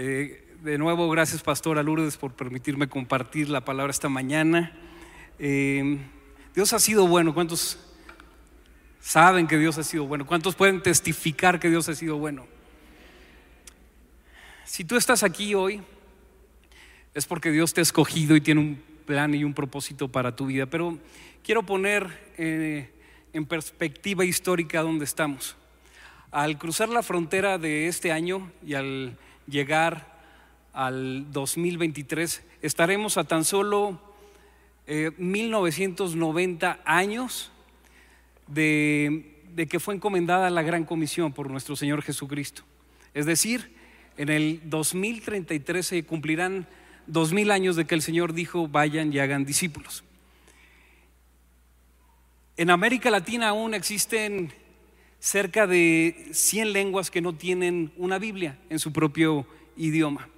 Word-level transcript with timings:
Eh, 0.00 0.44
de 0.62 0.78
nuevo, 0.78 1.10
gracias 1.10 1.42
Pastora 1.42 1.82
Lourdes 1.82 2.16
por 2.16 2.32
permitirme 2.32 2.88
compartir 2.88 3.48
la 3.48 3.64
palabra 3.64 3.90
esta 3.90 4.08
mañana. 4.08 4.70
Eh, 5.40 5.98
Dios 6.54 6.72
ha 6.72 6.78
sido 6.78 7.08
bueno. 7.08 7.34
¿Cuántos 7.34 7.80
saben 9.00 9.48
que 9.48 9.58
Dios 9.58 9.76
ha 9.76 9.82
sido 9.82 10.06
bueno? 10.06 10.24
¿Cuántos 10.24 10.54
pueden 10.54 10.84
testificar 10.84 11.58
que 11.58 11.68
Dios 11.68 11.88
ha 11.88 11.96
sido 11.96 12.16
bueno? 12.16 12.46
Si 14.64 14.84
tú 14.84 14.96
estás 14.96 15.24
aquí 15.24 15.56
hoy, 15.56 15.82
es 17.12 17.26
porque 17.26 17.50
Dios 17.50 17.74
te 17.74 17.80
ha 17.80 17.82
escogido 17.82 18.36
y 18.36 18.40
tiene 18.40 18.60
un 18.60 18.80
plan 19.04 19.34
y 19.34 19.42
un 19.42 19.52
propósito 19.52 20.06
para 20.06 20.36
tu 20.36 20.46
vida. 20.46 20.66
Pero 20.66 20.96
quiero 21.42 21.64
poner 21.64 22.06
eh, 22.38 22.88
en 23.32 23.46
perspectiva 23.46 24.24
histórica 24.24 24.80
dónde 24.80 25.06
estamos. 25.06 25.56
Al 26.30 26.56
cruzar 26.56 26.88
la 26.88 27.02
frontera 27.02 27.58
de 27.58 27.88
este 27.88 28.12
año 28.12 28.52
y 28.64 28.74
al 28.74 29.18
llegar 29.48 30.18
al 30.72 31.32
2023, 31.32 32.44
estaremos 32.62 33.16
a 33.16 33.24
tan 33.24 33.44
solo 33.44 34.00
1990 34.86 36.70
eh, 36.70 36.78
años 36.84 37.50
de, 38.46 39.42
de 39.54 39.66
que 39.66 39.80
fue 39.80 39.94
encomendada 39.94 40.50
la 40.50 40.62
gran 40.62 40.84
comisión 40.84 41.32
por 41.32 41.50
nuestro 41.50 41.76
Señor 41.76 42.02
Jesucristo. 42.02 42.62
Es 43.14 43.26
decir, 43.26 43.74
en 44.16 44.28
el 44.28 44.60
2033 44.64 45.86
se 45.86 46.04
cumplirán 46.04 46.66
dos 47.06 47.32
mil 47.32 47.50
años 47.50 47.76
de 47.76 47.86
que 47.86 47.94
el 47.94 48.02
Señor 48.02 48.32
dijo, 48.32 48.68
vayan 48.68 49.12
y 49.12 49.18
hagan 49.18 49.44
discípulos. 49.44 50.04
En 52.56 52.70
América 52.70 53.10
Latina 53.10 53.48
aún 53.50 53.74
existen 53.74 54.52
cerca 55.20 55.66
de 55.66 56.28
100 56.32 56.72
lenguas 56.72 57.10
que 57.10 57.20
no 57.20 57.34
tienen 57.34 57.92
una 57.96 58.18
Biblia 58.18 58.58
en 58.70 58.78
su 58.78 58.92
propio 58.92 59.46
idioma. 59.76 60.28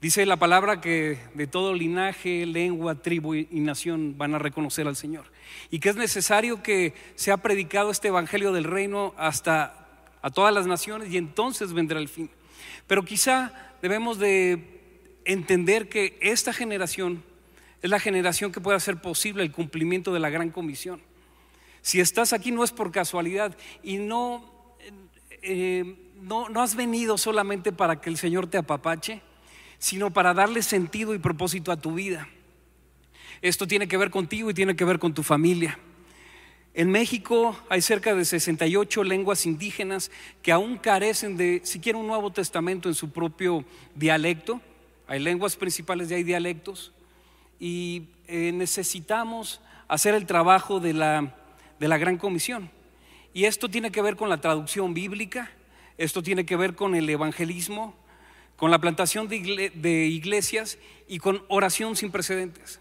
Dice 0.00 0.24
la 0.24 0.38
palabra 0.38 0.80
que 0.80 1.18
de 1.34 1.46
todo 1.46 1.74
linaje, 1.74 2.46
lengua, 2.46 2.94
tribu 2.94 3.34
y 3.34 3.46
nación 3.60 4.16
van 4.16 4.34
a 4.34 4.38
reconocer 4.38 4.86
al 4.86 4.96
Señor. 4.96 5.26
Y 5.70 5.78
que 5.78 5.90
es 5.90 5.96
necesario 5.96 6.62
que 6.62 6.94
sea 7.16 7.36
predicado 7.36 7.90
este 7.90 8.08
Evangelio 8.08 8.52
del 8.52 8.64
Reino 8.64 9.14
hasta 9.18 9.80
a 10.22 10.30
todas 10.30 10.54
las 10.54 10.66
naciones 10.66 11.12
y 11.12 11.18
entonces 11.18 11.72
vendrá 11.72 11.98
el 11.98 12.08
fin. 12.08 12.30
Pero 12.86 13.04
quizá 13.04 13.52
debemos 13.82 14.18
de 14.18 14.80
entender 15.24 15.88
que 15.88 16.18
esta 16.20 16.52
generación 16.52 17.22
es 17.82 17.90
la 17.90 18.00
generación 18.00 18.52
que 18.52 18.60
puede 18.60 18.76
hacer 18.76 19.00
posible 19.00 19.42
el 19.42 19.52
cumplimiento 19.52 20.12
de 20.12 20.20
la 20.20 20.30
gran 20.30 20.50
comisión. 20.50 21.00
Si 21.82 22.00
estás 22.00 22.32
aquí 22.32 22.50
no 22.50 22.64
es 22.64 22.72
por 22.72 22.92
casualidad 22.92 23.56
y 23.82 23.98
no, 23.98 24.44
eh, 25.42 25.96
no, 26.20 26.48
no 26.48 26.62
has 26.62 26.74
venido 26.74 27.18
solamente 27.18 27.72
para 27.72 28.00
que 28.00 28.10
el 28.10 28.16
Señor 28.16 28.46
te 28.46 28.58
apapache, 28.58 29.22
sino 29.78 30.10
para 30.12 30.34
darle 30.34 30.62
sentido 30.62 31.14
y 31.14 31.18
propósito 31.18 31.72
a 31.72 31.76
tu 31.76 31.94
vida. 31.94 32.28
Esto 33.42 33.66
tiene 33.66 33.88
que 33.88 33.96
ver 33.96 34.10
contigo 34.10 34.50
y 34.50 34.54
tiene 34.54 34.76
que 34.76 34.84
ver 34.84 34.98
con 34.98 35.14
tu 35.14 35.22
familia. 35.22 35.78
En 36.74 36.90
México 36.90 37.58
hay 37.68 37.82
cerca 37.82 38.14
de 38.14 38.24
68 38.24 39.02
lenguas 39.02 39.46
indígenas 39.46 40.10
que 40.42 40.52
aún 40.52 40.76
carecen 40.76 41.36
de 41.36 41.62
siquiera 41.64 41.98
un 41.98 42.06
Nuevo 42.06 42.30
Testamento 42.30 42.88
en 42.88 42.94
su 42.94 43.10
propio 43.10 43.64
dialecto 43.94 44.60
hay 45.10 45.18
lenguas 45.18 45.56
principales 45.56 46.08
y 46.08 46.14
hay 46.14 46.22
dialectos, 46.22 46.92
y 47.58 48.04
eh, 48.28 48.52
necesitamos 48.52 49.60
hacer 49.88 50.14
el 50.14 50.24
trabajo 50.24 50.78
de 50.78 50.92
la, 50.92 51.34
de 51.80 51.88
la 51.88 51.98
gran 51.98 52.18
comisión. 52.18 52.70
Y 53.34 53.46
esto 53.46 53.68
tiene 53.68 53.90
que 53.90 54.02
ver 54.02 54.14
con 54.14 54.28
la 54.28 54.40
traducción 54.40 54.94
bíblica, 54.94 55.50
esto 55.98 56.22
tiene 56.22 56.46
que 56.46 56.56
ver 56.56 56.76
con 56.76 56.94
el 56.94 57.08
evangelismo, 57.08 57.96
con 58.56 58.70
la 58.70 58.78
plantación 58.78 59.28
de, 59.28 60.06
iglesias 60.06 60.78
y 61.08 61.18
con 61.18 61.42
oración 61.48 61.96
sin 61.96 62.12
precedentes. 62.12 62.80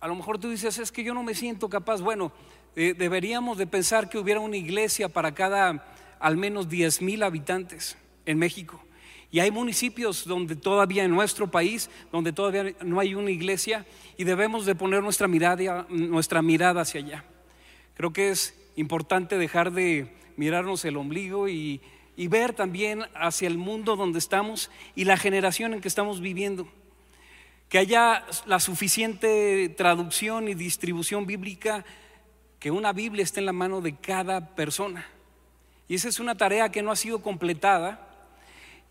A 0.00 0.08
lo 0.08 0.14
mejor 0.14 0.38
tú 0.38 0.50
dices, 0.50 0.78
es 0.78 0.90
que 0.90 1.04
yo 1.04 1.14
no 1.14 1.22
me 1.22 1.34
siento 1.34 1.68
capaz. 1.68 2.00
Bueno, 2.00 2.32
eh, 2.76 2.94
deberíamos 2.96 3.58
de 3.58 3.66
pensar 3.66 4.08
que 4.08 4.18
hubiera 4.18 4.40
una 4.40 4.56
iglesia 4.56 5.08
para 5.08 5.34
cada 5.34 5.94
al 6.18 6.36
menos 6.36 6.68
10 6.68 7.02
mil 7.02 7.22
habitantes 7.22 7.96
en 8.26 8.38
México. 8.38 8.82
Y 9.32 9.40
hay 9.40 9.50
municipios 9.50 10.24
donde 10.24 10.54
todavía 10.54 11.04
en 11.04 11.10
nuestro 11.10 11.50
país, 11.50 11.88
donde 12.12 12.32
todavía 12.32 12.74
no 12.82 13.00
hay 13.00 13.14
una 13.14 13.30
iglesia 13.30 13.86
y 14.16 14.24
debemos 14.24 14.66
de 14.66 14.74
poner 14.74 15.02
nuestra 15.02 15.26
mirada, 15.26 15.86
nuestra 15.88 16.42
mirada 16.42 16.82
hacia 16.82 17.00
allá. 17.00 17.24
Creo 17.94 18.12
que 18.12 18.30
es 18.30 18.54
importante 18.76 19.38
dejar 19.38 19.72
de 19.72 20.14
mirarnos 20.36 20.84
el 20.84 20.96
ombligo 20.96 21.48
y, 21.48 21.80
ver 22.16 22.52
también 22.52 23.04
hacia 23.14 23.48
el 23.48 23.58
mundo 23.58 23.96
donde 23.96 24.18
estamos 24.18 24.70
y 24.94 25.04
la 25.04 25.16
generación 25.16 25.74
en 25.74 25.80
que 25.80 25.88
estamos 25.88 26.20
viviendo. 26.20 26.68
Que 27.68 27.78
haya 27.78 28.24
la 28.46 28.60
suficiente 28.60 29.68
traducción 29.70 30.48
y 30.48 30.54
distribución 30.54 31.26
bíblica, 31.26 31.84
que 32.60 32.70
una 32.70 32.92
Biblia 32.92 33.24
esté 33.24 33.40
en 33.40 33.46
la 33.46 33.52
mano 33.52 33.80
de 33.80 33.96
cada 33.96 34.54
persona. 34.54 35.06
Y 35.88 35.96
esa 35.96 36.08
es 36.08 36.20
una 36.20 36.36
tarea 36.36 36.70
que 36.70 36.82
no 36.82 36.92
ha 36.92 36.96
sido 36.96 37.20
completada 37.22 38.08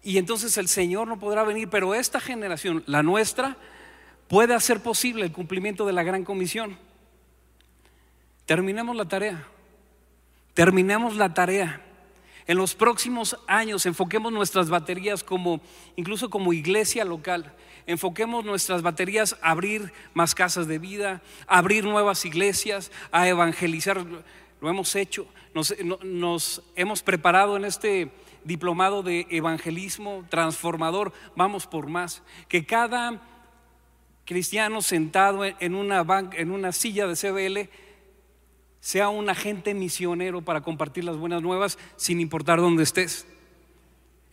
y 0.03 0.17
entonces 0.17 0.57
el 0.57 0.67
Señor 0.67 1.07
no 1.07 1.19
podrá 1.19 1.43
venir, 1.43 1.69
pero 1.69 1.93
esta 1.93 2.19
generación, 2.19 2.83
la 2.87 3.03
nuestra, 3.03 3.57
puede 4.27 4.53
hacer 4.53 4.81
posible 4.81 5.23
el 5.23 5.31
cumplimiento 5.31 5.85
de 5.85 5.93
la 5.93 6.03
gran 6.03 6.23
comisión. 6.23 6.77
Terminemos 8.45 8.95
la 8.95 9.05
tarea. 9.05 9.47
Terminemos 10.53 11.15
la 11.15 11.33
tarea. 11.33 11.81
En 12.47 12.57
los 12.57 12.75
próximos 12.75 13.37
años 13.47 13.85
enfoquemos 13.85 14.31
nuestras 14.31 14.69
baterías 14.69 15.23
como 15.23 15.61
incluso 15.95 16.29
como 16.29 16.53
iglesia 16.53 17.05
local. 17.05 17.53
Enfoquemos 17.85 18.43
nuestras 18.43 18.81
baterías 18.81 19.37
a 19.41 19.51
abrir 19.51 19.93
más 20.13 20.35
casas 20.35 20.67
de 20.67 20.79
vida, 20.79 21.21
a 21.47 21.59
abrir 21.59 21.85
nuevas 21.85 22.25
iglesias, 22.25 22.91
a 23.11 23.27
evangelizar. 23.27 24.05
Lo 24.59 24.69
hemos 24.69 24.95
hecho. 24.95 25.27
Nos, 25.53 26.61
hemos 26.75 27.03
preparado 27.03 27.57
en 27.57 27.65
este 27.65 28.11
diplomado 28.43 29.03
de 29.03 29.27
evangelismo 29.29 30.25
transformador, 30.29 31.13
vamos 31.35 31.67
por 31.67 31.87
más. 31.87 32.21
Que 32.47 32.65
cada 32.65 33.21
cristiano 34.25 34.81
sentado 34.81 35.45
en 35.45 35.75
una 35.75 36.71
silla 36.71 37.07
de 37.07 37.15
CBL 37.15 37.69
sea 38.81 39.09
un 39.09 39.29
agente 39.29 39.73
misionero 39.73 40.41
para 40.41 40.61
compartir 40.61 41.05
las 41.05 41.15
buenas 41.15 41.41
nuevas 41.41 41.77
sin 41.95 42.19
importar 42.19 42.59
dónde 42.59 42.83
estés. 42.83 43.27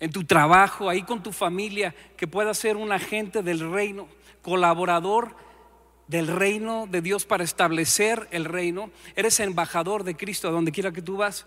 En 0.00 0.10
tu 0.10 0.24
trabajo, 0.24 0.88
ahí 0.88 1.02
con 1.02 1.22
tu 1.22 1.32
familia, 1.32 1.94
que 2.16 2.26
puedas 2.26 2.56
ser 2.56 2.76
un 2.76 2.90
agente 2.90 3.42
del 3.42 3.70
reino, 3.70 4.08
colaborador 4.42 5.36
del 6.06 6.26
reino 6.26 6.86
de 6.90 7.02
Dios 7.02 7.26
para 7.26 7.44
establecer 7.44 8.26
el 8.30 8.46
reino. 8.46 8.90
Eres 9.14 9.38
embajador 9.40 10.02
de 10.02 10.16
Cristo 10.16 10.48
a 10.48 10.52
donde 10.52 10.72
quiera 10.72 10.92
que 10.92 11.02
tú 11.02 11.18
vas. 11.18 11.46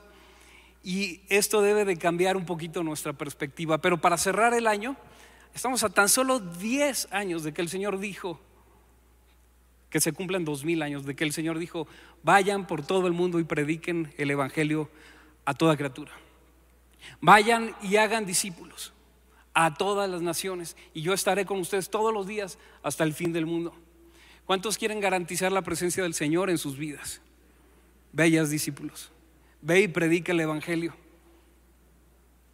Y 0.84 1.22
esto 1.28 1.62
debe 1.62 1.86
de 1.86 1.98
cambiar 1.98 2.38
un 2.38 2.46
poquito 2.46 2.84
nuestra 2.84 3.14
perspectiva. 3.14 3.80
Pero 3.80 4.00
para 4.00 4.18
cerrar 4.18 4.54
el 4.54 4.68
año, 4.68 4.96
estamos 5.56 5.84
a 5.84 5.90
tan 5.90 6.08
solo 6.08 6.40
10 6.40 7.08
años 7.12 7.44
de 7.44 7.54
que 7.54 7.62
el 7.62 7.70
Señor 7.70 8.00
dijo, 8.00 8.40
que 9.92 10.00
se 10.00 10.14
cumplan 10.14 10.46
dos 10.46 10.66
mil 10.66 10.82
años, 10.82 11.06
de 11.06 11.16
que 11.16 11.24
el 11.24 11.34
Señor 11.34 11.60
dijo, 11.60 11.86
vayan 12.24 12.66
por 12.66 12.84
todo 12.84 13.06
el 13.06 13.14
mundo 13.14 13.40
y 13.40 13.44
prediquen 13.44 14.12
el 14.18 14.32
Evangelio 14.32 14.90
a 15.46 15.54
toda 15.54 15.78
criatura. 15.78 16.12
Vayan 17.20 17.76
y 17.82 17.98
hagan 17.98 18.26
discípulos 18.26 18.94
a 19.54 19.76
todas 19.76 20.10
las 20.10 20.22
naciones 20.22 20.78
y 20.94 21.02
yo 21.02 21.14
estaré 21.14 21.46
con 21.46 21.60
ustedes 21.60 21.90
todos 21.90 22.14
los 22.14 22.26
días 22.26 22.58
hasta 22.84 23.04
el 23.04 23.14
fin 23.14 23.34
del 23.34 23.46
mundo. 23.46 23.76
¿Cuántos 24.46 24.78
quieren 24.78 25.02
garantizar 25.02 25.52
la 25.52 25.62
presencia 25.62 26.04
del 26.04 26.14
Señor 26.14 26.50
en 26.50 26.58
sus 26.58 26.78
vidas? 26.78 27.22
Bellas 28.14 28.50
discípulos. 28.50 29.12
Ve 29.62 29.82
y 29.82 29.88
predica 29.90 30.32
el 30.32 30.40
Evangelio. 30.40 30.96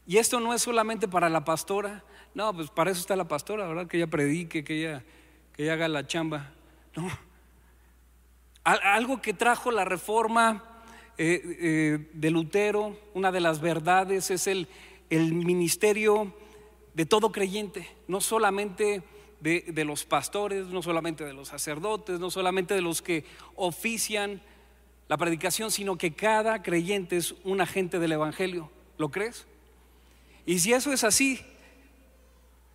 Y 0.07 0.17
esto 0.17 0.39
no 0.39 0.53
es 0.53 0.61
solamente 0.61 1.07
para 1.07 1.29
la 1.29 1.45
pastora, 1.45 2.03
no, 2.33 2.53
pues 2.53 2.69
para 2.69 2.91
eso 2.91 3.01
está 3.01 3.15
la 3.15 3.27
pastora, 3.27 3.67
¿verdad? 3.67 3.87
Que 3.87 3.97
ella 3.97 4.07
predique, 4.07 4.63
que 4.63 4.79
ella, 4.79 5.03
que 5.53 5.63
ella 5.63 5.73
haga 5.73 5.87
la 5.87 6.07
chamba. 6.07 6.51
No. 6.95 7.26
Algo 8.67 9.21
que 9.21 9.33
trajo 9.33 9.71
la 9.71 9.85
reforma 9.85 10.61
eh, 11.17 11.41
eh, 11.61 12.09
de 12.11 12.31
Lutero, 12.31 12.97
una 13.13 13.31
de 13.31 13.39
las 13.39 13.61
verdades 13.61 14.29
es 14.29 14.45
el, 14.45 14.67
el 15.09 15.33
ministerio 15.33 16.33
de 16.93 17.05
todo 17.05 17.31
creyente, 17.31 17.87
no 18.09 18.19
solamente 18.19 19.03
de, 19.39 19.61
de, 19.61 19.85
los 19.85 20.03
pastores, 20.03 20.65
no 20.65 20.81
solamente 20.81 21.23
de 21.23 21.31
los 21.31 21.47
sacerdotes, 21.47 22.19
no 22.19 22.29
solamente 22.29 22.73
de 22.73 22.81
los 22.81 23.01
que 23.01 23.23
ofician 23.55 24.41
la 25.07 25.15
predicación, 25.15 25.71
sino 25.71 25.97
que 25.97 26.11
cada 26.11 26.61
creyente 26.61 27.15
es 27.15 27.35
un 27.45 27.61
agente 27.61 27.99
del 27.99 28.11
Evangelio. 28.11 28.69
¿Lo 28.97 29.07
crees? 29.11 29.47
Y 30.45 30.59
si 30.59 30.73
eso 30.73 30.91
es 30.91 31.05
así, 31.05 31.39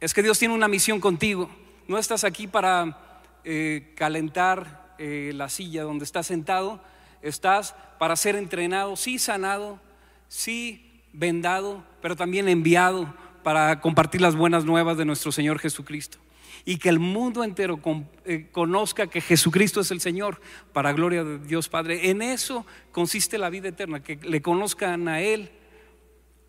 es 0.00 0.14
que 0.14 0.22
Dios 0.22 0.38
tiene 0.38 0.54
una 0.54 0.68
misión 0.68 1.00
contigo. 1.00 1.50
No 1.86 1.98
estás 1.98 2.24
aquí 2.24 2.46
para 2.46 3.20
eh, 3.44 3.92
calentar 3.94 4.81
eh, 4.98 5.32
la 5.34 5.48
silla 5.48 5.82
donde 5.82 6.04
estás 6.04 6.26
sentado, 6.26 6.80
estás 7.22 7.74
para 7.98 8.16
ser 8.16 8.36
entrenado, 8.36 8.96
sí 8.96 9.18
sanado, 9.18 9.80
sí 10.28 11.02
vendado, 11.12 11.84
pero 12.00 12.16
también 12.16 12.48
enviado 12.48 13.12
para 13.42 13.80
compartir 13.80 14.20
las 14.20 14.36
buenas 14.36 14.64
nuevas 14.64 14.96
de 14.96 15.04
nuestro 15.04 15.32
Señor 15.32 15.58
Jesucristo. 15.58 16.18
Y 16.64 16.76
que 16.76 16.88
el 16.88 17.00
mundo 17.00 17.42
entero 17.42 17.80
eh, 18.24 18.48
conozca 18.52 19.08
que 19.08 19.20
Jesucristo 19.20 19.80
es 19.80 19.90
el 19.90 20.00
Señor 20.00 20.40
para 20.72 20.92
gloria 20.92 21.24
de 21.24 21.38
Dios 21.38 21.68
Padre. 21.68 22.10
En 22.10 22.22
eso 22.22 22.64
consiste 22.92 23.36
la 23.36 23.50
vida 23.50 23.68
eterna, 23.68 24.02
que 24.02 24.16
le 24.16 24.42
conozcan 24.42 25.08
a 25.08 25.20
Él, 25.20 25.50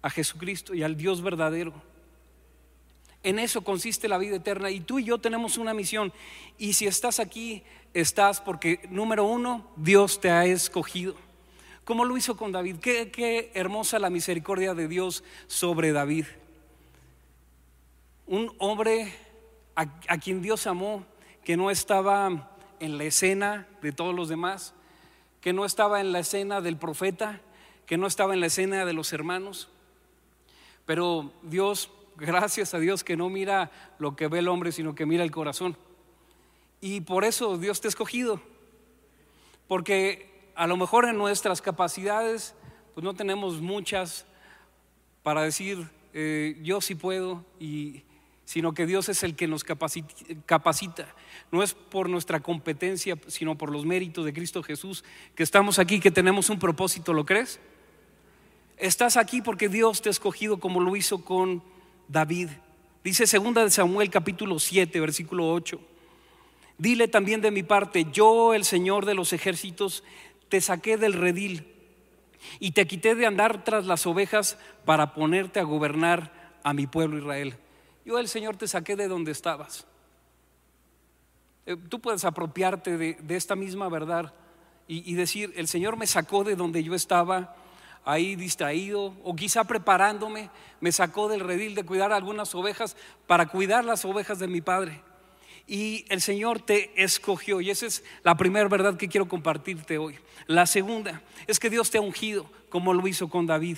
a 0.03 0.09
Jesucristo 0.09 0.75
y 0.75 0.83
al 0.83 0.97
Dios 0.97 1.23
verdadero. 1.23 1.73
En 3.23 3.39
eso 3.39 3.63
consiste 3.63 4.09
la 4.09 4.17
vida 4.17 4.35
eterna. 4.35 4.69
Y 4.69 4.81
tú 4.81 4.99
y 4.99 5.05
yo 5.05 5.17
tenemos 5.17 5.57
una 5.57 5.73
misión. 5.73 6.11
Y 6.57 6.73
si 6.73 6.85
estás 6.85 7.19
aquí, 7.19 7.63
estás 7.93 8.41
porque, 8.41 8.81
número 8.89 9.23
uno, 9.23 9.65
Dios 9.77 10.19
te 10.19 10.29
ha 10.29 10.45
escogido. 10.45 11.15
Como 11.85 12.03
lo 12.03 12.17
hizo 12.17 12.35
con 12.35 12.51
David. 12.51 12.77
Qué, 12.77 13.51
hermosa 13.53 13.97
la 13.97 14.09
misericordia 14.09 14.73
de 14.73 14.89
Dios 14.89 15.23
sobre 15.47 15.93
David. 15.93 16.25
Un 18.27 18.53
hombre 18.57 19.13
a, 19.75 19.81
a 20.07 20.17
quien 20.17 20.41
Dios 20.41 20.67
amó, 20.67 21.05
que 21.43 21.57
no 21.57 21.71
estaba 21.71 22.49
en 22.79 22.97
la 22.97 23.05
escena 23.05 23.67
de 23.81 23.91
todos 23.93 24.13
los 24.13 24.27
demás, 24.27 24.73
que 25.39 25.53
no 25.53 25.65
estaba 25.65 26.01
en 26.01 26.11
la 26.11 26.19
escena 26.19 26.61
del 26.61 26.77
profeta, 26.77 27.41
que 27.85 27.97
no 27.97 28.07
estaba 28.07 28.33
en 28.33 28.39
la 28.39 28.47
escena 28.47 28.85
de 28.85 28.93
los 28.93 29.13
hermanos. 29.13 29.69
Pero 30.85 31.31
Dios, 31.43 31.89
gracias 32.18 32.74
a 32.74 32.80
Dios 32.80 33.04
que 33.04 33.18
no 33.18 33.30
mira 33.30 33.71
lo 34.00 34.15
que 34.15 34.27
ve 34.27 34.39
el 34.39 34.48
hombre, 34.48 34.71
sino 34.71 34.95
que 34.95 35.06
mira 35.06 35.24
el 35.24 35.31
corazón. 35.31 35.77
Y 36.81 37.01
por 37.01 37.24
eso 37.24 37.57
Dios 37.57 37.81
te 37.81 37.88
ha 37.88 37.89
escogido. 37.89 38.42
Porque 39.68 40.51
a 40.56 40.68
lo 40.68 40.77
mejor 40.77 41.06
en 41.06 41.18
nuestras 41.18 41.62
capacidades, 41.62 42.56
pues 42.94 43.04
no 43.04 43.13
tenemos 43.13 43.62
muchas 43.62 44.25
para 45.24 45.42
decir, 45.42 45.89
eh, 46.13 46.60
yo 46.62 46.81
sí 46.81 46.95
puedo, 46.95 47.45
y, 47.60 48.04
sino 48.45 48.74
que 48.74 48.86
Dios 48.86 49.10
es 49.10 49.24
el 49.24 49.36
que 49.36 49.48
nos 49.48 49.63
capacita, 49.63 51.07
No 51.51 51.63
es 51.63 51.74
por 51.74 52.10
nuestra 52.10 52.42
competencia, 52.42 53.18
sino 53.27 53.57
por 53.57 53.71
los 53.71 53.86
méritos 53.86 54.25
de 54.25 54.33
Cristo 54.33 54.62
Jesús, 54.62 55.04
que 55.36 55.44
estamos 55.44 55.80
aquí, 55.80 56.00
que 56.00 56.12
tenemos 56.12 56.50
un 56.50 56.60
propósito, 56.60 57.13
¿lo 57.13 57.25
crees? 57.25 57.60
Estás 58.77 59.18
aquí 59.18 59.42
porque 59.42 59.69
Dios 59.69 60.01
te 60.01 60.10
ha 60.10 60.12
escogido 60.12 60.60
como 60.60 60.81
lo 60.81 60.95
hizo 60.95 61.24
con 61.24 61.63
David. 62.07 62.50
Dice 63.03 63.27
segunda 63.27 63.63
de 63.63 63.69
Samuel 63.69 64.09
capítulo 64.09 64.59
7, 64.59 65.00
versículo 65.00 65.51
8. 65.51 65.79
Dile 66.77 67.07
también 67.07 67.41
de 67.41 67.51
mi 67.51 67.63
parte, 67.63 68.07
yo 68.11 68.53
el 68.53 68.65
Señor 68.65 69.05
de 69.05 69.13
los 69.13 69.33
ejércitos 69.33 70.03
te 70.50 70.61
saqué 70.61 70.97
del 70.97 71.13
redil 71.13 71.67
y 72.59 72.71
te 72.71 72.88
quité 72.88 73.15
de 73.15 73.25
andar 73.25 73.63
tras 73.63 73.85
las 73.85 74.05
ovejas 74.05 74.57
para 74.85 75.13
ponerte 75.13 75.59
a 75.59 75.63
gobernar 75.63 76.59
a 76.63 76.73
mi 76.73 76.88
pueblo 76.88 77.17
Israel. 77.17 77.55
Yo 78.05 78.19
el 78.19 78.27
Señor 78.27 78.57
te 78.57 78.67
saqué 78.67 78.95
de 78.95 79.07
donde 79.07 79.31
estabas. 79.31 79.85
Eh, 81.65 81.77
tú 81.89 82.00
puedes 82.00 82.25
apropiarte 82.25 82.97
de, 82.97 83.35
esta 83.35 83.55
misma 83.55 83.88
verdad 83.89 84.33
y 84.85 85.13
decir, 85.13 85.53
el 85.55 85.67
Señor 85.69 85.95
me 85.95 86.05
sacó 86.05 86.44
de 86.44 86.57
donde 86.57 86.83
yo 86.83 86.94
estaba 86.94 87.55
ahí 88.05 88.35
distraído 88.35 89.15
o 89.23 89.35
quizá 89.35 89.63
preparándome, 89.63 90.50
me 90.79 90.91
sacó 90.91 91.27
del 91.27 91.39
redil 91.39 91.75
de 91.75 91.85
cuidar 91.85 92.11
algunas 92.11 92.53
ovejas 92.55 92.97
para 93.27 93.47
cuidar 93.47 93.85
las 93.85 94.05
ovejas 94.05 94.39
de 94.39 94.47
mi 94.47 94.61
Padre 94.61 95.01
y 95.67 96.05
el 96.09 96.21
Señor 96.21 96.61
te 96.61 96.91
escogió. 97.01 97.61
Y 97.61 97.69
esa 97.69 97.85
es 97.85 98.03
la 98.23 98.35
primera 98.35 98.67
verdad 98.67 98.97
que 98.97 99.07
quiero 99.07 99.27
compartirte 99.27 99.97
hoy. 99.97 100.15
La 100.47 100.65
segunda 100.65 101.21
es 101.47 101.59
que 101.59 101.69
Dios 101.69 101.89
te 101.89 101.97
ha 101.97 102.01
ungido, 102.01 102.50
como 102.69 102.94
lo 102.94 103.07
hizo 103.07 103.29
con 103.29 103.45
David. 103.45 103.77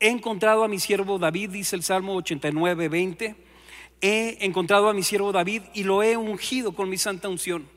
He 0.00 0.08
encontrado 0.08 0.64
a 0.64 0.68
mi 0.68 0.80
siervo 0.80 1.18
David, 1.18 1.50
dice 1.50 1.76
el 1.76 1.84
Salmo 1.84 2.16
89, 2.16 2.88
20. 2.88 3.36
He 4.00 4.44
encontrado 4.44 4.88
a 4.88 4.94
mi 4.94 5.04
siervo 5.04 5.30
David 5.30 5.62
y 5.74 5.84
lo 5.84 6.02
he 6.02 6.16
ungido 6.16 6.74
con 6.74 6.88
mi 6.88 6.98
santa 6.98 7.28
unción. 7.28 7.68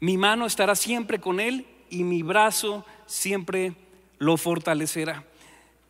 Mi 0.00 0.16
mano 0.16 0.46
estará 0.46 0.74
siempre 0.74 1.20
con 1.20 1.40
él 1.40 1.66
y 1.90 2.04
mi 2.04 2.22
brazo 2.22 2.86
siempre 3.06 3.74
lo 4.18 4.36
fortalecerá. 4.36 5.24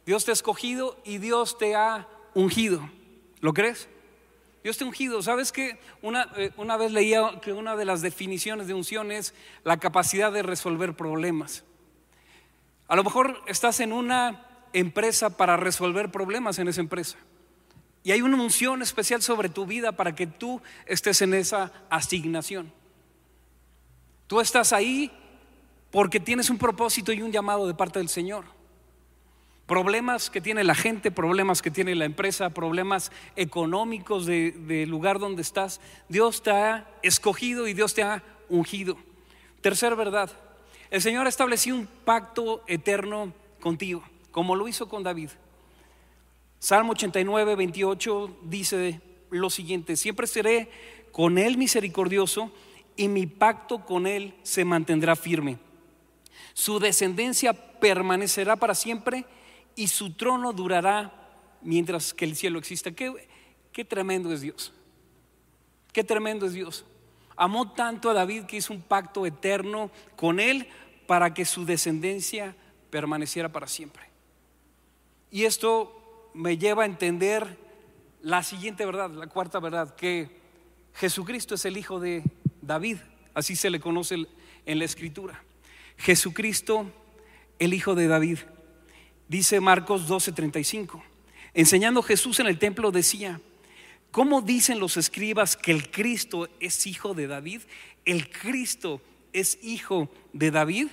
Dios 0.07 0.25
te 0.25 0.31
ha 0.31 0.35
escogido 0.35 1.01
y 1.05 1.19
Dios 1.19 1.59
te 1.59 1.75
ha 1.75 2.09
ungido. 2.35 2.89
¿Lo 3.41 3.53
crees? 3.53 3.89
Dios 4.63 4.77
te 4.77 4.85
ha 4.85 4.87
ungido. 4.87 5.23
¿Sabes 5.23 5.53
que 5.53 5.79
una, 6.03 6.33
eh, 6.37 6.53
una 6.57 6.77
vez 6.77 6.93
leía 6.93 7.41
que 7.43 7.53
una 7.53 7.77
de 7.77 7.85
las 7.85 8.03
definiciones 8.03 8.67
de 8.67 8.75
unción 8.75 9.13
es 9.13 9.35
la 9.65 9.79
capacidad 9.79 10.33
de 10.33 10.43
resolver 10.43 10.95
problemas? 10.95 11.65
A 12.89 12.97
lo 12.97 13.05
mejor 13.05 13.43
estás 13.47 13.81
en 13.81 13.93
una 13.93 14.47
empresa 14.73 15.37
para 15.37 15.57
resolver 15.57 16.11
problemas 16.11 16.59
en 16.59 16.69
esa 16.69 16.81
empresa. 16.81 17.19
Y 18.03 18.13
hay 18.13 18.23
una 18.23 18.41
unción 18.41 18.81
especial 18.81 19.23
sobre 19.23 19.49
tu 19.49 19.67
vida 19.67 19.93
para 19.93 20.15
que 20.15 20.27
tú 20.27 20.63
estés 20.87 21.21
en 21.21 21.35
esa 21.35 21.73
asignación. 21.91 22.73
Tú 24.27 24.41
estás 24.41 24.73
ahí 24.73 25.11
porque 25.91 26.21
tienes 26.21 26.51
un 26.51 26.59
propósito 26.59 27.13
y 27.13 27.23
un 27.23 27.33
llamado 27.33 27.67
de 27.67 27.75
parte 27.75 27.99
del 27.99 28.09
Señor 28.09 28.45
problemas 29.69 30.31
que 30.31 30.41
tiene 30.41 30.65
la 30.65 30.75
gente, 30.75 31.11
problemas 31.11 31.61
que 31.61 31.71
tiene 31.71 31.95
la 31.95 32.07
empresa, 32.07 32.49
problemas 32.49 33.13
económicos 33.37 34.25
del 34.25 34.89
lugar 34.89 35.19
donde 35.19 35.43
estás. 35.43 35.79
Dios 36.09 36.43
te 36.43 36.51
ha 36.51 36.89
escogido 37.03 37.69
y 37.69 37.75
Dios 37.75 37.93
te 37.93 38.03
ha 38.03 38.25
ungido. 38.49 38.97
Tercera 39.61 39.95
verdad, 39.95 40.31
el 40.91 41.03
Señor 41.03 41.27
ha 41.27 41.29
establecido 41.29 41.77
un 41.77 41.87
pacto 41.87 42.65
eterno 42.67 43.35
contigo, 43.61 44.03
como 44.31 44.57
lo 44.57 44.67
hizo 44.69 44.89
con 44.89 45.03
David. 45.03 45.31
Salmo 46.59 46.93
89, 46.93 47.55
28 47.55 48.39
dice 48.45 49.03
lo 49.31 49.51
siguiente, 49.51 49.97
siempre 49.97 50.27
seré 50.27 50.71
con 51.13 51.37
Él 51.37 51.59
misericordioso 51.59 52.51
y 52.97 53.09
mi 53.09 53.27
pacto 53.27 53.85
con 53.85 54.07
Él 54.07 54.35
se 54.43 54.65
mantendrá 54.65 55.15
firme. 55.15 55.59
Su 56.59 56.81
descendencia 56.81 57.53
permanecerá 57.53 58.57
para 58.57 58.75
siempre 58.75 59.25
y 59.77 59.87
su 59.87 60.15
trono 60.15 60.53
durará 60.53 61.13
mientras 61.63 62.13
que 62.13 62.25
el 62.25 62.35
cielo 62.35 62.59
exista. 62.59 62.91
Qué, 62.91 63.29
qué 63.71 63.85
tremendo 63.85 64.33
es 64.33 64.41
Dios. 64.41 64.73
Qué 65.93 66.03
tremendo 66.03 66.47
es 66.47 66.55
Dios. 66.55 66.85
Amó 67.37 67.71
tanto 67.75 68.11
a 68.11 68.13
David 68.13 68.47
que 68.47 68.57
hizo 68.57 68.73
un 68.73 68.83
pacto 68.83 69.25
eterno 69.25 69.93
con 70.17 70.41
él 70.41 70.67
para 71.07 71.33
que 71.33 71.45
su 71.45 71.65
descendencia 71.65 72.57
permaneciera 72.91 73.53
para 73.53 73.69
siempre. 73.69 74.11
Y 75.31 75.45
esto 75.45 76.29
me 76.35 76.59
lleva 76.59 76.83
a 76.83 76.87
entender 76.87 77.57
la 78.21 78.43
siguiente 78.43 78.85
verdad, 78.85 79.11
la 79.11 79.29
cuarta 79.29 79.61
verdad, 79.61 79.95
que 79.95 80.41
Jesucristo 80.95 81.55
es 81.55 81.65
el 81.67 81.77
hijo 81.77 82.01
de 82.01 82.25
David, 82.63 82.99
así 83.33 83.55
se 83.55 83.71
le 83.71 83.79
conoce 83.79 84.27
en 84.67 84.79
la 84.81 84.85
escritura. 84.85 85.45
Jesucristo, 85.99 86.91
el 87.59 87.75
hijo 87.75 87.95
de 87.95 88.07
David. 88.07 88.39
Dice 89.29 89.61
Marcos 89.61 90.09
12:35. 90.09 91.03
Enseñando 91.55 92.03
Jesús 92.03 92.41
en 92.41 92.47
el 92.47 92.59
templo 92.59 92.91
decía, 92.91 93.41
¿cómo 94.11 94.41
dicen 94.41 94.79
los 94.79 94.97
escribas 94.97 95.57
que 95.57 95.73
el 95.73 95.91
Cristo 95.91 96.49
es 96.61 96.87
hijo 96.87 97.15
de 97.15 97.27
David? 97.27 97.63
¿El 98.05 98.31
Cristo 98.31 99.03
es 99.33 99.59
hijo 99.63 100.09
de 100.33 100.51
David? 100.51 100.89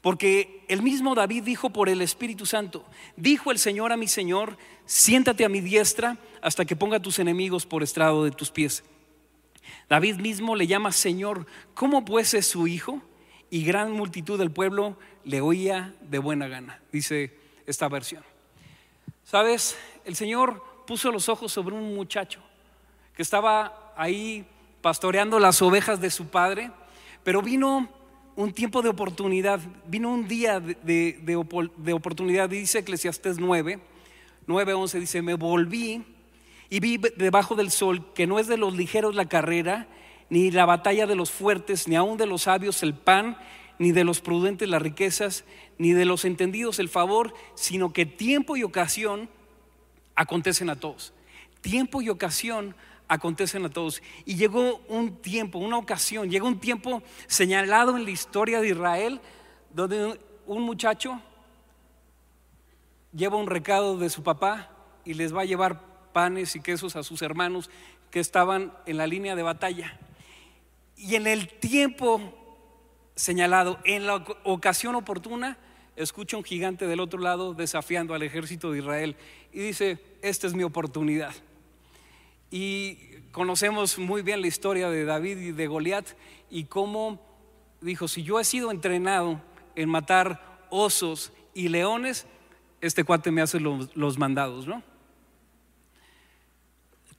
Porque 0.00 0.64
el 0.68 0.82
mismo 0.82 1.14
David 1.14 1.44
dijo 1.44 1.70
por 1.70 1.88
el 1.88 2.02
Espíritu 2.02 2.46
Santo, 2.46 2.84
dijo 3.16 3.50
el 3.50 3.58
Señor 3.58 3.92
a 3.92 3.96
mi 3.96 4.08
Señor, 4.08 4.56
siéntate 4.84 5.44
a 5.44 5.48
mi 5.48 5.60
diestra 5.60 6.18
hasta 6.40 6.64
que 6.64 6.76
ponga 6.76 7.00
tus 7.00 7.18
enemigos 7.18 7.66
por 7.66 7.82
estrado 7.82 8.24
de 8.24 8.30
tus 8.30 8.50
pies. 8.50 8.84
David 9.88 10.16
mismo 10.16 10.54
le 10.54 10.66
llama 10.66 10.92
Señor, 10.92 11.46
¿cómo 11.74 12.04
pues 12.04 12.34
es 12.34 12.46
su 12.46 12.66
hijo? 12.66 13.02
Y 13.50 13.64
gran 13.64 13.92
multitud 13.92 14.38
del 14.38 14.50
pueblo 14.50 14.96
le 15.24 15.40
oía 15.40 15.94
de 16.02 16.18
buena 16.18 16.48
gana, 16.48 16.80
dice 16.92 17.34
esta 17.66 17.88
versión. 17.88 18.22
Sabes, 19.24 19.76
el 20.04 20.16
Señor 20.16 20.62
puso 20.86 21.12
los 21.12 21.28
ojos 21.28 21.52
sobre 21.52 21.74
un 21.74 21.94
muchacho 21.94 22.40
que 23.14 23.22
estaba 23.22 23.92
ahí 23.96 24.46
pastoreando 24.80 25.38
las 25.38 25.60
ovejas 25.60 26.00
de 26.00 26.10
su 26.10 26.28
padre, 26.28 26.70
pero 27.24 27.42
vino 27.42 27.88
un 28.36 28.52
tiempo 28.52 28.82
de 28.82 28.88
oportunidad, 28.88 29.60
vino 29.86 30.10
un 30.10 30.28
día 30.28 30.60
de, 30.60 31.18
de, 31.20 31.92
oportunidad, 31.92 32.48
dice 32.48 32.78
Eclesiastés 32.78 33.38
9, 33.38 33.80
9, 34.46 34.72
11, 34.74 35.00
dice, 35.00 35.22
me 35.22 35.34
volví 35.34 36.04
y 36.70 36.80
vi 36.80 36.98
debajo 36.98 37.56
del 37.56 37.70
sol 37.72 38.12
que 38.14 38.26
no 38.26 38.38
es 38.38 38.46
de 38.46 38.56
los 38.56 38.74
ligeros 38.74 39.16
la 39.16 39.26
carrera, 39.26 39.88
ni 40.30 40.50
la 40.50 40.66
batalla 40.66 41.06
de 41.06 41.14
los 41.14 41.30
fuertes, 41.30 41.88
ni 41.88 41.96
aun 41.96 42.16
de 42.16 42.26
los 42.26 42.42
sabios 42.42 42.82
el 42.82 42.94
pan, 42.94 43.38
ni 43.78 43.92
de 43.92 44.04
los 44.04 44.20
prudentes 44.20 44.68
las 44.68 44.82
riquezas, 44.82 45.44
ni 45.78 45.92
de 45.92 46.04
los 46.04 46.24
entendidos 46.24 46.78
el 46.78 46.88
favor, 46.88 47.32
sino 47.54 47.92
que 47.92 48.06
tiempo 48.06 48.56
y 48.56 48.62
ocasión 48.62 49.28
acontecen 50.14 50.68
a 50.70 50.76
todos. 50.76 51.12
Tiempo 51.60 52.02
y 52.02 52.08
ocasión 52.08 52.74
acontecen 53.06 53.64
a 53.64 53.70
todos. 53.70 54.02
Y 54.24 54.36
llegó 54.36 54.80
un 54.88 55.16
tiempo, 55.16 55.58
una 55.58 55.78
ocasión, 55.78 56.30
llegó 56.30 56.46
un 56.46 56.60
tiempo 56.60 57.02
señalado 57.26 57.96
en 57.96 58.04
la 58.04 58.10
historia 58.10 58.60
de 58.60 58.68
Israel, 58.68 59.20
donde 59.72 60.18
un 60.46 60.62
muchacho 60.62 61.20
lleva 63.12 63.36
un 63.36 63.46
recado 63.46 63.96
de 63.96 64.10
su 64.10 64.22
papá 64.22 64.70
y 65.04 65.14
les 65.14 65.34
va 65.34 65.42
a 65.42 65.46
llevar 65.46 65.80
panes 66.12 66.56
y 66.56 66.60
quesos 66.60 66.96
a 66.96 67.02
sus 67.02 67.22
hermanos 67.22 67.70
que 68.10 68.20
estaban 68.20 68.72
en 68.86 68.96
la 68.96 69.06
línea 69.06 69.36
de 69.36 69.42
batalla. 69.42 69.98
Y 70.98 71.14
en 71.14 71.28
el 71.28 71.48
tiempo 71.48 72.34
señalado, 73.14 73.78
en 73.84 74.06
la 74.06 74.16
ocasión 74.44 74.96
oportuna, 74.96 75.56
escucha 75.94 76.36
un 76.36 76.44
gigante 76.44 76.86
del 76.86 77.00
otro 77.00 77.20
lado 77.20 77.54
desafiando 77.54 78.14
al 78.14 78.22
ejército 78.22 78.72
de 78.72 78.78
Israel 78.78 79.16
y 79.52 79.60
dice, 79.60 79.98
esta 80.22 80.48
es 80.48 80.54
mi 80.54 80.64
oportunidad. 80.64 81.34
Y 82.50 82.96
conocemos 83.30 83.98
muy 83.98 84.22
bien 84.22 84.40
la 84.40 84.48
historia 84.48 84.90
de 84.90 85.04
David 85.04 85.38
y 85.38 85.52
de 85.52 85.66
Goliat 85.68 86.06
y 86.50 86.64
cómo 86.64 87.20
dijo, 87.80 88.08
si 88.08 88.24
yo 88.24 88.40
he 88.40 88.44
sido 88.44 88.72
entrenado 88.72 89.40
en 89.76 89.88
matar 89.88 90.66
osos 90.70 91.32
y 91.54 91.68
leones, 91.68 92.26
este 92.80 93.04
cuate 93.04 93.30
me 93.30 93.40
hace 93.40 93.60
los, 93.60 93.94
los 93.96 94.18
mandados, 94.18 94.66
¿no? 94.66 94.82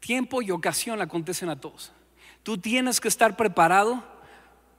Tiempo 0.01 0.41
y 0.41 0.51
ocasión 0.51 1.01
acontecen 1.01 1.49
a 1.49 1.59
todos. 1.59 1.93
Tú 2.43 2.57
tienes 2.57 2.99
que 2.99 3.07
estar 3.07 3.35
preparado 3.35 4.03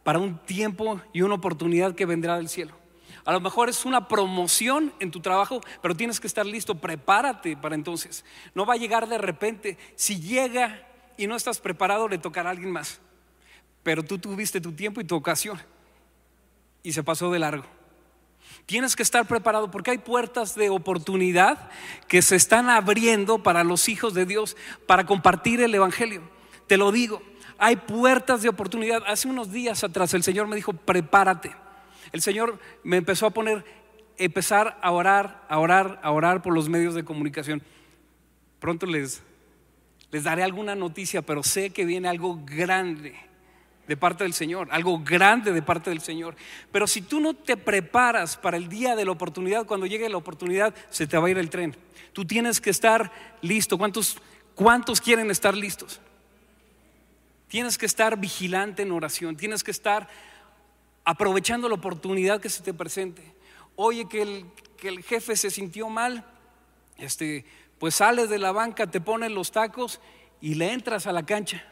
para 0.02 0.18
un 0.18 0.38
tiempo 0.38 1.00
y 1.12 1.22
una 1.22 1.34
oportunidad 1.34 1.94
que 1.94 2.06
vendrá 2.06 2.36
del 2.36 2.48
cielo. 2.48 2.74
A 3.24 3.32
lo 3.32 3.40
mejor 3.40 3.68
es 3.68 3.84
una 3.84 4.08
promoción 4.08 4.92
en 4.98 5.10
tu 5.10 5.20
trabajo, 5.20 5.60
pero 5.82 5.94
tienes 5.94 6.20
que 6.20 6.26
estar 6.26 6.46
listo, 6.46 6.74
prepárate 6.76 7.56
para 7.56 7.74
entonces. 7.74 8.24
No 8.54 8.64
va 8.64 8.74
a 8.74 8.78
llegar 8.78 9.08
de 9.08 9.18
repente. 9.18 9.78
Si 9.94 10.20
llega 10.20 10.86
y 11.16 11.26
no 11.26 11.36
estás 11.36 11.60
preparado, 11.60 12.08
le 12.08 12.18
tocará 12.18 12.48
a 12.48 12.52
alguien 12.52 12.70
más. 12.70 13.00
Pero 13.82 14.02
tú 14.02 14.18
tuviste 14.18 14.60
tu 14.60 14.72
tiempo 14.72 15.00
y 15.00 15.04
tu 15.04 15.14
ocasión 15.16 15.60
y 16.82 16.92
se 16.92 17.02
pasó 17.02 17.30
de 17.30 17.38
largo. 17.38 17.64
Tienes 18.66 18.96
que 18.96 19.02
estar 19.02 19.26
preparado 19.26 19.70
porque 19.70 19.90
hay 19.90 19.98
puertas 19.98 20.54
de 20.54 20.70
oportunidad 20.70 21.70
que 22.08 22.22
se 22.22 22.36
están 22.36 22.68
abriendo 22.68 23.42
para 23.42 23.64
los 23.64 23.88
hijos 23.88 24.14
de 24.14 24.26
Dios 24.26 24.56
para 24.86 25.06
compartir 25.06 25.60
el 25.60 25.74
Evangelio. 25.74 26.22
Te 26.66 26.76
lo 26.76 26.92
digo, 26.92 27.22
hay 27.60 27.76
puertas 27.76 28.40
de 28.40 28.48
oportunidad. 28.48 29.02
Hace 29.06 29.28
unos 29.28 29.52
días 29.52 29.84
atrás 29.84 30.14
el 30.14 30.22
Señor 30.22 30.46
me 30.46 30.56
dijo, 30.56 30.72
prepárate. 30.72 31.54
El 32.10 32.22
Señor 32.22 32.58
me 32.82 32.96
empezó 32.96 33.26
a 33.26 33.30
poner, 33.30 33.64
empezar 34.16 34.78
a 34.80 34.90
orar, 34.90 35.44
a 35.46 35.58
orar, 35.58 36.00
a 36.02 36.10
orar 36.10 36.40
por 36.40 36.54
los 36.54 36.70
medios 36.70 36.94
de 36.94 37.04
comunicación. 37.04 37.62
Pronto 38.60 38.86
les, 38.86 39.22
les 40.10 40.24
daré 40.24 40.42
alguna 40.42 40.74
noticia, 40.74 41.20
pero 41.20 41.42
sé 41.42 41.68
que 41.68 41.84
viene 41.84 42.08
algo 42.08 42.40
grande 42.46 43.14
de 43.86 43.96
parte 43.96 44.24
del 44.24 44.32
Señor, 44.32 44.68
algo 44.70 45.00
grande 45.00 45.52
de 45.52 45.60
parte 45.60 45.90
del 45.90 46.00
Señor. 46.00 46.36
Pero 46.72 46.86
si 46.86 47.02
tú 47.02 47.20
no 47.20 47.34
te 47.34 47.58
preparas 47.58 48.38
para 48.38 48.56
el 48.56 48.70
día 48.70 48.96
de 48.96 49.04
la 49.04 49.10
oportunidad, 49.10 49.66
cuando 49.66 49.84
llegue 49.84 50.08
la 50.08 50.16
oportunidad, 50.16 50.74
se 50.88 51.06
te 51.06 51.18
va 51.18 51.28
a 51.28 51.30
ir 51.30 51.36
el 51.36 51.50
tren. 51.50 51.76
Tú 52.14 52.24
tienes 52.24 52.58
que 52.58 52.70
estar 52.70 53.12
listo. 53.42 53.76
¿Cuántos, 53.76 54.16
cuántos 54.54 54.98
quieren 54.98 55.30
estar 55.30 55.54
listos? 55.54 56.00
Tienes 57.50 57.78
que 57.78 57.86
estar 57.86 58.16
vigilante 58.16 58.82
en 58.82 58.92
oración, 58.92 59.36
tienes 59.36 59.64
que 59.64 59.72
estar 59.72 60.08
aprovechando 61.04 61.68
la 61.68 61.74
oportunidad 61.74 62.40
que 62.40 62.48
se 62.48 62.62
te 62.62 62.72
presente. 62.72 63.24
Oye, 63.74 64.08
que 64.08 64.22
el, 64.22 64.46
que 64.76 64.86
el 64.86 65.02
jefe 65.02 65.34
se 65.34 65.50
sintió 65.50 65.88
mal, 65.88 66.24
este, 66.96 67.44
pues 67.80 67.96
sales 67.96 68.28
de 68.30 68.38
la 68.38 68.52
banca, 68.52 68.86
te 68.86 69.00
pones 69.00 69.32
los 69.32 69.50
tacos 69.50 70.00
y 70.40 70.54
le 70.54 70.72
entras 70.72 71.08
a 71.08 71.12
la 71.12 71.26
cancha. 71.26 71.64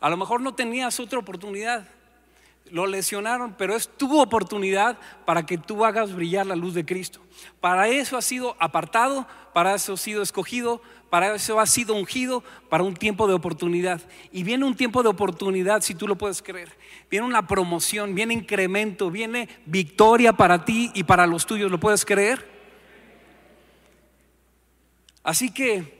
A 0.00 0.08
lo 0.08 0.16
mejor 0.16 0.40
no 0.40 0.54
tenías 0.54 0.98
otra 1.00 1.18
oportunidad. 1.18 1.86
Lo 2.70 2.86
lesionaron, 2.86 3.54
pero 3.56 3.74
es 3.74 3.88
tu 3.88 4.20
oportunidad 4.20 4.98
para 5.24 5.44
que 5.46 5.58
tú 5.58 5.84
hagas 5.84 6.14
brillar 6.14 6.46
la 6.46 6.56
luz 6.56 6.74
de 6.74 6.84
Cristo. 6.84 7.20
Para 7.60 7.88
eso 7.88 8.16
ha 8.16 8.22
sido 8.22 8.56
apartado, 8.58 9.26
para 9.52 9.74
eso 9.74 9.94
ha 9.94 9.96
sido 9.96 10.22
escogido, 10.22 10.82
para 11.10 11.34
eso 11.34 11.58
ha 11.58 11.66
sido 11.66 11.94
ungido, 11.94 12.44
para 12.68 12.84
un 12.84 12.94
tiempo 12.94 13.26
de 13.26 13.34
oportunidad. 13.34 14.00
Y 14.32 14.42
viene 14.42 14.64
un 14.64 14.76
tiempo 14.76 15.02
de 15.02 15.08
oportunidad, 15.08 15.82
si 15.82 15.94
tú 15.94 16.06
lo 16.06 16.16
puedes 16.16 16.42
creer. 16.42 16.70
Viene 17.10 17.26
una 17.26 17.46
promoción, 17.46 18.14
viene 18.14 18.34
incremento, 18.34 19.10
viene 19.10 19.48
victoria 19.66 20.32
para 20.32 20.64
ti 20.64 20.90
y 20.94 21.04
para 21.04 21.26
los 21.26 21.46
tuyos. 21.46 21.70
¿Lo 21.70 21.80
puedes 21.80 22.04
creer? 22.04 22.46
Así 25.22 25.50
que 25.50 25.98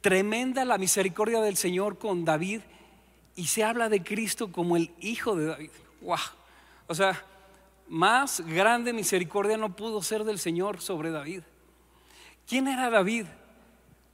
tremenda 0.00 0.64
la 0.64 0.78
misericordia 0.78 1.40
del 1.40 1.56
Señor 1.56 1.98
con 1.98 2.24
David 2.24 2.60
y 3.36 3.46
se 3.46 3.62
habla 3.62 3.88
de 3.88 4.02
Cristo 4.02 4.50
como 4.50 4.76
el 4.76 4.90
Hijo 5.00 5.36
de 5.36 5.46
David. 5.46 5.70
¡Wow! 6.00 6.18
O 6.88 6.94
sea, 6.94 7.22
más 7.86 8.40
grande 8.40 8.92
misericordia 8.92 9.56
no 9.56 9.76
pudo 9.76 10.02
ser 10.02 10.24
del 10.24 10.38
Señor 10.38 10.80
sobre 10.80 11.10
David. 11.10 11.42
¿Quién 12.48 12.66
era 12.66 12.90
David? 12.90 13.26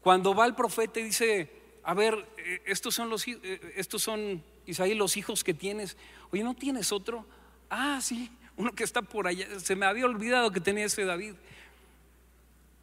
Cuando 0.03 0.35
va 0.35 0.47
el 0.47 0.55
profeta 0.55 0.99
y 0.99 1.05
dice, 1.05 1.51
a 1.85 1.95
ver, 1.95 2.15
eh, 2.37 2.63
estos 2.67 2.95
son 2.95 3.09
los 3.09 3.27
eh, 3.29 3.73
estos 3.77 4.03
son 4.03 4.43
Isaí 4.67 4.95
los 4.95 5.17
hijos 5.17 5.45
que 5.45 5.55
tienes. 5.55 5.97
Oye, 6.33 6.43
¿no 6.43 6.55
tienes 6.55 6.91
otro? 6.93 7.25
Ah, 7.71 8.01
sí, 8.03 8.31
uno 8.57 8.73
que 8.73 8.85
está 8.85 9.03
por 9.03 9.29
allá. 9.29 9.47
Se 9.61 9.77
me 9.77 9.87
había 9.87 10.07
olvidado 10.07 10.51
que 10.51 10.61
tenía 10.61 10.87
ese 10.87 11.05
David. 11.05 11.35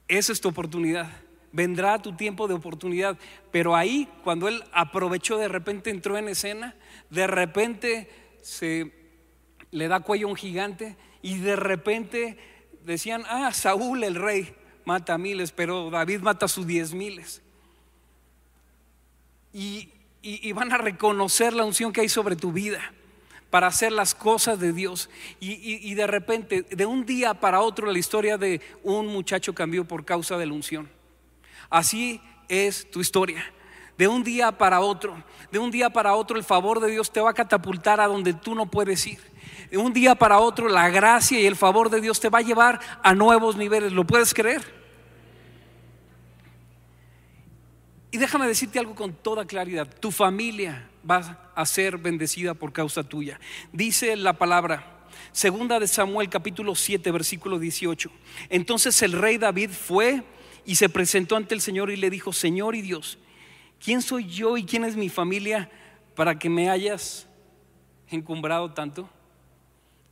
Esa 0.07 0.31
es 0.31 0.39
tu 0.39 0.49
oportunidad 0.49 1.11
vendrá 1.51 2.01
tu 2.01 2.15
tiempo 2.15 2.47
de 2.47 2.53
oportunidad. 2.53 3.17
Pero 3.51 3.75
ahí, 3.75 4.07
cuando 4.23 4.47
él 4.47 4.63
aprovechó, 4.71 5.37
de 5.37 5.47
repente 5.47 5.89
entró 5.89 6.17
en 6.17 6.29
escena, 6.29 6.75
de 7.09 7.27
repente 7.27 8.09
se 8.41 8.93
le 9.71 9.87
da 9.87 9.99
cuello 9.99 10.27
a 10.27 10.31
un 10.31 10.35
gigante 10.35 10.97
y 11.21 11.39
de 11.39 11.55
repente 11.55 12.37
decían, 12.85 13.23
ah, 13.27 13.51
Saúl 13.53 14.03
el 14.03 14.15
rey 14.15 14.55
mata 14.85 15.13
a 15.13 15.17
miles, 15.17 15.51
pero 15.51 15.89
David 15.89 16.21
mata 16.21 16.45
a 16.45 16.49
sus 16.49 16.65
diez 16.65 16.93
miles. 16.93 17.41
Y, 19.53 19.89
van 20.53 20.71
a 20.73 20.77
reconocer 20.77 21.53
la 21.53 21.63
unción 21.63 21.93
que 21.93 22.01
hay 22.01 22.09
sobre 22.09 22.35
tu 22.35 22.51
vida 22.51 22.81
para 23.49 23.67
hacer 23.67 23.91
las 23.91 24.13
cosas 24.13 24.59
de 24.59 24.73
Dios. 24.73 25.09
Y, 25.39 25.93
de 25.93 26.07
repente, 26.07 26.63
de 26.63 26.85
un 26.85 27.05
día 27.05 27.33
para 27.33 27.61
otro, 27.61 27.91
la 27.91 27.97
historia 27.97 28.37
de 28.37 28.61
un 28.83 29.07
muchacho 29.07 29.53
cambió 29.53 29.85
por 29.85 30.05
causa 30.05 30.37
de 30.37 30.45
la 30.45 30.53
unción. 30.53 30.89
Así 31.69 32.21
es 32.47 32.89
tu 32.89 32.99
historia. 32.99 33.45
De 33.97 34.07
un 34.07 34.23
día 34.23 34.51
para 34.51 34.79
otro, 34.79 35.21
de 35.51 35.59
un 35.59 35.71
día 35.71 35.89
para 35.89 36.15
otro 36.15 36.37
el 36.37 36.43
favor 36.43 36.79
de 36.79 36.89
Dios 36.89 37.11
te 37.11 37.19
va 37.19 37.31
a 37.31 37.33
catapultar 37.33 37.99
a 37.99 38.07
donde 38.07 38.33
tú 38.33 38.55
no 38.55 38.65
puedes 38.65 39.05
ir. 39.05 39.19
De 39.69 39.77
un 39.77 39.93
día 39.93 40.15
para 40.15 40.39
otro 40.39 40.67
la 40.69 40.89
gracia 40.89 41.39
y 41.39 41.45
el 41.45 41.55
favor 41.55 41.89
de 41.89 42.01
Dios 42.01 42.19
te 42.19 42.29
va 42.29 42.39
a 42.39 42.43
llevar 42.43 42.79
a 43.03 43.13
nuevos 43.13 43.55
niveles. 43.55 43.91
¿Lo 43.91 44.05
puedes 44.07 44.33
creer? 44.33 44.79
Y 48.11 48.17
déjame 48.17 48.47
decirte 48.47 48.79
algo 48.79 48.95
con 48.95 49.13
toda 49.13 49.45
claridad. 49.45 49.87
Tu 49.99 50.11
familia 50.11 50.89
va 51.09 51.51
a 51.53 51.65
ser 51.65 51.97
bendecida 51.97 52.53
por 52.53 52.73
causa 52.73 53.03
tuya. 53.03 53.39
Dice 53.71 54.15
la 54.15 54.33
palabra, 54.33 55.05
segunda 55.31 55.79
de 55.79 55.87
Samuel 55.87 56.29
capítulo 56.29 56.73
7 56.73 57.11
versículo 57.11 57.59
18. 57.59 58.09
Entonces 58.49 59.01
el 59.03 59.11
rey 59.11 59.37
David 59.37 59.69
fue 59.69 60.23
y 60.69 60.75
se 60.75 60.87
presentó 60.87 61.35
ante 61.35 61.55
el 61.55 61.61
Señor 61.61 61.89
y 61.89 61.95
le 61.95 62.11
dijo, 62.11 62.31
Señor 62.31 62.75
y 62.75 62.83
Dios, 62.83 63.17
¿quién 63.83 64.03
soy 64.03 64.27
yo 64.27 64.55
y 64.55 64.65
quién 64.65 64.83
es 64.83 64.95
mi 64.95 65.09
familia 65.09 65.67
para 66.13 66.37
que 66.37 66.47
me 66.47 66.69
hayas 66.69 67.27
encumbrado 68.07 68.71
tanto? 68.71 69.09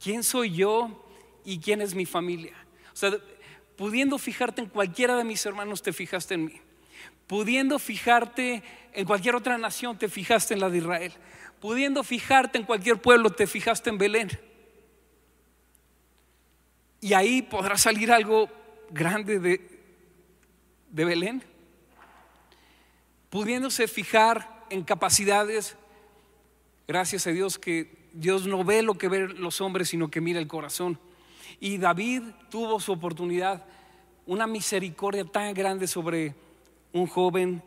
¿Quién 0.02 0.24
soy 0.24 0.56
yo 0.56 1.06
y 1.46 1.60
quién 1.60 1.80
es 1.80 1.94
mi 1.94 2.08
familia? 2.08 2.56
O 2.92 2.96
sea, 2.96 3.12
pudiendo 3.76 4.18
fijarte 4.18 4.64
en 4.64 4.68
cualquiera 4.68 5.16
de 5.16 5.24
mis 5.24 5.46
hermanos, 5.46 5.84
te 5.84 5.94
fijaste 5.94 6.34
en 6.34 6.46
mí. 6.46 6.60
Pudiendo 7.28 7.78
fijarte 7.78 8.64
en 8.94 9.06
cualquier 9.06 9.36
otra 9.36 9.60
nación, 9.60 9.96
te 10.00 10.10
fijaste 10.10 10.56
en 10.56 10.62
la 10.62 10.72
de 10.72 10.80
Israel. 10.80 11.14
Pudiendo 11.62 12.04
fijarte 12.04 12.58
en 12.58 12.64
cualquier 12.64 13.00
pueblo, 13.00 13.30
te 13.30 13.46
fijaste 13.46 13.92
en 13.92 14.00
Belén. 14.00 14.32
Y 17.00 17.14
ahí 17.14 17.44
podrá 17.44 17.78
salir 17.78 18.12
algo 18.12 18.50
grande 18.90 19.38
de, 19.38 19.77
de 20.90 21.06
Belén, 21.06 21.44
pudiéndose 23.30 23.88
fijar 23.88 24.66
en 24.70 24.84
capacidades, 24.84 25.76
gracias 26.88 27.28
a 27.28 27.32
Dios 27.32 27.60
que 27.60 28.08
Dios 28.14 28.48
no 28.48 28.64
ve 28.64 28.82
lo 28.82 28.98
que 28.98 29.10
ven 29.10 29.42
los 29.42 29.62
hombres, 29.62 29.90
sino 29.90 30.10
que 30.10 30.22
mira 30.22 30.40
el 30.40 30.48
corazón. 30.48 31.00
Y 31.60 31.78
David 31.78 32.24
tuvo 32.50 32.80
su 32.80 32.92
oportunidad, 32.92 33.66
una 34.26 34.48
misericordia 34.48 35.26
tan 35.26 35.54
grande 35.54 35.88
sobre 35.88 36.36
un 36.94 37.08
joven, 37.08 37.62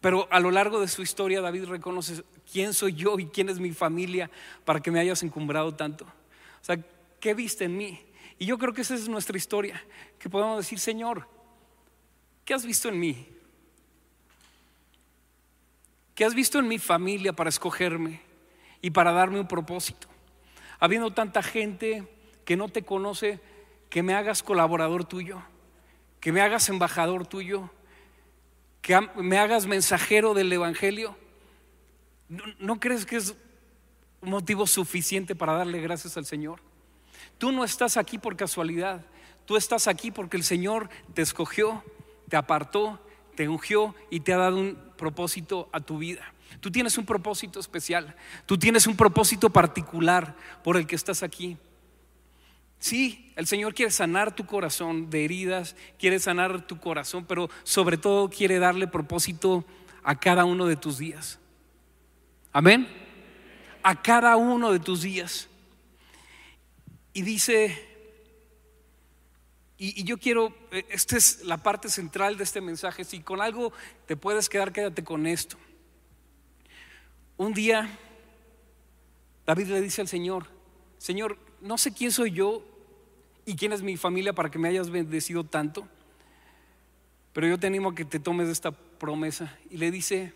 pero 0.00 0.28
a 0.30 0.40
lo 0.40 0.50
largo 0.50 0.80
de 0.80 0.88
su 0.88 1.02
historia 1.02 1.40
David 1.40 1.64
reconoce 1.66 2.22
quién 2.50 2.72
soy 2.74 2.94
yo 2.94 3.18
y 3.18 3.26
quién 3.26 3.48
es 3.48 3.58
mi 3.58 3.72
familia 3.72 4.30
para 4.64 4.80
que 4.80 4.90
me 4.90 5.00
hayas 5.00 5.22
encumbrado 5.22 5.74
tanto. 5.74 6.04
O 6.04 6.64
sea, 6.64 6.78
¿qué 7.20 7.34
viste 7.34 7.64
en 7.64 7.76
mí? 7.76 8.00
Y 8.38 8.46
yo 8.46 8.58
creo 8.58 8.72
que 8.72 8.80
esa 8.80 8.94
es 8.94 9.08
nuestra 9.08 9.36
historia, 9.36 9.82
que 10.18 10.30
podemos 10.30 10.56
decir, 10.56 10.78
Señor, 10.78 11.28
¿Qué 12.50 12.54
has 12.54 12.66
visto 12.66 12.88
en 12.88 12.98
mí? 12.98 13.28
¿Qué 16.16 16.24
has 16.24 16.34
visto 16.34 16.58
en 16.58 16.66
mi 16.66 16.80
familia 16.80 17.32
para 17.32 17.48
escogerme 17.48 18.22
y 18.82 18.90
para 18.90 19.12
darme 19.12 19.38
un 19.38 19.46
propósito? 19.46 20.08
Habiendo 20.80 21.12
tanta 21.12 21.44
gente 21.44 22.08
que 22.44 22.56
no 22.56 22.68
te 22.68 22.82
conoce, 22.82 23.38
que 23.88 24.02
me 24.02 24.14
hagas 24.14 24.42
colaborador 24.42 25.04
tuyo, 25.04 25.40
que 26.18 26.32
me 26.32 26.40
hagas 26.40 26.68
embajador 26.68 27.24
tuyo, 27.24 27.70
que 28.82 28.98
me 29.14 29.38
hagas 29.38 29.66
mensajero 29.66 30.34
del 30.34 30.52
Evangelio. 30.52 31.16
¿No, 32.58 32.80
crees 32.80 33.06
que 33.06 33.14
es 33.14 33.36
un 34.22 34.30
motivo 34.30 34.66
suficiente 34.66 35.36
para 35.36 35.52
darle 35.52 35.80
gracias 35.80 36.16
al 36.16 36.26
Señor? 36.26 36.58
Tú 37.38 37.52
no 37.52 37.62
estás 37.62 37.96
aquí 37.96 38.18
por 38.18 38.34
casualidad, 38.34 39.06
tú 39.46 39.56
estás 39.56 39.86
aquí 39.86 40.10
porque 40.10 40.36
el 40.36 40.42
Señor 40.42 40.90
te 41.14 41.22
escogió, 41.22 41.84
te 42.30 42.36
apartó, 42.36 42.98
te 43.34 43.48
ungió 43.48 43.94
y 44.08 44.20
te 44.20 44.32
ha 44.32 44.38
dado 44.38 44.56
un 44.56 44.78
propósito 44.96 45.68
a 45.72 45.80
tu 45.80 45.98
vida. 45.98 46.32
Tú 46.60 46.70
tienes 46.70 46.96
un 46.96 47.04
propósito 47.04 47.60
especial, 47.60 48.14
tú 48.46 48.56
tienes 48.56 48.86
un 48.86 48.96
propósito 48.96 49.50
particular 49.50 50.36
por 50.62 50.76
el 50.76 50.86
que 50.86 50.96
estás 50.96 51.22
aquí. 51.22 51.58
Sí, 52.78 53.32
el 53.36 53.46
Señor 53.46 53.74
quiere 53.74 53.90
sanar 53.90 54.34
tu 54.34 54.46
corazón 54.46 55.10
de 55.10 55.24
heridas, 55.24 55.76
quiere 55.98 56.18
sanar 56.18 56.66
tu 56.66 56.78
corazón, 56.78 57.26
pero 57.26 57.50
sobre 57.64 57.98
todo 57.98 58.30
quiere 58.30 58.58
darle 58.58 58.86
propósito 58.86 59.64
a 60.02 60.18
cada 60.18 60.44
uno 60.44 60.66
de 60.66 60.76
tus 60.76 60.98
días. 60.98 61.38
Amén. 62.52 62.88
A 63.82 64.00
cada 64.00 64.36
uno 64.36 64.72
de 64.72 64.78
tus 64.78 65.02
días. 65.02 65.48
Y 67.12 67.22
dice, 67.22 67.89
y, 69.82 70.04
yo 70.04 70.18
quiero, 70.18 70.54
eh, 70.72 70.84
esta 70.90 71.16
es 71.16 71.42
la 71.42 71.56
parte 71.56 71.88
central 71.88 72.36
de 72.36 72.44
este 72.44 72.60
mensaje, 72.60 73.02
si 73.02 73.20
con 73.20 73.40
algo 73.40 73.72
te 74.04 74.14
puedes 74.14 74.50
quedar, 74.50 74.74
quédate 74.74 75.02
con 75.02 75.26
esto. 75.26 75.56
Un 77.38 77.54
día, 77.54 77.88
David 79.46 79.68
le 79.68 79.80
dice 79.80 80.02
al 80.02 80.08
Señor, 80.08 80.44
Señor, 80.98 81.38
no 81.62 81.78
sé 81.78 81.94
quién 81.94 82.12
soy 82.12 82.32
yo 82.32 82.62
y 83.46 83.56
quién 83.56 83.72
es 83.72 83.80
mi 83.80 83.96
familia 83.96 84.34
para 84.34 84.50
que 84.50 84.58
me 84.58 84.68
hayas 84.68 84.90
bendecido 84.90 85.44
tanto, 85.44 85.88
pero 87.32 87.46
yo 87.48 87.58
te 87.58 87.66
animo 87.66 87.88
a 87.88 87.94
que 87.94 88.04
te 88.04 88.20
tomes 88.20 88.50
esta 88.50 88.72
promesa. 88.72 89.56
Y 89.70 89.78
le 89.78 89.90
dice, 89.90 90.34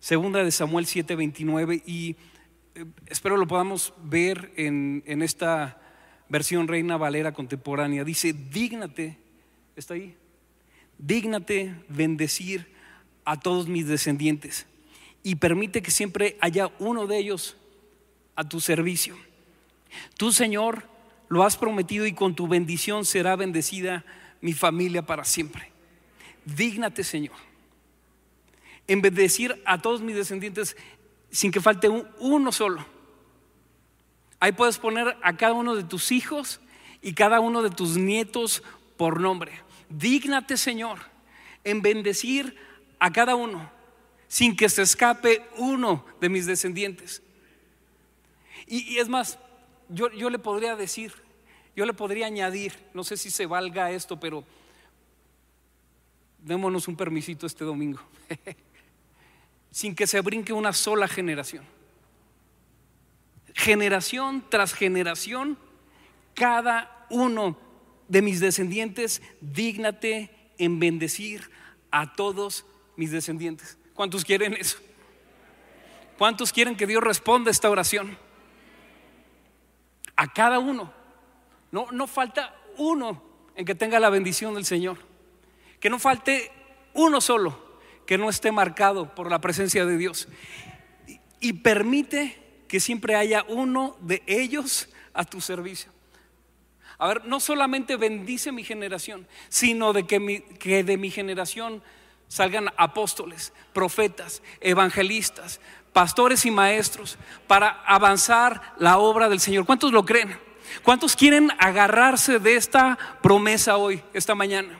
segunda 0.00 0.42
de 0.42 0.50
Samuel 0.50 0.86
7:29, 0.86 1.80
y 1.86 2.16
eh, 2.74 2.86
espero 3.06 3.36
lo 3.36 3.46
podamos 3.46 3.94
ver 4.02 4.52
en, 4.56 5.04
en 5.06 5.22
esta 5.22 5.80
versión 6.28 6.68
Reina 6.68 6.96
Valera 6.96 7.32
contemporánea. 7.32 8.04
Dice, 8.04 8.32
dígnate, 8.32 9.16
está 9.76 9.94
ahí, 9.94 10.14
dígnate 10.98 11.74
bendecir 11.88 12.66
a 13.24 13.38
todos 13.38 13.68
mis 13.68 13.86
descendientes 13.86 14.66
y 15.22 15.36
permite 15.36 15.82
que 15.82 15.90
siempre 15.90 16.36
haya 16.40 16.70
uno 16.78 17.06
de 17.06 17.18
ellos 17.18 17.56
a 18.34 18.48
tu 18.48 18.60
servicio. 18.60 19.16
Tú, 20.16 20.32
Señor, 20.32 20.84
lo 21.28 21.44
has 21.44 21.56
prometido 21.56 22.06
y 22.06 22.12
con 22.12 22.34
tu 22.34 22.48
bendición 22.48 23.04
será 23.04 23.36
bendecida 23.36 24.04
mi 24.40 24.52
familia 24.52 25.04
para 25.04 25.24
siempre. 25.24 25.70
Dígnate, 26.44 27.04
Señor, 27.04 27.36
en 28.86 29.02
bendecir 29.02 29.60
a 29.64 29.82
todos 29.82 30.00
mis 30.00 30.16
descendientes 30.16 30.76
sin 31.30 31.50
que 31.50 31.60
falte 31.60 31.88
uno 32.18 32.52
solo. 32.52 32.97
Ahí 34.40 34.52
puedes 34.52 34.78
poner 34.78 35.16
a 35.22 35.36
cada 35.36 35.54
uno 35.54 35.74
de 35.74 35.84
tus 35.84 36.12
hijos 36.12 36.60
y 37.02 37.14
cada 37.14 37.40
uno 37.40 37.62
de 37.62 37.70
tus 37.70 37.96
nietos 37.96 38.62
por 38.96 39.20
nombre. 39.20 39.52
Dígnate, 39.88 40.56
Señor, 40.56 40.98
en 41.64 41.82
bendecir 41.82 42.56
a 42.98 43.12
cada 43.12 43.34
uno 43.34 43.70
sin 44.28 44.54
que 44.54 44.68
se 44.68 44.82
escape 44.82 45.48
uno 45.56 46.04
de 46.20 46.28
mis 46.28 46.46
descendientes. 46.46 47.22
Y, 48.66 48.94
y 48.94 48.98
es 48.98 49.08
más, 49.08 49.38
yo, 49.88 50.08
le 50.30 50.38
podría 50.38 50.76
decir, 50.76 51.12
yo 51.74 51.86
le 51.86 51.94
podría 51.94 52.26
añadir, 52.26 52.74
no 52.92 53.04
sé 53.04 53.16
si 53.16 53.30
se 53.30 53.46
valga 53.46 53.90
esto, 53.90 54.20
pero 54.20 54.44
démonos 56.38 56.88
un 56.88 56.96
permisito 56.96 57.46
este 57.46 57.64
domingo, 57.64 58.00
sin 59.70 59.94
que 59.94 60.06
se 60.06 60.20
brinque 60.20 60.52
una 60.52 60.72
sola 60.72 61.08
generación. 61.08 61.64
Generación 63.58 64.44
tras 64.48 64.72
generación, 64.72 65.58
cada 66.34 67.06
uno 67.10 67.58
de 68.06 68.22
mis 68.22 68.40
descendientes, 68.40 69.20
dígnate 69.40 70.30
en 70.58 70.78
bendecir 70.78 71.50
a 71.90 72.14
todos 72.14 72.64
mis 72.96 73.10
descendientes. 73.10 73.76
¿Cuántos 73.94 74.24
quieren 74.24 74.54
eso? 74.54 74.78
¿Cuántos 76.16 76.52
quieren 76.52 76.76
que 76.76 76.86
Dios 76.86 77.02
responda 77.02 77.50
a 77.50 77.52
esta 77.52 77.68
oración? 77.68 78.16
a 80.18 80.26
cada 80.26 80.58
uno. 80.58 80.92
No, 81.70 81.86
no 81.92 82.06
falta 82.06 82.54
uno 82.76 83.22
en 83.54 83.64
que 83.64 83.76
tenga 83.76 84.00
la 84.00 84.10
bendición 84.10 84.54
del 84.54 84.64
Señor. 84.64 84.98
Que 85.80 85.88
no 85.88 85.98
falte 85.98 86.50
uno 86.92 87.20
solo 87.20 87.66
que 88.04 88.18
no 88.18 88.28
esté 88.28 88.50
marcado 88.50 89.14
por 89.14 89.30
la 89.30 89.40
presencia 89.40 89.86
de 89.86 89.96
Dios. 89.96 90.28
Y, 91.40 91.52
permite 91.52 92.36
que 92.68 92.80
siempre 92.80 93.16
haya 93.16 93.44
uno 93.48 93.96
de 94.00 94.22
ellos 94.26 94.88
a 95.14 95.24
tu 95.24 95.40
servicio. 95.40 95.90
A 96.98 97.08
ver, 97.08 97.24
no 97.24 97.40
solamente 97.40 97.96
bendice 97.96 98.52
mi 98.52 98.64
generación, 98.64 99.26
sino 99.48 99.92
de 99.92 100.06
que, 100.06 100.44
que 100.58 100.84
de 100.84 100.96
mi 100.96 101.10
generación 101.10 101.82
salgan 102.26 102.68
apóstoles, 102.76 103.52
profetas, 103.72 104.42
evangelistas, 104.60 105.60
pastores 105.92 106.44
y 106.44 106.50
maestros 106.50 107.18
para 107.46 107.82
avanzar 107.86 108.74
la 108.78 108.98
obra 108.98 109.28
del 109.28 109.40
Señor. 109.40 109.64
¿Cuántos 109.64 109.92
lo 109.92 110.04
creen? 110.04 110.38
¿Cuántos 110.82 111.16
quieren 111.16 111.50
agarrarse 111.58 112.38
de 112.38 112.56
esta 112.56 112.98
promesa 113.22 113.76
hoy, 113.76 114.02
esta 114.12 114.34
mañana? 114.34 114.78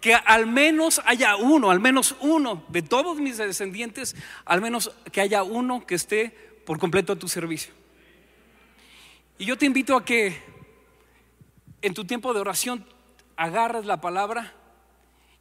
Que 0.00 0.14
al 0.14 0.46
menos 0.46 1.00
haya 1.06 1.36
uno, 1.36 1.70
al 1.70 1.80
menos 1.80 2.14
uno 2.20 2.62
de 2.68 2.82
todos 2.82 3.18
mis 3.18 3.38
descendientes, 3.38 4.14
al 4.44 4.60
menos 4.60 4.92
que 5.12 5.22
haya 5.22 5.42
uno 5.42 5.86
que 5.86 5.94
esté 5.94 6.53
por 6.64 6.78
completo 6.78 7.12
a 7.12 7.16
tu 7.16 7.28
servicio. 7.28 7.72
Y 9.38 9.44
yo 9.44 9.58
te 9.58 9.66
invito 9.66 9.96
a 9.96 10.04
que 10.04 10.36
en 11.82 11.94
tu 11.94 12.04
tiempo 12.04 12.32
de 12.32 12.40
oración 12.40 12.86
agarres 13.36 13.84
la 13.84 14.00
palabra 14.00 14.52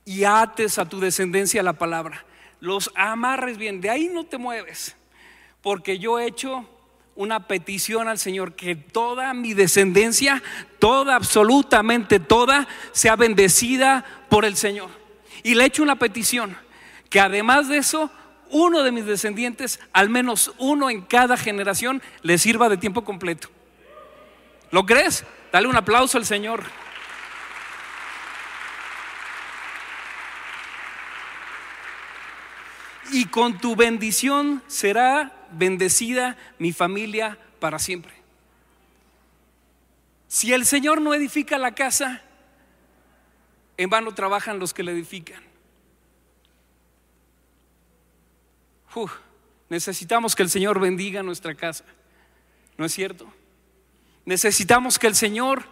y 0.06 0.24
ates 0.24 0.78
a 0.78 0.90
tu 0.90 1.00
descendencia 1.00 1.64
la 1.64 1.74
palabra 1.74 2.26
los 2.64 2.92
amarres 2.96 3.58
bien, 3.58 3.82
de 3.82 3.90
ahí 3.90 4.08
no 4.08 4.24
te 4.24 4.38
mueves, 4.38 4.96
porque 5.62 6.00
yo 6.00 6.18
he 6.18 6.28
hecho 6.28 6.66
una 7.14 7.46
petición 7.46 8.08
al 8.08 8.18
Señor 8.18 8.56
que 8.56 8.78
toda 8.78 9.34
mi 9.34 9.54
descendencia, 9.54 10.42
toda, 10.80 11.18
absolutamente 11.18 12.22
toda, 12.22 12.66
sea 12.94 13.18
bendecida 13.18 14.06
por 14.30 14.46
el 14.46 14.56
Señor. 14.56 14.90
Y 15.44 15.56
le 15.56 15.64
he 15.64 15.68
hecho 15.68 15.84
una 15.84 15.98
petición 15.98 16.56
que 17.10 17.20
además 17.20 17.68
de 17.68 17.80
eso, 17.80 18.10
uno 18.54 18.84
de 18.84 18.92
mis 18.92 19.06
descendientes, 19.06 19.82
al 19.92 20.10
menos 20.10 20.54
uno 20.60 20.89
en 20.89 21.02
cada 21.02 21.36
generación, 21.36 22.02
le 22.22 22.38
sirva 22.38 22.70
de 22.70 22.78
tiempo 22.78 23.04
completo. 23.04 23.50
¿Lo 24.72 24.86
crees? 24.86 25.26
Dale 25.52 25.68
un 25.68 25.76
aplauso 25.76 26.18
al 26.18 26.26
Señor. 26.26 26.63
y 33.13 33.26
con 33.26 33.60
tu 33.60 33.76
bendición 33.76 34.63
será 34.66 35.32
bendecida 35.52 36.36
mi 36.58 36.74
familia 36.74 37.38
para 37.60 37.78
siempre. 37.78 38.12
Si 40.28 40.52
el 40.52 40.66
Señor 40.66 41.00
no 41.00 41.13
edifica 41.13 41.60
la 41.60 41.76
casa, 41.76 42.24
en 43.78 43.89
vano 43.89 44.16
trabajan 44.16 44.58
los 44.58 44.74
que 44.74 44.82
la 44.82 44.92
edifican. 44.92 45.53
Necesitamos 49.69 50.36
que 50.36 50.43
el 50.43 50.49
Señor 50.49 50.79
bendiga 50.79 51.23
nuestra 51.23 51.56
casa, 51.56 51.86
¿no 52.77 52.86
es 52.86 52.93
cierto? 52.93 53.32
Necesitamos 54.25 54.99
que 54.99 55.08
el 55.08 55.15
Señor 55.15 55.65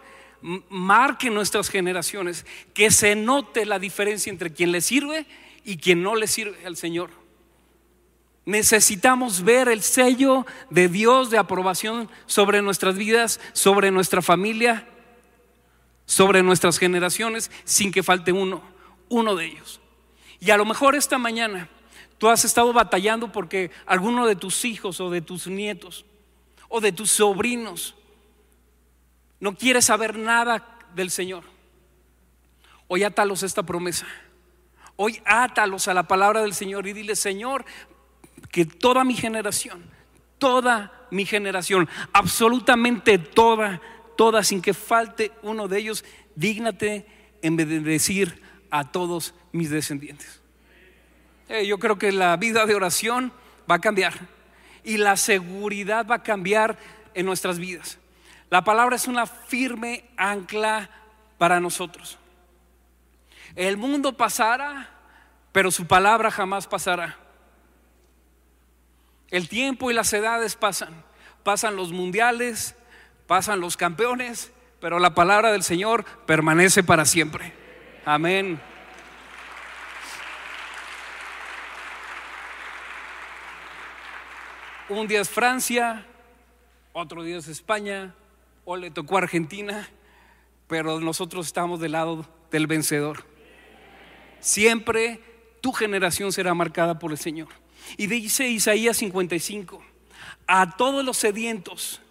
marque 0.68 1.30
nuestras 1.30 1.68
generaciones, 1.68 2.44
que 2.74 2.90
se 2.90 3.14
note 3.14 3.64
la 3.64 3.78
diferencia 3.78 4.30
entre 4.30 4.52
quien 4.52 4.72
le 4.72 4.80
sirve 4.80 5.26
y 5.64 5.76
quien 5.76 6.02
no 6.02 6.16
le 6.16 6.26
sirve 6.26 6.66
al 6.66 6.76
Señor. 6.76 7.10
Necesitamos 8.44 9.42
ver 9.44 9.68
el 9.68 9.82
sello 9.82 10.44
de 10.68 10.88
Dios 10.88 11.30
de 11.30 11.38
aprobación 11.38 12.10
sobre 12.26 12.60
nuestras 12.60 12.96
vidas, 12.96 13.38
sobre 13.52 13.92
nuestra 13.92 14.20
familia, 14.20 14.88
sobre 16.06 16.42
nuestras 16.42 16.78
generaciones, 16.78 17.52
sin 17.64 17.92
que 17.92 18.02
falte 18.02 18.32
uno, 18.32 18.62
uno 19.08 19.36
de 19.36 19.46
ellos. 19.46 19.80
Y 20.40 20.50
a 20.50 20.56
lo 20.56 20.64
mejor 20.64 20.96
esta 20.96 21.18
mañana 21.18 21.68
tú 22.22 22.28
has 22.28 22.44
estado 22.44 22.72
batallando 22.72 23.32
porque 23.32 23.72
alguno 23.84 24.28
de 24.28 24.36
tus 24.36 24.64
hijos 24.64 25.00
o 25.00 25.10
de 25.10 25.22
tus 25.22 25.48
nietos 25.48 26.04
o 26.68 26.80
de 26.80 26.92
tus 26.92 27.10
sobrinos 27.10 27.96
no 29.40 29.56
quiere 29.56 29.82
saber 29.82 30.16
nada 30.16 30.78
del 30.94 31.10
Señor. 31.10 31.42
Hoy 32.86 33.02
átalos 33.02 33.42
esta 33.42 33.64
promesa. 33.64 34.06
Hoy 34.94 35.20
átalos 35.24 35.88
a 35.88 35.94
la 35.94 36.04
palabra 36.04 36.42
del 36.42 36.54
Señor 36.54 36.86
y 36.86 36.92
dile, 36.92 37.16
Señor, 37.16 37.64
que 38.52 38.66
toda 38.66 39.02
mi 39.02 39.14
generación, 39.14 39.82
toda 40.38 41.08
mi 41.10 41.26
generación, 41.26 41.88
absolutamente 42.12 43.18
toda, 43.18 43.82
toda, 44.16 44.44
sin 44.44 44.62
que 44.62 44.74
falte 44.74 45.32
uno 45.42 45.66
de 45.66 45.78
ellos, 45.80 46.04
dígnate 46.36 47.04
en 47.42 47.56
bendecir 47.56 48.40
a 48.70 48.92
todos 48.92 49.34
mis 49.50 49.70
descendientes. 49.70 50.41
Eh, 51.52 51.66
yo 51.66 51.78
creo 51.78 51.98
que 51.98 52.12
la 52.12 52.34
vida 52.38 52.64
de 52.64 52.74
oración 52.74 53.30
va 53.70 53.74
a 53.74 53.78
cambiar 53.78 54.14
y 54.84 54.96
la 54.96 55.18
seguridad 55.18 56.06
va 56.06 56.14
a 56.14 56.22
cambiar 56.22 56.78
en 57.12 57.26
nuestras 57.26 57.58
vidas. 57.58 57.98
La 58.48 58.64
palabra 58.64 58.96
es 58.96 59.06
una 59.06 59.26
firme 59.26 60.06
ancla 60.16 60.88
para 61.36 61.60
nosotros. 61.60 62.16
El 63.54 63.76
mundo 63.76 64.16
pasará, 64.16 64.88
pero 65.52 65.70
su 65.70 65.86
palabra 65.86 66.30
jamás 66.30 66.66
pasará. 66.66 67.18
El 69.30 69.50
tiempo 69.50 69.90
y 69.90 69.94
las 69.94 70.10
edades 70.14 70.56
pasan. 70.56 71.04
Pasan 71.42 71.76
los 71.76 71.92
mundiales, 71.92 72.74
pasan 73.26 73.60
los 73.60 73.76
campeones, 73.76 74.52
pero 74.80 74.98
la 74.98 75.14
palabra 75.14 75.52
del 75.52 75.62
Señor 75.62 76.06
permanece 76.24 76.82
para 76.82 77.04
siempre. 77.04 77.52
Amén. 78.06 78.71
Un 84.92 85.08
día 85.08 85.22
es 85.22 85.30
Francia, 85.30 86.04
otro 86.92 87.22
día 87.22 87.38
es 87.38 87.48
España, 87.48 88.14
o 88.66 88.76
le 88.76 88.90
tocó 88.90 89.16
Argentina, 89.16 89.88
pero 90.66 91.00
nosotros 91.00 91.46
estamos 91.46 91.80
del 91.80 91.92
lado 91.92 92.26
del 92.50 92.66
vencedor. 92.66 93.24
Siempre 94.40 95.18
tu 95.62 95.72
generación 95.72 96.30
será 96.30 96.52
marcada 96.52 96.98
por 96.98 97.10
el 97.10 97.16
Señor. 97.16 97.48
Y 97.96 98.06
dice 98.06 98.48
Isaías 98.48 98.98
55, 98.98 99.82
a 100.46 100.76
todos 100.76 101.02
los 101.02 101.16
sedientos, 101.16 102.02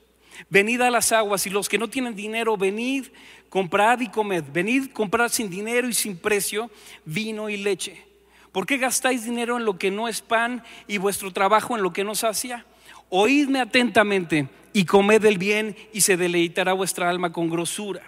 venid 0.50 0.82
a 0.82 0.90
las 0.90 1.12
aguas 1.12 1.46
y 1.46 1.52
los 1.52 1.70
que 1.70 1.78
no 1.78 1.88
tienen 1.88 2.16
dinero, 2.16 2.58
venid, 2.58 3.10
comprad 3.50 4.00
y 4.00 4.08
comed, 4.08 4.46
venid, 4.52 4.92
comprad 4.92 5.30
sin 5.30 5.52
dinero 5.52 5.88
y 5.88 5.94
sin 5.94 6.18
precio 6.18 6.72
vino 7.06 7.48
y 7.48 7.58
leche. 7.58 8.04
¿Por 8.52 8.66
qué 8.66 8.78
gastáis 8.78 9.24
dinero 9.24 9.58
en 9.58 9.66
lo 9.66 9.78
que 9.78 9.92
no 9.92 10.08
es 10.08 10.22
pan 10.22 10.64
y 10.88 10.98
vuestro 10.98 11.32
trabajo 11.32 11.78
en 11.78 11.84
lo 11.84 11.94
que 11.94 12.04
no 12.04 12.16
sacia? 12.16 12.66
Oídme 13.14 13.60
atentamente 13.60 14.48
y 14.72 14.86
comed 14.86 15.26
el 15.26 15.38
bien 15.38 15.76
y 15.92 16.00
se 16.00 16.16
deleitará 16.16 16.72
vuestra 16.72 17.10
alma 17.10 17.34
con 17.34 17.50
grosura. 17.50 18.02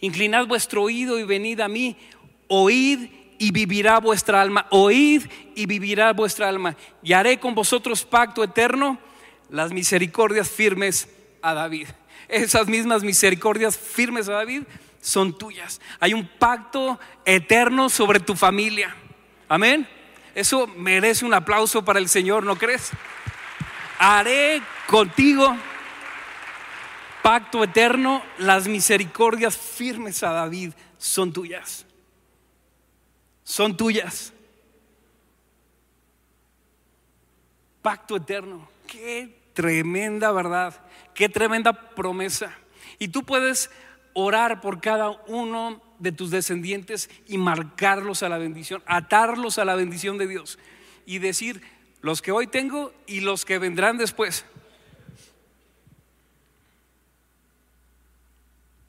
Inclinad 0.00 0.48
vuestro 0.48 0.82
oído 0.82 1.20
y 1.20 1.22
venid 1.22 1.60
a 1.60 1.68
mí, 1.68 1.96
oíd 2.48 3.10
y 3.38 3.52
vivirá 3.52 4.00
vuestra 4.00 4.42
alma, 4.42 4.66
oíd 4.70 5.22
y 5.54 5.66
vivirá 5.66 6.12
vuestra 6.12 6.48
alma, 6.48 6.76
y 7.00 7.12
haré 7.12 7.38
con 7.38 7.54
vosotros 7.54 8.04
pacto 8.04 8.42
eterno, 8.42 8.98
las 9.50 9.72
misericordias 9.72 10.50
firmes 10.50 11.08
a 11.40 11.54
David. 11.54 11.86
Esas 12.28 12.66
mismas 12.66 13.04
misericordias 13.04 13.78
firmes 13.78 14.28
a 14.28 14.32
David 14.32 14.62
son 15.00 15.38
tuyas. 15.38 15.80
Hay 16.00 16.12
un 16.12 16.28
pacto 16.38 16.98
eterno 17.24 17.88
sobre 17.88 18.18
tu 18.18 18.34
familia. 18.34 18.96
Amén. 19.48 19.86
Eso 20.34 20.66
merece 20.66 21.24
un 21.24 21.34
aplauso 21.34 21.84
para 21.84 22.00
el 22.00 22.08
Señor, 22.08 22.44
¿no 22.44 22.56
crees? 22.56 22.90
Haré 24.04 24.60
contigo 24.88 25.56
pacto 27.22 27.62
eterno, 27.62 28.20
las 28.38 28.66
misericordias 28.66 29.56
firmes 29.56 30.24
a 30.24 30.32
David 30.32 30.72
son 30.98 31.32
tuyas. 31.32 31.86
Son 33.44 33.76
tuyas. 33.76 34.32
Pacto 37.80 38.16
eterno. 38.16 38.68
Qué 38.88 39.38
tremenda 39.52 40.32
verdad. 40.32 40.84
Qué 41.14 41.28
tremenda 41.28 41.72
promesa. 41.72 42.52
Y 42.98 43.06
tú 43.06 43.22
puedes 43.22 43.70
orar 44.14 44.60
por 44.60 44.80
cada 44.80 45.10
uno 45.28 45.80
de 46.00 46.10
tus 46.10 46.32
descendientes 46.32 47.08
y 47.28 47.38
marcarlos 47.38 48.24
a 48.24 48.28
la 48.28 48.38
bendición, 48.38 48.82
atarlos 48.86 49.58
a 49.58 49.64
la 49.64 49.76
bendición 49.76 50.18
de 50.18 50.26
Dios 50.26 50.58
y 51.06 51.20
decir, 51.20 51.62
los 52.02 52.20
que 52.20 52.32
hoy 52.32 52.46
tengo 52.46 52.92
y 53.06 53.20
los 53.20 53.44
que 53.44 53.58
vendrán 53.58 53.96
después. 53.96 54.44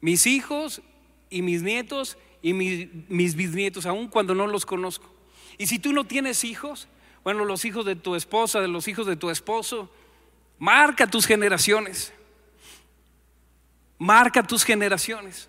mis 0.04 0.28
hijos 0.28 0.82
y 1.30 1.42
mis 1.42 1.62
nietos 1.62 2.18
y 2.42 2.52
mis, 2.52 3.36
bisnietos, 3.36 3.86
aun 3.86 4.10
cuando 4.10 4.36
no 4.36 4.48
los 4.48 4.66
conozco. 4.66 5.10
Y 5.58 5.68
si 5.68 5.80
tú 5.80 5.94
no 5.94 6.04
tienes 6.04 6.44
hijos, 6.44 6.90
bueno, 7.24 7.46
los 7.46 7.64
hijos 7.64 7.86
de 7.86 7.96
tu 7.96 8.14
esposa, 8.16 8.60
de 8.60 8.68
los 8.68 8.90
hijos 8.90 9.08
de 9.08 9.16
tu 9.16 9.30
esposo, 9.30 9.90
marca 10.60 11.08
tus 11.08 11.26
generaciones. 11.26 12.12
Marca 13.98 14.44
tus 14.44 14.66
generaciones. 14.66 15.48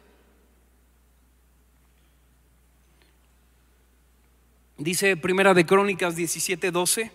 Dice 4.79 5.17
Primera 5.17 5.53
de 5.53 5.67
Crónicas 5.67 6.15
17:12. 6.17 7.11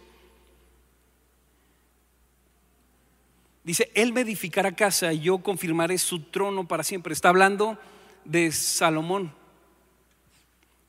Dice, 3.69 3.91
Él 3.93 4.13
me 4.13 4.21
edificará 4.21 4.71
casa 4.71 5.13
y 5.13 5.19
yo 5.19 5.43
confirmaré 5.43 5.99
su 5.99 6.21
trono 6.21 6.67
para 6.67 6.82
siempre. 6.82 7.13
Está 7.13 7.29
hablando 7.29 7.77
de 8.25 8.51
Salomón. 8.51 9.32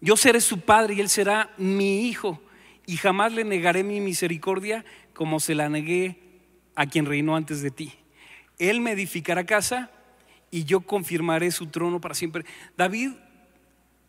Yo 0.00 0.16
seré 0.16 0.40
su 0.40 0.62
padre 0.62 0.94
y 0.94 1.00
Él 1.00 1.10
será 1.10 1.52
mi 1.58 2.08
hijo. 2.08 2.40
Y 2.86 2.96
jamás 2.96 3.34
le 3.34 3.44
negaré 3.44 3.84
mi 3.84 4.00
misericordia 4.00 4.86
como 5.12 5.40
se 5.40 5.54
la 5.54 5.68
negué 5.68 6.20
a 6.74 6.86
quien 6.86 7.04
reinó 7.04 7.36
antes 7.36 7.60
de 7.60 7.70
ti. 7.70 7.92
Él 8.58 8.80
me 8.80 8.92
edificará 8.92 9.44
casa 9.44 9.90
y 10.50 10.64
yo 10.64 10.80
confirmaré 10.80 11.50
su 11.50 11.66
trono 11.66 12.00
para 12.00 12.14
siempre. 12.14 12.46
David 12.78 13.10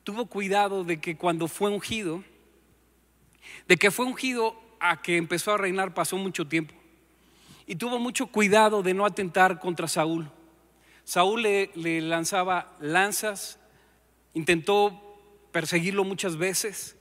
tuvo 0.05 0.27
cuidado 0.27 0.85
de 0.85 1.01
que 1.01 1.17
cuando 1.17 1.49
fue 1.49 1.69
ungido, 1.71 2.23
de 3.67 3.75
que 3.75 3.91
fue 3.91 4.05
ungido 4.05 4.55
a 4.79 5.01
que 5.01 5.17
empezó 5.17 5.51
a 5.51 5.57
reinar 5.57 5.93
pasó 5.93 6.15
mucho 6.15 6.47
tiempo 6.47 6.80
y 7.71 7.77
tuvo 7.77 7.99
mucho 7.99 8.27
cuidado 8.27 8.83
de 8.83 8.93
no 8.93 9.05
atentar 9.05 9.57
contra 9.57 9.87
Saúl. 9.87 10.29
Saúl 11.05 11.43
le, 11.43 12.01
lanzaba 12.01 12.75
lanzas, 12.81 13.59
intentó 14.33 15.47
perseguirlo 15.53 16.03
muchas 16.03 16.35
veces, 16.35 16.97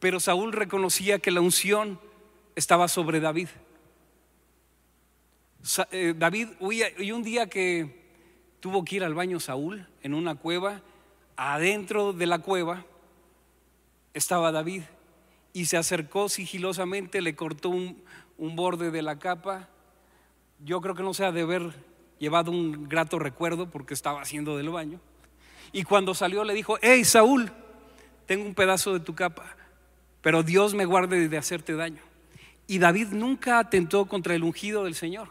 pero 0.00 0.18
Saúl 0.18 0.52
reconocía 0.52 1.20
que 1.20 1.30
la 1.30 1.40
unción 1.40 2.00
estaba 2.56 2.88
sobre 2.88 3.20
David. 3.20 3.50
Eh, 5.92 6.14
David 6.18 6.48
huía, 6.58 6.88
y 6.98 7.12
un 7.12 7.22
día 7.22 7.48
que 7.48 8.02
tuvo 8.58 8.84
que 8.84 8.96
ir 8.96 9.04
al 9.04 9.14
baño 9.14 9.38
Saúl 9.38 9.86
en 10.02 10.12
una 10.12 10.34
cueva, 10.34 10.82
adentro 11.36 12.12
de 12.12 12.26
la 12.26 12.40
cueva 12.40 12.84
estaba 14.12 14.50
David 14.50 14.82
y 15.52 15.66
se 15.66 15.76
acercó 15.76 16.28
sigilosamente, 16.28 17.20
le 17.20 17.36
cortó 17.36 17.68
un, 17.68 18.02
un 18.42 18.56
borde 18.56 18.90
de 18.90 19.02
la 19.02 19.20
capa. 19.20 19.68
Yo 20.64 20.80
creo 20.80 20.96
que 20.96 21.04
no 21.04 21.14
se 21.14 21.24
ha 21.24 21.30
de 21.30 21.42
haber 21.42 21.72
llevado 22.18 22.50
un 22.50 22.88
grato 22.88 23.20
recuerdo 23.20 23.70
porque 23.70 23.94
estaba 23.94 24.20
haciendo 24.20 24.56
del 24.56 24.68
baño. 24.68 24.98
Y 25.70 25.84
cuando 25.84 26.12
salió 26.12 26.42
le 26.42 26.52
dijo, 26.52 26.76
hey 26.82 27.04
Saúl, 27.04 27.52
tengo 28.26 28.44
un 28.44 28.56
pedazo 28.56 28.94
de 28.94 28.98
tu 28.98 29.14
capa, 29.14 29.56
pero 30.22 30.42
Dios 30.42 30.74
me 30.74 30.86
guarde 30.86 31.28
de 31.28 31.38
hacerte 31.38 31.74
daño. 31.74 32.02
Y 32.66 32.80
David 32.80 33.10
nunca 33.12 33.60
atentó 33.60 34.06
contra 34.06 34.34
el 34.34 34.42
ungido 34.42 34.84
del 34.84 34.96
Señor. 34.96 35.28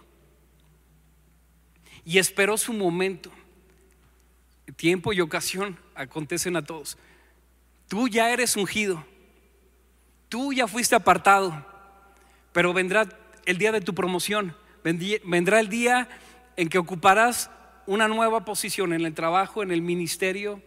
Y 2.05 2.17
esperó 2.17 2.57
su 2.57 2.71
momento. 2.71 3.29
Tiempo 4.77 5.11
y 5.11 5.19
ocasión 5.19 5.77
acontecen 5.95 6.55
a 6.55 6.63
todos. 6.63 6.97
Tú 7.89 8.07
ya 8.07 8.31
eres 8.31 8.55
ungido. 8.55 9.03
Tú 10.29 10.53
ya 10.53 10.65
fuiste 10.65 10.95
apartado. 10.95 11.70
Pero 12.53 12.73
vendrá 12.73 13.07
el 13.45 13.57
día 13.57 13.71
de 13.71 13.81
tu 13.81 13.93
promoción, 13.93 14.55
vendrá 14.83 15.59
el 15.59 15.69
día 15.69 16.09
en 16.57 16.69
que 16.69 16.77
ocuparás 16.77 17.49
una 17.87 18.07
nueva 18.07 18.45
posición 18.45 18.93
en 18.93 19.05
el 19.05 19.13
trabajo, 19.13 19.63
en 19.63 19.71
el 19.71 19.81
ministerio, 19.81 20.61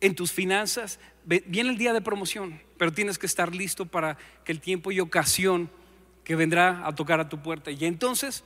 en 0.00 0.14
tus 0.14 0.32
finanzas. 0.32 0.98
Viene 1.24 1.70
el 1.70 1.78
día 1.78 1.92
de 1.92 2.00
promoción, 2.00 2.60
pero 2.78 2.92
tienes 2.92 3.18
que 3.18 3.26
estar 3.26 3.54
listo 3.54 3.86
para 3.86 4.16
que 4.44 4.52
el 4.52 4.60
tiempo 4.60 4.92
y 4.92 5.00
ocasión 5.00 5.70
que 6.24 6.36
vendrá 6.36 6.86
a 6.86 6.94
tocar 6.94 7.20
a 7.20 7.28
tu 7.28 7.42
puerta. 7.42 7.70
Y 7.70 7.84
entonces 7.84 8.44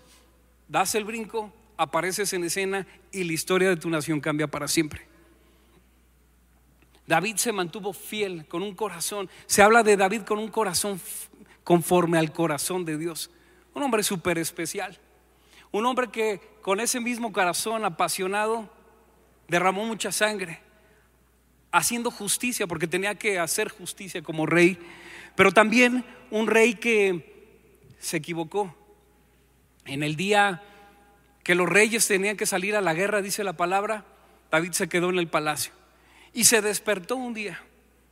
das 0.69 0.95
el 0.95 1.05
brinco, 1.05 1.53
apareces 1.77 2.33
en 2.33 2.45
escena 2.45 2.87
y 3.13 3.25
la 3.25 3.33
historia 3.33 3.69
de 3.69 3.77
tu 3.77 3.89
nación 3.89 4.21
cambia 4.21 4.47
para 4.47 4.69
siempre. 4.69 5.07
David 7.07 7.37
se 7.37 7.53
mantuvo 7.53 7.93
fiel 7.93 8.47
con 8.47 8.63
un 8.63 8.75
corazón. 8.75 9.29
Se 9.47 9.63
habla 9.63 9.83
de 9.83 9.97
David 9.97 10.23
con 10.23 10.39
un 10.39 10.49
corazón 10.49 11.01
conforme 11.65 12.19
al 12.19 12.33
corazón 12.33 12.85
de 12.85 12.99
Dios. 12.99 13.31
Un 13.75 13.83
hombre 13.83 14.03
súper 14.03 14.39
especial. 14.39 14.99
Un 15.73 15.87
hombre 15.87 16.09
que 16.11 16.41
con 16.63 16.81
ese 16.81 17.01
mismo 17.01 17.33
corazón 17.33 17.85
apasionado 17.85 18.69
derramó 19.49 19.85
mucha 19.85 20.13
sangre, 20.13 20.61
haciendo 21.73 22.11
justicia, 22.11 22.67
porque 22.67 22.87
tenía 22.87 23.15
que 23.15 23.39
hacer 23.39 23.69
justicia 23.69 24.23
como 24.23 24.47
rey, 24.47 24.79
pero 25.37 25.53
también 25.53 26.05
un 26.31 26.47
rey 26.47 26.75
que 26.75 27.49
se 27.99 28.17
equivocó. 28.17 28.75
En 29.85 30.03
el 30.03 30.17
día 30.17 30.63
que 31.43 31.55
los 31.55 31.69
reyes 31.69 32.07
tenían 32.07 32.37
que 32.37 32.47
salir 32.47 32.77
a 32.77 32.81
la 32.81 32.95
guerra, 32.95 33.23
dice 33.23 33.45
la 33.45 33.55
palabra, 33.55 34.05
David 34.51 34.73
se 34.73 34.89
quedó 34.89 35.11
en 35.11 35.19
el 35.19 35.29
palacio. 35.29 35.73
Y 36.33 36.45
se 36.45 36.63
despertó 36.63 37.17
un 37.17 37.35
día 37.35 37.61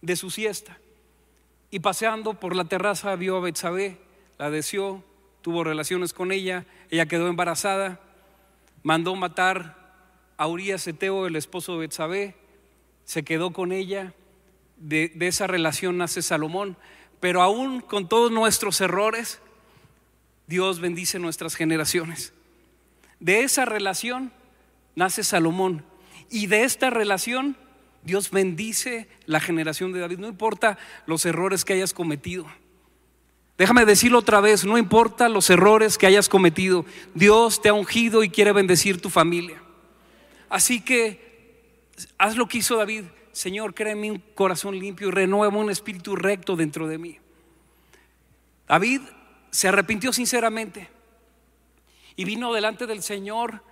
de 0.01 0.17
su 0.17 0.31
siesta 0.31 0.79
y 1.71 1.81
paseando 1.81 2.35
por 2.35 2.57
la 2.57 2.65
terraza 2.65 3.15
vio 3.17 3.37
a 3.37 3.41
Betsabé, 3.41 3.99
la 4.39 4.51
deseó, 4.51 5.05
tuvo 5.43 5.65
relaciones 5.65 6.13
con 6.13 6.33
ella, 6.33 6.65
ella 6.91 7.07
quedó 7.07 7.29
embarazada, 7.29 8.01
mandó 8.83 9.15
matar 9.17 9.77
a 10.37 10.47
Urias 10.47 10.87
Eteo, 10.87 11.27
el 11.27 11.37
esposo 11.37 11.73
de 11.73 11.81
Betsabé, 11.81 12.35
se 13.05 13.23
quedó 13.23 13.53
con 13.53 13.73
ella, 13.73 14.15
de, 14.77 15.13
de 15.15 15.27
esa 15.27 15.47
relación 15.47 15.99
nace 15.99 16.23
Salomón, 16.23 16.77
pero 17.21 17.43
aún 17.43 17.81
con 17.81 18.09
todos 18.09 18.31
nuestros 18.31 18.81
errores, 18.81 19.41
Dios 20.47 20.81
bendice 20.81 21.19
nuestras 21.19 21.57
generaciones. 21.57 22.33
De 23.21 23.41
esa 23.43 23.65
relación 23.65 24.33
nace 24.95 25.25
Salomón 25.25 25.85
y 26.31 26.47
de 26.47 26.63
esta 26.63 26.91
relación 26.91 27.57
Dios 28.03 28.31
bendice 28.31 29.09
la 29.27 29.41
generación 29.41 29.93
de 29.93 30.01
David, 30.01 30.19
no 30.19 30.29
importa 30.29 30.79
los 31.07 31.27
errores 31.27 31.65
que 31.65 31.75
hayas 31.75 31.93
cometido. 31.93 32.47
Déjame 33.57 33.85
decirlo 33.85 34.19
otra 34.19 34.41
vez, 34.41 34.65
no 34.65 34.79
importa 34.79 35.29
los 35.29 35.51
errores 35.51 35.99
que 35.99 36.07
hayas 36.07 36.29
cometido, 36.29 36.87
Dios 37.15 37.61
te 37.61 37.71
ha 37.71 37.75
ungido 37.75 38.23
y 38.23 38.31
quiere 38.31 38.53
bendecir 38.53 39.01
tu 39.01 39.11
familia. 39.11 39.61
Así 40.49 40.81
que 40.81 41.85
haz 42.17 42.37
lo 42.37 42.47
que 42.47 42.59
hizo 42.59 42.77
David, 42.77 43.05
Señor, 43.33 43.75
créeme 43.75 44.13
un 44.13 44.23
corazón 44.35 44.79
limpio 44.79 45.09
y 45.09 45.11
renueva 45.11 45.57
un 45.57 45.71
espíritu 45.71 46.15
recto 46.15 46.55
dentro 46.55 46.87
de 46.87 46.99
mí. 46.99 47.19
David 48.69 49.01
se 49.51 49.69
arrepintió 49.69 50.13
sinceramente 50.13 50.89
y 52.15 52.25
vino 52.25 52.53
delante 52.53 52.87
del 52.87 53.03
Señor, 53.03 53.63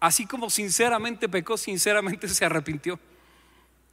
así 0.00 0.26
como 0.26 0.50
sinceramente 0.50 1.28
pecó, 1.28 1.56
sinceramente 1.56 2.28
se 2.28 2.44
arrepintió 2.44 2.98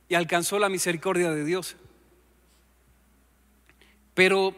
y 0.10 0.16
alcanzó 0.16 0.60
la 0.60 0.70
misericordia 0.70 1.32
de 1.32 1.44
Dios. 1.44 1.76
Pero 4.14 4.56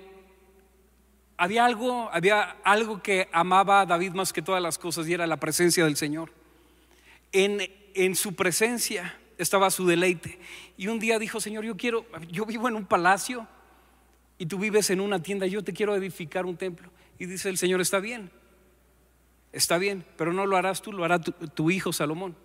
había 1.37 1.65
algo, 1.65 2.09
había 2.11 2.57
algo 2.63 3.01
que 3.01 3.29
amaba 3.31 3.81
a 3.81 3.85
David 3.85 4.11
más 4.11 4.33
que 4.33 4.41
todas 4.41 4.61
las 4.61 4.77
cosas 4.77 5.07
y 5.07 5.13
era 5.13 5.27
la 5.27 5.37
presencia 5.37 5.85
del 5.85 5.95
Señor. 5.95 6.31
En, 7.31 7.61
en 7.93 8.15
su 8.15 8.35
presencia 8.35 9.17
estaba 9.37 9.71
su 9.71 9.85
deleite. 9.87 10.39
Y 10.77 10.87
un 10.87 10.99
día 10.99 11.17
dijo, 11.17 11.39
Señor, 11.39 11.63
yo 11.63 11.77
quiero, 11.77 12.05
yo 12.29 12.45
vivo 12.45 12.67
en 12.67 12.75
un 12.75 12.85
palacio 12.85 13.47
y 14.37 14.45
tú 14.45 14.59
vives 14.59 14.89
en 14.89 15.01
una 15.01 15.21
tienda, 15.21 15.47
yo 15.47 15.63
te 15.63 15.73
quiero 15.73 15.95
edificar 15.95 16.45
un 16.45 16.57
templo. 16.57 16.89
Y 17.17 17.25
dice 17.25 17.49
el 17.49 17.57
Señor, 17.57 17.81
está 17.81 17.99
bien, 17.99 18.31
está 19.51 19.77
bien, 19.77 20.05
pero 20.17 20.31
no 20.31 20.45
lo 20.45 20.55
harás 20.55 20.81
tú, 20.81 20.93
lo 20.93 21.03
hará 21.03 21.19
tu, 21.19 21.31
tu 21.31 21.71
hijo 21.71 21.91
Salomón. 21.91 22.35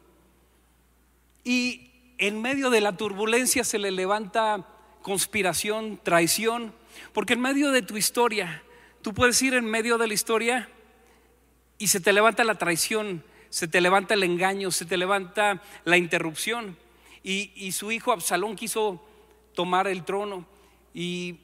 Y 1.45 1.94
en 2.19 2.41
medio 2.41 2.71
de 2.71 2.81
la 2.81 2.97
turbulencia 2.97 3.65
se 3.65 3.79
le 3.79 3.91
levanta 3.91 4.67
conspiración, 5.03 6.01
traición, 6.03 6.75
porque 7.13 7.35
en 7.35 7.41
medio 7.41 7.71
de 7.71 7.83
tu 7.83 7.97
historia 7.97 8.63
Tú 9.05 9.13
puedes 9.13 9.43
ir 9.43 9.53
en 9.53 9.67
medio 9.67 9.99
de 9.99 10.07
la 10.07 10.15
historia 10.15 10.67
y 11.77 11.89
se 11.89 12.01
te 12.01 12.15
levanta 12.15 12.43
la 12.43 12.55
traición, 12.55 13.23
se 13.51 13.69
te 13.69 13.83
levanta 13.83 14.15
el 14.15 14.23
engaño, 14.23 14.71
se 14.71 14.87
te 14.87 14.97
levanta 14.97 15.61
la 15.85 15.99
interrupción. 15.99 16.79
Y, 17.23 17.73
su 17.73 17.93
hijo 17.93 18.13
Absalón 18.13 18.57
quiso 18.57 19.07
tomar 19.53 19.89
el 19.89 20.05
trono. 20.05 20.47
Y 20.95 21.39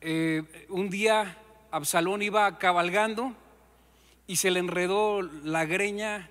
eh, 0.00 0.44
un 0.68 0.88
día 0.88 1.36
Absalón 1.72 2.22
iba 2.22 2.58
cabalgando 2.58 3.34
y 4.28 4.36
se 4.36 4.52
le 4.52 4.60
enredó 4.60 5.20
la 5.20 5.64
greña 5.64 6.30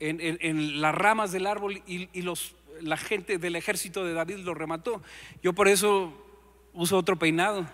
en, 0.00 0.80
las 0.80 0.94
ramas 0.94 1.32
del 1.32 1.46
árbol 1.46 1.82
y, 1.86 2.22
los, 2.22 2.54
la 2.80 2.96
gente 2.96 3.38
del 3.38 3.56
ejército 3.56 4.04
de 4.04 4.14
David 4.14 4.38
lo 4.38 4.54
remató. 4.54 5.02
Yo 5.42 5.52
por 5.52 5.68
eso 5.68 6.12
uso 6.72 6.98
otro 6.98 7.16
peinado 7.16 7.66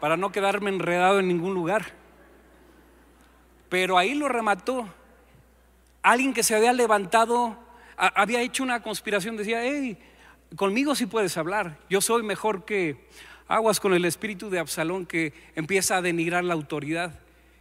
para 0.00 0.16
no 0.16 0.32
quedarme 0.32 0.70
enredado 0.70 1.20
en 1.20 1.28
ningún 1.28 1.54
lugar. 1.54 1.92
Pero 3.68 3.98
ahí 3.98 4.14
lo 4.14 4.28
remató. 4.28 4.88
Alguien 6.02 6.32
que 6.32 6.42
se 6.42 6.54
había 6.54 6.72
levantado, 6.72 7.58
había 7.96 8.40
hecho 8.40 8.62
una 8.62 8.82
conspiración, 8.82 9.36
decía, 9.36 9.62
hey, 9.62 9.98
conmigo 10.56 10.94
sí 10.94 11.06
puedes 11.06 11.36
hablar, 11.36 11.78
yo 11.88 12.00
soy 12.00 12.22
mejor 12.22 12.64
que 12.64 13.06
aguas 13.46 13.80
con 13.80 13.94
el 13.94 14.04
espíritu 14.04 14.48
de 14.48 14.58
Absalón 14.58 15.06
que 15.06 15.32
empieza 15.54 15.96
a 15.96 16.02
denigrar 16.02 16.44
la 16.44 16.54
autoridad, 16.54 17.18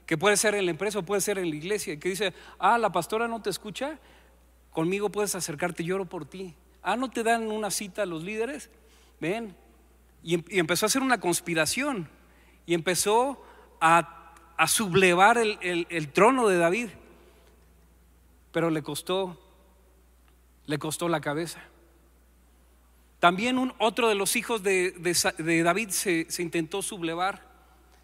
que 0.09 0.17
puede 0.17 0.37
ser 0.37 0.55
en 0.55 0.65
la 0.65 0.71
empresa 0.71 0.97
o 0.97 1.03
puede 1.03 1.21
ser 1.21 1.37
en 1.37 1.51
la 1.51 1.55
iglesia, 1.55 1.99
que 1.99 2.09
dice, 2.09 2.33
ah, 2.57 2.79
la 2.79 2.91
pastora 2.91 3.27
no 3.27 3.43
te 3.43 3.51
escucha, 3.51 3.99
conmigo 4.71 5.11
puedes 5.11 5.35
acercarte, 5.35 5.83
lloro 5.83 6.05
por 6.05 6.25
ti. 6.25 6.55
Ah, 6.81 6.95
no 6.95 7.11
te 7.11 7.21
dan 7.21 7.51
una 7.51 7.69
cita 7.69 8.01
a 8.01 8.05
los 8.07 8.23
líderes, 8.23 8.71
ven. 9.19 9.55
Y, 10.23 10.33
em, 10.33 10.43
y 10.49 10.57
empezó 10.57 10.87
a 10.87 10.87
hacer 10.87 11.03
una 11.03 11.19
conspiración 11.19 12.09
y 12.65 12.73
empezó 12.73 13.45
a, 13.79 14.33
sublevar 14.65 15.37
el, 15.37 16.09
trono 16.11 16.47
de 16.47 16.57
David. 16.57 16.89
Pero 18.51 18.71
le 18.71 18.81
costó, 18.81 19.39
le 20.65 20.79
costó 20.79 21.07
la 21.07 21.21
cabeza. 21.21 21.61
También 23.19 23.59
un, 23.59 23.75
otro 23.77 24.09
de 24.09 24.15
los 24.15 24.35
hijos 24.35 24.63
de, 24.63 24.91
David 25.63 25.89
se, 25.89 26.25
intentó 26.39 26.81
sublevar. 26.81 27.47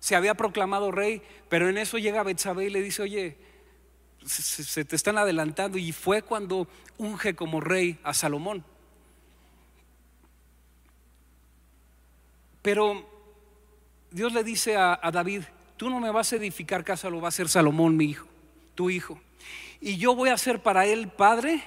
Se 0.06 0.16
había 0.16 0.36
proclamado 0.36 0.92
rey, 0.92 1.24
pero 1.50 1.68
en 1.68 1.80
eso 1.80 1.98
llega 1.98 2.22
Betsabé 2.22 2.66
y 2.66 2.70
le 2.70 2.80
dice, 2.80 3.02
oye, 3.02 3.38
se, 4.24 4.86
te 4.86 4.96
están 4.96 5.18
adelantando. 5.18 5.80
Y 5.80 5.92
fue 5.94 6.22
cuando 6.22 6.68
unge 7.00 7.36
como 7.36 7.60
rey 7.60 7.98
a 8.04 8.14
Salomón. 8.14 8.64
Pero 12.62 13.04
Dios 14.12 14.32
le 14.32 14.44
dice 14.44 14.78
a, 14.78 15.00
David, 15.12 15.42
tú 15.76 15.90
no 15.90 16.00
me 16.00 16.12
vas 16.12 16.32
a 16.34 16.36
edificar 16.36 16.84
casa, 16.84 17.10
lo 17.10 17.20
va 17.20 17.30
a 17.30 17.30
hacer 17.30 17.50
Salomón, 17.50 17.98
mi 17.98 18.06
hijo, 18.06 18.28
tu 18.76 18.92
hijo. 18.92 19.20
Y 19.82 19.98
yo 19.98 20.14
voy 20.14 20.30
a 20.30 20.38
ser 20.38 20.62
para 20.62 20.86
él 20.86 21.08
padre 21.08 21.64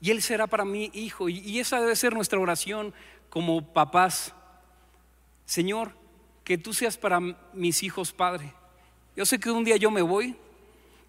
y 0.00 0.10
él 0.10 0.22
será 0.22 0.46
para 0.46 0.64
mí 0.64 0.90
hijo. 0.94 1.28
Y, 1.28 1.58
esa 1.58 1.78
debe 1.78 1.94
ser 1.94 2.14
nuestra 2.14 2.38
oración 2.38 2.94
como 3.28 3.74
papás. 3.74 4.32
Señor, 5.44 5.99
que 6.50 6.58
tú 6.58 6.74
seas 6.74 6.98
para 6.98 7.20
mis 7.52 7.84
hijos 7.84 8.10
padre. 8.10 8.52
Yo 9.14 9.24
sé 9.24 9.38
que 9.38 9.52
un 9.52 9.62
día 9.62 9.76
yo 9.76 9.88
me 9.92 10.02
voy, 10.02 10.34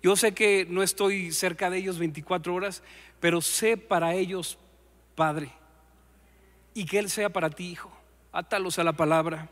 yo 0.04 0.16
sé 0.16 0.36
que 0.36 0.68
no 0.70 0.84
estoy 0.84 1.32
cerca 1.32 1.72
de 1.72 1.80
ellos 1.80 1.98
24 1.98 2.54
horas, 2.54 2.84
pero 3.20 3.42
sé 3.42 3.76
para 3.76 4.14
ellos 4.14 4.60
padre. 5.16 5.52
Y 6.76 6.86
que 6.86 7.00
Él 7.00 7.10
sea 7.10 7.30
para 7.30 7.50
ti 7.50 7.72
hijo. 7.72 7.92
Átalos 8.32 8.78
a 8.78 8.84
la 8.84 8.94
palabra 8.94 9.50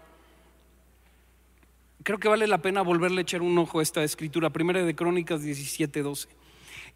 creo 2.04 2.20
que 2.20 2.28
vale 2.28 2.46
la 2.46 2.60
pena 2.60 2.84
volverle 2.84 3.22
a 3.22 3.24
echar 3.24 3.42
un 3.42 3.58
ojo 3.58 3.80
a 3.80 3.82
esta 3.82 4.04
escritura, 4.04 4.52
primera 4.52 4.84
de 4.84 4.96
Crónicas 4.96 5.42
17, 5.42 6.04
12. 6.04 6.30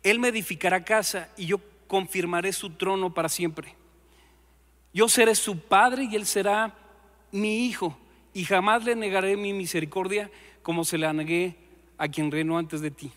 Él 0.04 0.20
me 0.20 0.28
edificará 0.28 0.86
casa 0.86 1.30
y 1.36 1.48
yo 1.48 1.60
confirmaré 1.88 2.54
su 2.54 2.70
trono 2.70 3.12
para 3.12 3.28
siempre. 3.28 3.76
Yo 4.94 5.10
seré 5.10 5.34
su 5.34 5.58
padre 5.58 6.04
y 6.04 6.16
él 6.16 6.28
será 6.28 6.76
mi 7.32 7.66
hijo 7.66 7.98
y 8.34 8.46
jamás 8.46 8.84
le 8.84 8.96
negaré 8.96 9.38
mi 9.38 9.54
misericordia 9.54 10.30
como 10.62 10.86
se 10.86 10.98
la 10.98 11.14
negué 11.14 11.56
a 11.98 12.08
quien 12.08 12.32
reinó 12.32 12.58
antes 12.58 12.82
de 12.82 12.92
ti. 12.92 13.12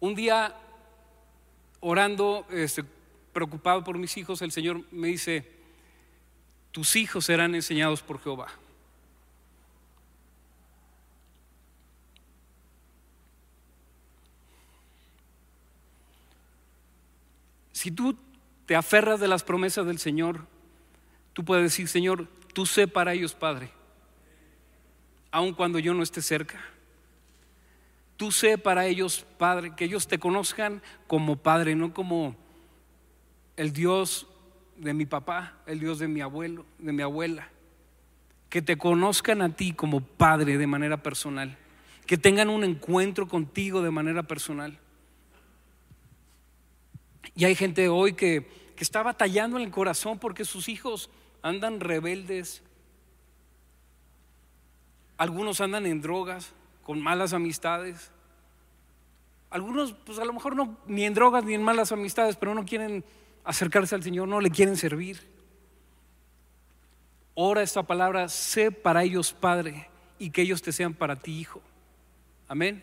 Un 0.00 0.14
día 0.14 0.54
orando, 1.80 2.46
este, 2.50 2.84
preocupado 3.32 3.82
por 3.82 3.96
mis 3.98 4.16
hijos, 4.16 4.42
el 4.42 4.52
Señor 4.52 4.82
me 4.90 5.08
dice, 5.08 5.50
tus 6.72 6.96
hijos 6.96 7.24
serán 7.24 7.54
enseñados 7.54 8.02
por 8.02 8.20
Jehová. 8.20 8.48
Si 17.72 17.90
tú 17.90 18.16
te 18.66 18.74
aferras 18.74 19.20
de 19.20 19.28
las 19.28 19.44
promesas 19.44 19.86
del 19.86 19.98
Señor, 19.98 20.46
tú 21.36 21.44
puedes 21.44 21.64
decir, 21.64 21.86
Señor, 21.86 22.26
tú 22.54 22.64
sé 22.64 22.88
para 22.88 23.12
ellos, 23.12 23.34
Padre, 23.34 23.70
aun 25.30 25.52
cuando 25.52 25.78
yo 25.78 25.92
no 25.92 26.02
esté 26.02 26.22
cerca. 26.22 26.58
Tú 28.16 28.32
sé 28.32 28.56
para 28.56 28.86
ellos, 28.86 29.26
Padre, 29.36 29.74
que 29.76 29.84
ellos 29.84 30.08
te 30.08 30.18
conozcan 30.18 30.80
como 31.06 31.36
Padre, 31.36 31.74
no 31.74 31.92
como 31.92 32.34
el 33.58 33.74
Dios 33.74 34.26
de 34.78 34.94
mi 34.94 35.04
papá, 35.04 35.58
el 35.66 35.78
Dios 35.78 35.98
de 35.98 36.08
mi 36.08 36.22
abuelo, 36.22 36.64
de 36.78 36.94
mi 36.94 37.02
abuela. 37.02 37.50
Que 38.48 38.62
te 38.62 38.78
conozcan 38.78 39.42
a 39.42 39.54
ti 39.54 39.74
como 39.74 40.00
padre 40.00 40.56
de 40.56 40.66
manera 40.66 41.02
personal. 41.02 41.58
Que 42.06 42.16
tengan 42.16 42.48
un 42.48 42.64
encuentro 42.64 43.28
contigo 43.28 43.82
de 43.82 43.90
manera 43.90 44.22
personal. 44.22 44.78
Y 47.34 47.44
hay 47.44 47.54
gente 47.54 47.90
hoy 47.90 48.14
que, 48.14 48.48
que 48.74 48.84
está 48.84 49.02
batallando 49.02 49.58
en 49.58 49.64
el 49.64 49.70
corazón 49.70 50.18
porque 50.18 50.46
sus 50.46 50.70
hijos 50.70 51.10
andan 51.46 51.80
rebeldes. 51.80 52.62
Algunos 55.16 55.60
andan 55.60 55.86
en 55.86 56.02
drogas, 56.02 56.52
con 56.82 57.00
malas 57.00 57.32
amistades. 57.32 58.10
Algunos, 59.50 59.92
pues 59.92 60.18
a 60.18 60.24
lo 60.24 60.32
mejor 60.32 60.56
no, 60.56 60.76
ni 60.86 61.04
en 61.04 61.14
drogas 61.14 61.44
ni 61.44 61.54
en 61.54 61.62
malas 61.62 61.92
amistades, 61.92 62.36
pero 62.36 62.54
no 62.54 62.64
quieren 62.64 63.04
acercarse 63.44 63.94
al 63.94 64.02
Señor, 64.02 64.26
no 64.26 64.40
le 64.40 64.50
quieren 64.50 64.76
servir. 64.76 65.20
Ora 67.34 67.62
esta 67.62 67.84
palabra, 67.84 68.28
sé 68.28 68.72
para 68.72 69.04
ellos 69.04 69.32
Padre 69.32 69.88
y 70.18 70.30
que 70.30 70.42
ellos 70.42 70.62
te 70.62 70.72
sean 70.72 70.94
para 70.94 71.16
ti 71.16 71.38
Hijo. 71.38 71.62
Amén. 72.48 72.82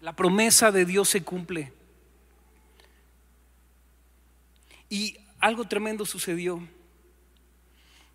La 0.00 0.16
promesa 0.16 0.72
de 0.72 0.86
Dios 0.86 1.08
se 1.08 1.22
cumple. 1.22 1.72
Y 4.88 5.18
algo 5.40 5.64
tremendo 5.64 6.04
sucedió. 6.04 6.60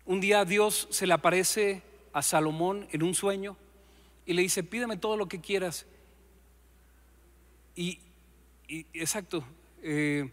Un 0.04 0.20
día 0.20 0.44
Dios 0.44 0.86
se 0.90 1.06
le 1.06 1.12
aparece 1.12 1.82
a 2.12 2.22
Salomón 2.22 2.88
en 2.92 3.02
un 3.02 3.14
sueño 3.14 3.56
y 4.24 4.32
le 4.32 4.42
dice, 4.42 4.62
pídeme 4.62 4.96
todo 4.96 5.16
lo 5.16 5.26
que 5.28 5.40
quieras. 5.40 5.86
Y, 7.74 7.98
exacto, 8.94 9.44
eh, 9.82 10.30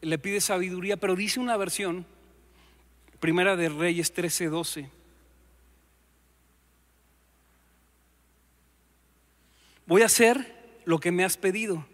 le 0.00 0.18
pide 0.18 0.40
sabiduría, 0.40 0.96
pero 0.96 1.16
dice 1.16 1.40
una 1.40 1.56
versión, 1.56 2.04
primera 3.20 3.56
de 3.56 3.68
Reyes 3.68 4.12
13, 4.12 4.46
12. 4.46 4.90
Voy 9.86 10.02
a 10.02 10.06
hacer 10.06 10.80
lo 10.84 10.98
que 10.98 11.12
me 11.12 11.24
has 11.24 11.36
pedido. 11.36 11.86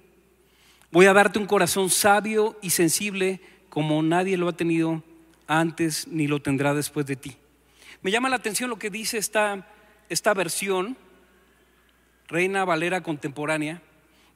Voy 0.90 1.06
a 1.06 1.12
darte 1.12 1.38
un 1.38 1.46
corazón 1.46 1.90
sabio 1.90 2.58
y 2.62 2.70
sensible 2.70 3.40
como 3.72 4.02
nadie 4.02 4.36
lo 4.36 4.48
ha 4.48 4.52
tenido 4.52 5.02
antes 5.46 6.06
ni 6.06 6.26
lo 6.26 6.42
tendrá 6.42 6.74
después 6.74 7.06
de 7.06 7.16
ti. 7.16 7.38
Me 8.02 8.10
llama 8.10 8.28
la 8.28 8.36
atención 8.36 8.68
lo 8.68 8.78
que 8.78 8.90
dice 8.90 9.16
esta, 9.16 9.66
esta 10.10 10.34
versión, 10.34 10.94
Reina 12.28 12.66
Valera 12.66 13.02
contemporánea. 13.02 13.80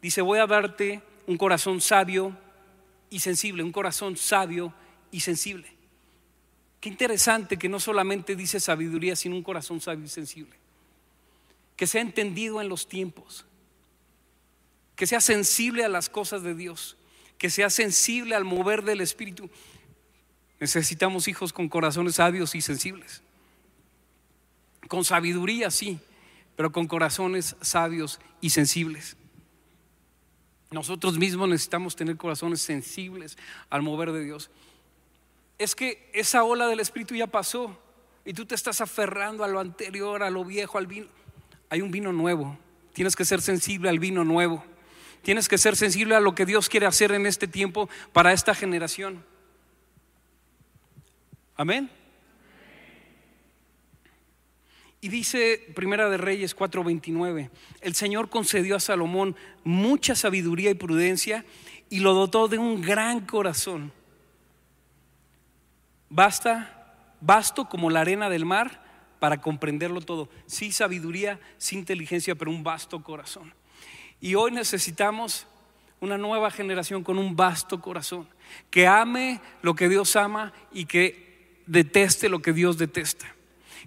Dice, 0.01 0.23
voy 0.23 0.39
a 0.39 0.47
darte 0.47 1.03
un 1.27 1.37
corazón 1.37 1.83
sabio 1.83 2.35
y 3.11 3.21
sensible, 3.21 3.63
un 3.63 3.73
corazón 3.73 4.17
sabio 4.17 4.73
y 5.11 5.21
sensible. 5.21 5.69
Qué 6.81 6.89
interesante 6.89 7.59
que 7.59 7.69
no 7.69 7.79
solamente 7.79 8.37
dice 8.37 8.59
sabiduría, 8.59 9.17
sino 9.17 9.37
un 9.37 9.43
corazón 9.43 9.83
sabio 9.83 10.07
y 10.07 10.09
sensible. 10.09 10.57
Que 11.77 11.87
sea 11.87 12.01
entendido 12.01 12.63
en 12.63 12.71
los 12.71 12.89
tiempos, 12.89 13.45
que 14.95 15.07
sea 15.07 15.21
sensible 15.21 15.85
a 15.85 15.91
las 15.91 16.09
cosas 16.09 16.43
de 16.43 16.55
Dios, 16.55 16.96
que 17.39 17.51
sea 17.51 17.71
sensible 17.71 18.35
al 18.35 18.45
mover 18.45 18.83
del 18.83 19.01
Espíritu. 19.01 19.51
Necesitamos 20.59 21.29
hijos 21.29 21.53
con 21.53 21.69
corazones 21.69 22.17
sabios 22.17 22.55
y 22.55 22.61
sensibles. 22.61 23.23
Con 24.89 25.05
sabiduría, 25.05 25.71
sí, 25.71 25.99
pero 26.57 26.73
con 26.73 26.87
corazones 26.87 27.57
sabios 27.61 28.21
y 28.41 28.51
sensibles. 28.51 29.17
Nosotros 30.71 31.19
mismos 31.19 31.49
necesitamos 31.49 31.95
tener 31.95 32.17
corazones 32.17 32.61
sensibles 32.61 33.37
al 33.71 33.83
mover 33.83 34.13
de 34.13 34.25
Dios. 34.25 34.51
Es 35.59 35.75
que 35.75 36.11
esa 36.13 36.45
ola 36.45 36.67
del 36.67 36.81
Espíritu 36.81 37.15
ya 37.15 37.27
pasó 37.27 37.79
y 38.25 38.33
tú 38.33 38.47
te 38.47 38.55
estás 38.55 38.81
aferrando 38.81 39.45
a 39.45 39.49
lo 39.49 39.61
anterior, 39.61 40.23
a 40.23 40.31
lo 40.31 40.45
viejo, 40.45 40.79
al 40.79 40.87
vino. 40.87 41.07
Hay 41.71 41.81
un 41.81 41.91
vino 41.91 42.13
nuevo. 42.13 42.59
Tienes 42.93 43.15
que 43.15 43.25
ser 43.25 43.41
sensible 43.41 43.89
al 43.89 43.99
vino 43.99 44.25
nuevo. 44.25 44.65
Tienes 45.23 45.49
que 45.49 45.59
ser 45.59 45.77
sensible 45.77 46.15
a 46.15 46.21
lo 46.21 46.35
que 46.35 46.47
Dios 46.47 46.69
quiere 46.69 46.87
hacer 46.87 47.13
en 47.13 47.27
este 47.27 47.49
tiempo 47.49 47.89
para 48.13 48.33
esta 48.33 48.55
generación. 48.55 49.25
Amén. 51.57 51.91
Y 55.01 55.09
dice 55.09 55.73
Primera 55.75 56.09
de 56.09 56.17
Reyes 56.17 56.57
4:29, 56.57 57.51
el 57.81 57.95
Señor 57.95 58.29
concedió 58.29 58.77
a 58.77 58.81
Salomón 58.81 59.37
mucha 59.63 60.15
sabiduría 60.15 60.71
y 60.71 60.75
prudencia 60.75 61.45
y 61.89 62.01
lo 62.01 62.15
dotó 62.15 62.49
de 62.49 62.59
un 62.59 62.83
gran 62.83 63.21
corazón. 63.21 63.93
Basta, 66.09 67.15
basto 67.21 67.69
como 67.69 67.91
la 67.91 68.01
arena 68.01 68.29
del 68.29 68.45
mar 68.45 68.83
para 69.19 69.41
comprenderlo 69.41 70.01
todo. 70.01 70.29
Sí 70.47 70.73
sabiduría, 70.73 71.41
sí 71.59 71.77
inteligencia, 71.77 72.35
pero 72.35 72.51
un 72.51 72.63
vasto 72.63 73.03
corazón. 73.03 73.53
Y 74.21 74.35
hoy 74.35 74.51
necesitamos 74.51 75.47
una 76.01 76.19
nueva 76.19 76.51
generación 76.51 77.03
con 77.03 77.19
un 77.19 77.37
vasto 77.37 77.81
corazón, 77.81 78.29
que 78.71 78.87
ame 78.87 79.41
lo 79.63 79.75
que 79.75 79.89
Dios 79.89 80.17
ama 80.17 80.53
y 80.73 80.87
que 80.87 81.63
deteste 81.67 82.29
lo 82.29 82.41
que 82.41 82.53
Dios 82.53 82.79
detesta. 82.79 83.27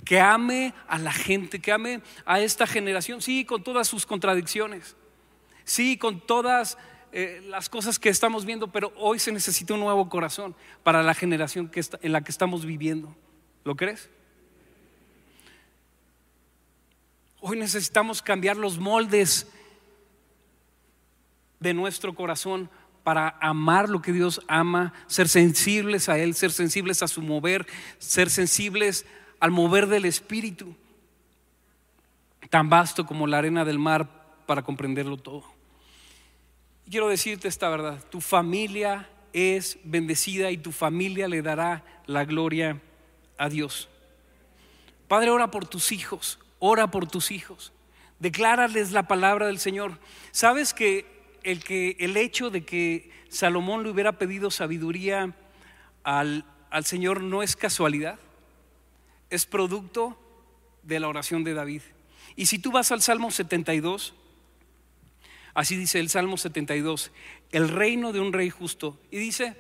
Que 0.06 0.20
ame 0.20 0.74
a 0.88 0.98
la 0.98 1.12
gente, 1.12 1.60
que 1.60 1.72
ame 1.72 2.02
a 2.26 2.40
esta 2.40 2.66
generación, 2.66 3.22
sí, 3.22 3.44
con 3.46 3.64
todas 3.64 3.88
sus 3.88 4.06
contradicciones, 4.06 4.96
sí, 5.66 5.98
con 5.98 6.22
todas 6.22 6.78
eh, 7.12 7.42
las 7.48 7.70
cosas 7.70 8.00
que 8.00 8.10
estamos 8.10 8.46
viendo, 8.46 8.72
pero 8.72 8.94
hoy 8.96 9.20
se 9.20 9.32
necesita 9.32 9.74
un 9.74 9.82
nuevo 9.82 10.10
corazón 10.10 10.56
para 10.84 11.04
la 11.04 11.14
generación 11.14 11.68
que 11.68 11.84
en 12.02 12.12
la 12.12 12.22
que 12.22 12.32
estamos 12.32 12.66
viviendo. 12.66 13.16
¿Lo 13.66 13.76
crees? 13.76 14.10
Hoy 17.42 17.58
necesitamos 17.58 18.22
cambiar 18.22 18.58
los 18.58 18.80
moldes 18.80 19.48
de 21.60 21.74
nuestro 21.74 22.16
corazón 22.16 22.70
para 23.04 23.38
amar 23.42 23.90
lo 23.90 24.02
que 24.02 24.12
Dios 24.12 24.42
ama, 24.48 24.94
ser 25.08 25.30
sensibles 25.30 26.10
a 26.10 26.18
Él, 26.18 26.36
ser 26.36 26.52
sensibles 26.52 27.02
a 27.02 27.08
su 27.08 27.22
mover, 27.22 27.66
ser 27.98 28.30
sensibles 28.30 29.06
al 29.40 29.52
mover 29.52 29.88
del 29.88 30.06
Espíritu, 30.06 30.76
tan 32.50 32.70
vasto 32.70 33.06
como 33.06 33.28
la 33.28 33.38
arena 33.38 33.66
del 33.66 33.80
mar 33.80 34.08
para 34.46 34.64
comprenderlo 34.64 35.18
todo. 35.18 35.44
Quiero 36.90 37.10
decirte 37.10 37.48
esta 37.48 37.70
verdad, 37.70 38.04
tu 38.10 38.20
familia 38.20 39.10
es 39.34 39.78
bendecida 39.84 40.52
y 40.52 40.58
tu 40.58 40.72
familia 40.72 41.28
le 41.28 41.42
dará 41.42 41.84
la 42.08 42.26
gloria 42.26 42.82
a 43.38 43.50
Dios. 43.50 43.90
Padre, 45.08 45.30
ora 45.30 45.52
por 45.52 45.68
tus 45.68 45.92
hijos, 45.92 46.40
ora 46.60 46.92
por 46.92 47.08
tus 47.08 47.32
hijos, 47.32 47.74
declárales 48.20 48.92
la 48.92 49.08
palabra 49.08 49.48
del 49.48 49.60
Señor. 49.60 50.00
Sabes 50.32 50.74
que 50.74 51.19
el, 51.52 51.64
que, 51.64 51.98
el 52.00 52.18
hecho 52.18 52.50
de 52.50 52.64
que 52.64 53.12
Salomón 53.30 53.84
le 53.84 53.90
hubiera 53.90 54.14
pedido 54.14 54.52
sabiduría 54.52 55.36
al, 56.04 56.46
al 56.70 56.86
Señor 56.86 57.22
no 57.22 57.44
es 57.44 57.56
casualidad, 57.56 58.20
es 59.30 59.46
producto 59.46 60.18
de 60.84 61.00
la 61.00 61.08
oración 61.08 61.44
de 61.44 61.54
David. 61.54 61.82
Y 62.36 62.46
si 62.46 62.60
tú 62.60 62.72
vas 62.72 62.92
al 62.92 63.02
Salmo 63.02 63.32
72, 63.32 64.14
así 65.54 65.76
dice 65.76 66.00
el 66.00 66.10
Salmo 66.10 66.38
72, 66.38 67.12
el 67.52 67.70
reino 67.70 68.14
de 68.14 68.20
un 68.20 68.34
rey 68.34 68.50
justo, 68.50 69.00
y 69.12 69.18
dice, 69.18 69.56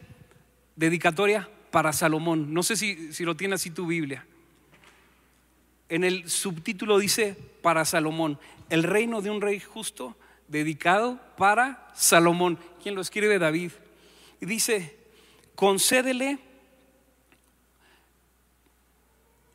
dedicatoria 0.76 1.50
para 1.72 1.94
Salomón, 1.94 2.54
no 2.54 2.64
sé 2.64 2.76
si, 2.76 3.14
si 3.14 3.26
lo 3.26 3.36
tiene 3.36 3.56
así 3.56 3.70
tu 3.70 3.86
Biblia. 3.86 4.26
En 5.90 6.04
el 6.04 6.30
subtítulo 6.30 7.00
dice, 7.00 7.36
para 7.62 7.84
Salomón, 7.84 8.40
el 8.70 8.84
reino 8.84 9.22
de 9.22 9.32
un 9.32 9.42
rey 9.42 9.60
justo 9.60 10.16
dedicado 10.50 11.20
para 11.38 11.88
Salomón, 11.96 12.60
quien 12.82 12.96
lo 12.96 13.02
escribe 13.02 13.40
David. 13.40 13.72
Y 14.42 14.46
dice, 14.46 14.98
concédele, 15.56 16.40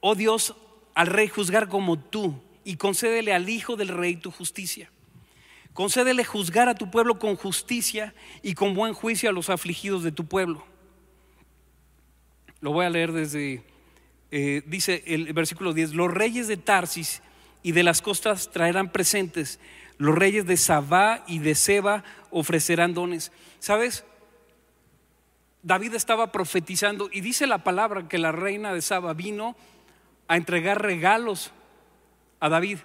oh 0.01 0.15
Dios, 0.15 0.55
al 0.95 1.09
rey 1.09 1.29
juzgar 1.29 1.69
como 1.69 1.99
tú, 1.99 2.41
y 2.65 2.77
concédele 2.77 3.35
al 3.35 3.49
hijo 3.49 3.77
del 3.77 3.89
rey 3.89 4.17
tu 4.17 4.31
justicia. 4.31 4.91
Concédele 5.75 6.25
juzgar 6.25 6.69
a 6.69 6.75
tu 6.75 6.91
pueblo 6.91 7.19
con 7.19 7.37
justicia 7.37 8.15
y 8.43 8.55
con 8.55 8.75
buen 8.75 8.95
juicio 8.95 9.29
a 9.29 9.33
los 9.33 9.51
afligidos 9.51 10.03
de 10.03 10.13
tu 10.13 10.25
pueblo. 10.25 10.65
Lo 12.61 12.73
voy 12.73 12.87
a 12.87 12.91
leer 12.91 13.13
desde, 13.13 13.63
eh, 14.31 14.63
dice 14.67 15.03
el 15.07 15.31
versículo 15.33 15.75
10, 15.75 15.95
los 15.95 16.11
reyes 16.11 16.49
de 16.49 16.57
Tarsis 16.57 17.23
y 17.63 17.73
de 17.73 17.83
las 17.83 18.01
costas 18.01 18.51
traerán 18.53 18.93
presentes 18.93 19.59
los 19.99 20.15
reyes 20.15 20.47
de 20.47 20.57
Sabá 20.57 21.25
y 21.27 21.39
de 21.39 21.55
Seba 21.55 22.05
ofrecerán 22.31 22.95
dones. 22.95 23.33
¿Sabes? 23.59 24.05
David 25.63 25.95
estaba 25.95 26.33
profetizando 26.33 27.09
y 27.11 27.21
dice 27.21 27.47
la 27.47 27.65
palabra 27.65 28.09
que 28.09 28.19
la 28.19 28.33
reina 28.33 28.75
de 28.75 28.83
Saba 28.83 29.15
vino 29.15 29.57
a 30.29 30.37
entregar 30.37 30.83
regalos 30.83 31.53
a 32.41 32.49
David, 32.49 32.79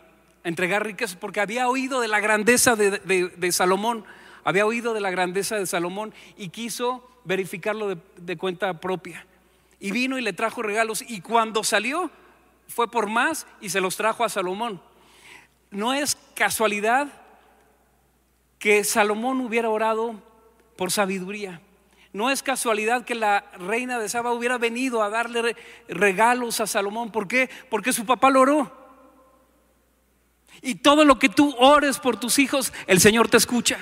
a 0.43 0.47
entregar 0.47 0.85
riquezas, 0.85 1.17
porque 1.17 1.41
había 1.41 1.67
oído 1.67 1.99
de 1.99 2.07
la 2.07 2.19
grandeza 2.19 2.75
de, 2.75 3.51
Salomón, 3.51 4.05
había 4.45 4.65
oído 4.65 4.93
de 4.93 5.01
la 5.01 5.11
grandeza 5.11 5.57
de 5.57 5.65
Salomón 5.65 6.13
y 6.37 6.49
quiso 6.49 7.05
verificarlo 7.25 7.95
de 8.15 8.37
cuenta 8.37 8.79
propia. 8.79 9.25
Y 9.81 9.91
vino 9.91 10.17
y 10.17 10.21
le 10.21 10.33
trajo 10.33 10.61
regalos 10.61 11.03
y 11.05 11.21
cuando 11.21 11.63
salió 11.63 12.09
fue 12.67 12.89
por 12.89 13.07
más 13.07 13.47
y 13.59 13.69
se 13.69 13.81
los 13.81 13.97
trajo 13.97 14.23
a 14.23 14.29
Salomón 14.29 14.81
no 15.71 15.93
es 15.93 16.17
casualidad 16.33 17.07
que 18.57 18.83
Salomón 18.83 19.41
hubiera 19.41 19.69
orado 19.69 20.21
por 20.75 20.91
sabiduría. 20.91 21.61
No 22.11 22.31
es 22.31 22.41
casualidad 22.41 23.05
que 23.05 23.13
la 23.13 23.45
reina 23.57 23.99
de 23.99 24.09
Saba 24.09 24.33
hubiera 24.33 24.57
venido 24.57 25.03
a 25.03 25.09
darle 25.09 25.55
regalos 25.87 26.59
a 26.59 26.67
Salomón. 26.67 27.11
¿Por 27.11 27.27
qué? 27.27 27.49
Porque 27.69 27.93
su 27.93 28.05
papá 28.05 28.29
lo 28.29 28.41
oró. 28.41 28.79
Y 30.61 30.75
todo 30.75 31.05
lo 31.05 31.19
que 31.19 31.29
tú 31.29 31.55
ores 31.59 31.99
por 31.99 32.19
tus 32.19 32.39
hijos, 32.39 32.73
el 32.87 32.99
Señor 32.99 33.29
te 33.29 33.37
escucha. 33.37 33.79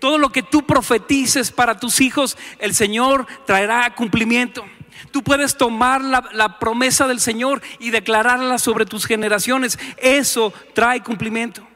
Todo 0.00 0.18
lo 0.18 0.30
que 0.30 0.42
tú 0.42 0.66
profetices 0.66 1.52
para 1.52 1.78
tus 1.78 2.00
hijos, 2.00 2.36
el 2.58 2.74
Señor 2.74 3.26
traerá 3.46 3.94
cumplimiento. 3.94 4.64
Tú 5.10 5.22
puedes 5.22 5.56
tomar 5.56 6.02
la, 6.02 6.58
promesa 6.58 7.06
del 7.06 7.20
Señor 7.20 7.62
y 7.78 7.90
declararla 7.90 8.58
sobre 8.58 8.86
tus 8.86 9.06
generaciones. 9.06 9.78
Eso 9.96 10.52
trae 10.74 11.02
cumplimiento. 11.02 11.66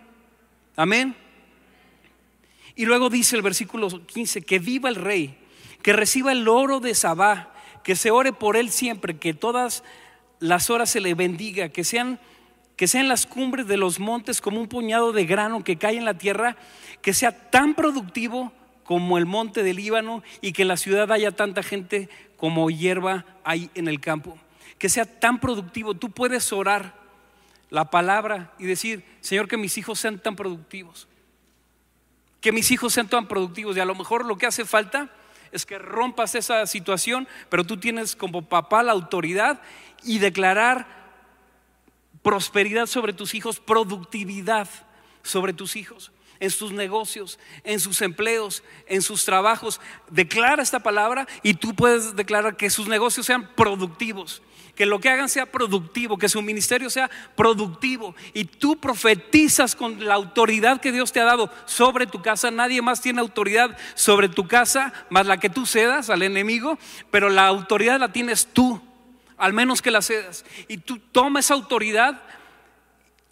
Amén. 0.77 1.17
Y 2.75 2.85
luego 2.85 3.09
dice 3.09 3.37
el 3.37 3.43
versículo 3.43 3.89
15, 4.07 4.43
que 4.43 4.59
viva 4.59 4.89
el 4.89 4.97
rey, 4.97 5.39
que 5.83 5.93
reciba 5.93 6.33
el 6.33 6.47
oro 6.47 6.81
de 6.81 6.95
Sabá, 6.95 7.53
que 7.83 7.97
se 7.97 8.11
ore 8.11 8.33
por 8.33 8.57
él 8.57 8.71
siempre, 8.71 9.17
que 9.17 9.33
todas 9.33 9.83
las 10.41 10.71
horas 10.71 10.91
se 10.91 11.01
le 11.01 11.15
bendiga, 11.15 11.71
que 11.71 11.85
sean 11.85 12.21
que 12.77 12.87
sean 12.87 13.09
las 13.09 13.27
cumbres 13.27 13.67
de 13.67 13.79
los 13.79 13.99
montes 13.99 14.43
como 14.43 14.61
un 14.61 14.69
puñado 14.69 15.13
de 15.13 15.25
grano 15.25 15.65
que 15.65 15.77
cae 15.77 15.97
en 15.97 16.05
la 16.05 16.19
tierra, 16.19 16.57
que 17.01 17.15
sea 17.15 17.51
tan 17.51 17.75
productivo 17.75 18.53
como 18.87 19.19
el 19.19 19.27
monte 19.27 19.63
del 19.63 19.77
Líbano 19.77 20.23
y 20.41 20.53
que 20.53 20.63
en 20.63 20.69
la 20.69 20.77
ciudad 20.77 21.11
haya 21.13 21.33
tanta 21.33 21.63
gente 21.63 22.09
como 22.37 22.71
hierba 22.71 23.25
hay 23.45 23.71
en 23.75 23.89
el 23.89 24.01
campo. 24.01 24.39
Que 24.79 24.89
sea 24.89 25.05
tan 25.05 25.41
productivo. 25.41 25.95
Tú 25.95 26.11
puedes 26.11 26.53
orar 26.53 26.95
la 27.71 27.91
palabra 27.91 28.53
y 28.59 28.65
decir, 28.65 29.05
Señor, 29.21 29.49
que 29.49 29.57
mis 29.57 29.77
hijos 29.77 29.99
sean 29.99 30.19
tan 30.19 30.37
productivos. 30.37 31.09
Que 32.41 32.53
mis 32.53 32.71
hijos 32.71 32.93
sean 32.93 33.09
tan 33.09 33.27
productivos. 33.27 33.77
Y 33.77 33.81
a 33.81 33.85
lo 33.85 33.95
mejor 33.95 34.25
lo 34.25 34.39
que 34.39 34.47
hace 34.47 34.65
falta 34.65 35.11
es 35.51 35.67
que 35.67 35.79
rompas 35.79 36.35
esa 36.35 36.67
situación, 36.67 37.27
pero 37.49 37.65
tú 37.65 37.79
tienes 37.79 38.15
como 38.15 38.43
papá 38.43 38.83
la 38.83 38.93
autoridad 38.93 39.61
y 40.05 40.19
declarar 40.19 40.87
prosperidad 42.23 42.87
sobre 42.87 43.13
tus 43.13 43.35
hijos, 43.35 43.61
productividad 43.61 44.69
sobre 45.23 45.53
tus 45.53 45.77
hijos, 45.77 46.13
en 46.41 46.51
sus 46.51 46.73
negocios, 46.73 47.39
en 47.65 47.81
sus 47.81 48.03
empleos, 48.03 48.63
en 48.87 49.03
sus 49.03 49.25
trabajos. 49.25 49.81
Declara 50.11 50.63
esta 50.63 50.81
palabra 50.81 51.27
y 51.43 51.55
tú 51.55 51.75
puedes 51.75 52.17
declarar 52.17 52.57
que 52.57 52.71
sus 52.71 52.89
negocios 52.89 53.27
sean 53.27 53.49
productivos, 53.55 54.43
que 54.75 54.87
lo 54.87 55.01
que 55.01 55.09
hagan 55.09 55.29
sea 55.29 55.47
productivo, 55.47 56.19
que 56.19 56.29
su 56.29 56.43
ministerio 56.43 56.91
sea 56.91 57.11
productivo. 57.35 58.15
Y 58.35 58.45
tú 58.45 58.77
profetizas 58.77 59.75
con 59.75 60.05
la 60.05 60.15
autoridad 60.15 60.81
que 60.81 60.93
Dios 60.93 61.13
te 61.13 61.21
ha 61.21 61.25
dado 61.25 61.51
sobre 61.65 62.07
tu 62.07 62.23
casa. 62.23 62.51
Nadie 62.51 62.83
más 62.83 63.01
tiene 63.01 63.21
autoridad 63.21 63.77
sobre 63.95 64.29
tu 64.29 64.47
casa 64.47 64.93
más 65.11 65.27
la 65.27 65.39
que 65.39 65.51
tú 65.51 65.67
cedas 65.67 66.11
al 66.11 66.23
enemigo, 66.23 66.79
pero 67.11 67.31
la 67.31 67.47
autoridad 67.47 67.99
la 67.99 68.13
tienes 68.13 68.47
tú 68.53 68.81
al 69.39 69.53
menos 69.53 69.83
que 69.83 69.91
la 69.91 70.03
cedas. 70.03 70.45
Y 70.69 70.79
tú 70.79 70.99
toma 70.99 71.41
esa 71.41 71.55
autoridad 71.55 72.23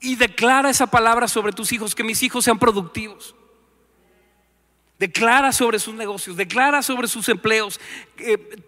y 0.05 0.17
declara 0.17 0.71
esa 0.71 0.87
palabra 0.87 1.27
sobre 1.27 1.53
tus 1.53 1.73
hijos, 1.73 1.95
que 1.95 2.05
mis 2.05 2.23
hijos 2.23 2.45
sean 2.45 2.59
productivos. 2.59 3.35
Declara 4.99 5.51
sobre 5.53 5.79
sus 5.79 5.95
negocios, 5.95 6.37
declara 6.37 6.83
sobre 6.83 7.09
sus 7.09 7.29
empleos. 7.29 7.81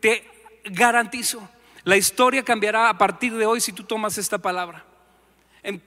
te 0.01 0.29
garantizo, 0.65 1.49
la 1.85 1.97
historia 1.97 2.43
cambiará 2.43 2.89
a 2.89 2.99
partir 2.99 3.35
de 3.37 3.47
hoy 3.47 3.61
si 3.61 3.73
tú 3.73 3.85
tomas 3.85 4.19
esta 4.19 4.39
palabra. 4.39 4.85
En, 5.63 5.83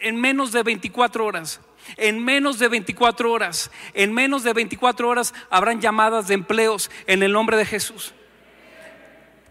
en, 0.00 0.20
menos 0.20 0.52
de 0.52 0.62
24 0.62 1.24
horas, 1.24 1.60
en 1.96 2.22
menos 2.22 2.58
de 2.58 2.68
24 2.68 3.32
horas, 3.32 3.70
en 3.94 4.12
menos 4.12 4.44
de 4.44 4.52
24 4.52 5.08
horas 5.08 5.34
habrán 5.48 5.80
llamadas 5.80 6.28
de 6.28 6.34
empleos 6.34 6.90
en 7.06 7.22
el 7.22 7.32
nombre 7.32 7.56
de 7.56 7.64
Jesús. 7.64 8.12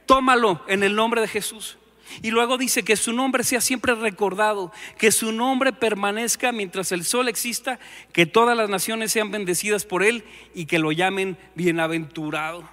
Tómalo 0.05 0.63
en 0.67 0.83
el 0.83 0.95
nombre 0.95 1.21
de 1.21 1.27
Jesús. 1.27 1.78
Y 2.21 2.31
luego 2.31 2.57
dice 2.57 2.83
que 2.83 2.95
su 2.95 3.13
nombre 3.13 3.43
sea 3.43 3.61
siempre 3.61 3.95
recordado, 3.95 4.71
que 4.97 5.11
su 5.11 5.31
nombre 5.31 5.73
permanezca 5.73 6.51
mientras 6.51 6.91
el 6.91 7.03
sol 7.03 7.27
exista, 7.27 7.79
que 8.13 8.25
todas 8.25 8.57
las 8.57 8.69
naciones 8.69 9.11
sean 9.11 9.31
bendecidas 9.31 9.85
por 9.85 10.03
él 10.03 10.23
y 10.53 10.65
que 10.65 10.79
lo 10.79 10.91
llamen 10.91 11.37
bienaventurado. 11.55 12.67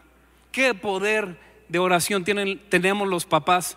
¿Qué 0.52 0.74
poder 0.74 1.38
de 1.68 1.78
oración 1.78 2.24
tenemos 2.24 3.08
los 3.08 3.26
papás? 3.26 3.76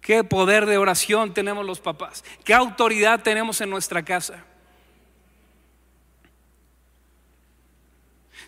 ¿Qué 0.00 0.22
poder 0.22 0.66
de 0.66 0.76
oración 0.76 1.32
tenemos 1.32 1.64
los 1.64 1.80
papás? 1.80 2.24
¿Qué 2.44 2.52
autoridad 2.52 3.22
tenemos 3.22 3.60
en 3.62 3.70
nuestra 3.70 4.04
casa? 4.04 4.44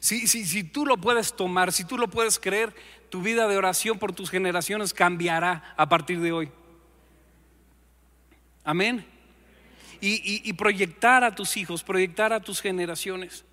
Si, 0.00 0.26
si, 0.26 0.44
si 0.44 0.62
tú 0.62 0.84
lo 0.84 0.98
puedes 0.98 1.34
tomar, 1.34 1.72
si 1.72 1.84
tú 1.84 1.96
lo 1.96 2.08
puedes 2.08 2.38
creer, 2.38 2.74
tu 3.08 3.22
vida 3.22 3.48
de 3.48 3.56
oración 3.56 3.98
por 3.98 4.12
tus 4.12 4.30
generaciones 4.30 4.92
cambiará 4.92 5.74
a 5.76 5.88
partir 5.88 6.20
de 6.20 6.32
hoy. 6.32 6.50
Amén. 8.64 9.06
Y, 10.00 10.52
proyectar 10.52 11.24
a 11.24 11.34
tus 11.34 11.56
hijos, 11.56 11.82
proyectar 11.82 12.32
a 12.32 12.40
tus 12.40 12.60
generaciones, 12.60 13.44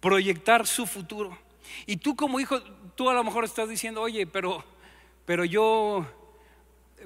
proyectar 0.00 0.66
su 0.66 0.86
futuro. 0.86 1.36
Y 1.86 1.96
tú 1.96 2.14
como 2.14 2.38
hijo, 2.38 2.60
tú 2.94 3.08
a 3.08 3.14
lo 3.14 3.24
mejor 3.24 3.44
estás 3.44 3.68
diciendo, 3.68 4.02
oye, 4.02 4.26
pero, 4.26 4.64
pero 5.24 5.44
yo, 5.44 6.06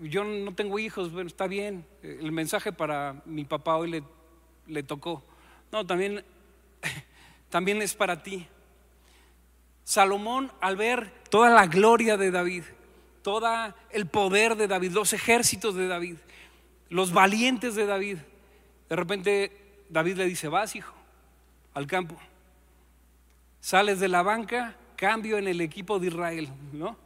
yo 0.01 0.25
no 0.25 0.55
tengo 0.55 0.79
hijos, 0.79 1.13
bueno, 1.13 1.29
está 1.29 1.47
bien, 1.47 1.87
el 2.03 2.33
mensaje 2.33 2.73
para 2.73 3.23
mi 3.25 3.45
papá 3.45 3.77
hoy 3.77 3.91
le, 3.91 4.03
le 4.67 4.83
tocó. 4.83 5.23
No, 5.71 5.87
también, 5.87 6.25
también 7.51 7.81
es 7.83 7.95
para 7.95 8.23
ti. 8.23 8.47
Salomón, 9.85 10.53
al 10.61 10.77
ver 10.77 11.13
toda 11.31 11.51
la 11.51 11.67
gloria 11.67 12.17
de 12.17 12.31
David, 12.31 12.65
todo 13.23 13.75
el 13.91 14.07
poder 14.07 14.57
de 14.57 14.69
David, 14.69 14.93
los 14.93 15.13
ejércitos 15.13 15.75
de 15.75 15.87
David, 15.87 16.17
los 16.89 17.13
valientes 17.13 17.75
de 17.75 17.87
David, 17.87 18.19
de 18.89 18.97
repente 18.97 19.85
David 19.89 20.17
le 20.17 20.27
dice, 20.27 20.49
vas 20.49 20.77
hijo, 20.77 20.95
al 21.75 21.87
campo. 21.87 22.17
Sales 23.61 24.01
de 24.01 24.09
la 24.09 24.23
banca, 24.23 24.77
cambio 24.97 25.39
en 25.39 25.49
el 25.49 25.61
equipo 25.61 25.99
de 25.99 26.09
Israel, 26.09 26.49
¿no? 26.73 26.97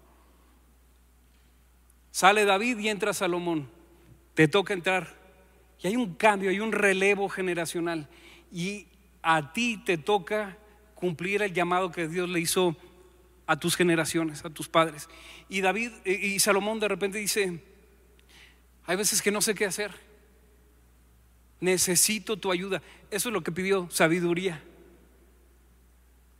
Sale 2.10 2.44
David 2.44 2.78
y 2.78 2.88
entra 2.88 3.12
Salomón. 3.12 3.68
Te 4.34 4.48
toca 4.48 4.72
entrar. 4.72 5.14
Y 5.82 5.88
hay 5.88 5.96
un 5.96 6.14
cambio, 6.14 6.48
hay 6.48 6.60
un 6.60 6.72
relevo 6.72 7.28
generacional. 7.28 8.08
Y 8.50 8.86
a 9.22 9.52
ti 9.52 9.76
te 9.84 9.98
toca 9.98 10.56
cumplir 10.96 11.42
el 11.42 11.52
llamado 11.52 11.92
que 11.92 12.08
Dios 12.08 12.28
le 12.28 12.40
hizo 12.40 12.74
a 13.46 13.60
tus 13.60 13.76
generaciones, 13.76 14.44
a 14.44 14.50
tus 14.50 14.68
padres. 14.68 15.08
Y 15.48 15.60
David 15.60 15.92
y 16.04 16.40
Salomón 16.40 16.80
de 16.80 16.88
repente 16.88 17.18
dice, 17.18 17.62
hay 18.86 18.96
veces 18.96 19.22
que 19.22 19.30
no 19.30 19.40
sé 19.40 19.54
qué 19.54 19.66
hacer. 19.66 19.92
Necesito 21.60 22.36
tu 22.36 22.50
ayuda. 22.50 22.82
Eso 23.10 23.28
es 23.28 23.32
lo 23.32 23.42
que 23.42 23.52
pidió 23.52 23.88
sabiduría. 23.90 24.62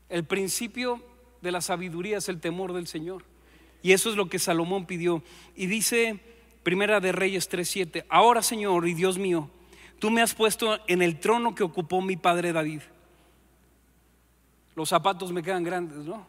El 0.08 0.24
principio 0.24 1.02
de 1.42 1.52
la 1.52 1.60
sabiduría 1.60 2.18
es 2.18 2.28
el 2.28 2.40
temor 2.40 2.72
del 2.72 2.86
Señor. 2.86 3.24
Y 3.82 3.92
eso 3.92 4.10
es 4.10 4.16
lo 4.16 4.28
que 4.28 4.38
Salomón 4.38 4.86
pidió. 4.86 5.22
Y 5.54 5.66
dice 5.66 6.18
Primera 6.62 6.98
de 6.98 7.12
Reyes 7.12 7.48
3:7, 7.48 8.04
ahora 8.08 8.42
Señor 8.42 8.88
y 8.88 8.94
Dios 8.94 9.18
mío, 9.18 9.50
tú 10.00 10.10
me 10.10 10.22
has 10.22 10.34
puesto 10.34 10.80
en 10.88 11.02
el 11.02 11.20
trono 11.20 11.54
que 11.54 11.62
ocupó 11.62 12.00
mi 12.00 12.16
padre 12.16 12.52
David 12.52 12.80
los 14.76 14.90
zapatos 14.90 15.32
me 15.32 15.42
quedan 15.42 15.64
grandes, 15.64 16.04
¿no? 16.04 16.26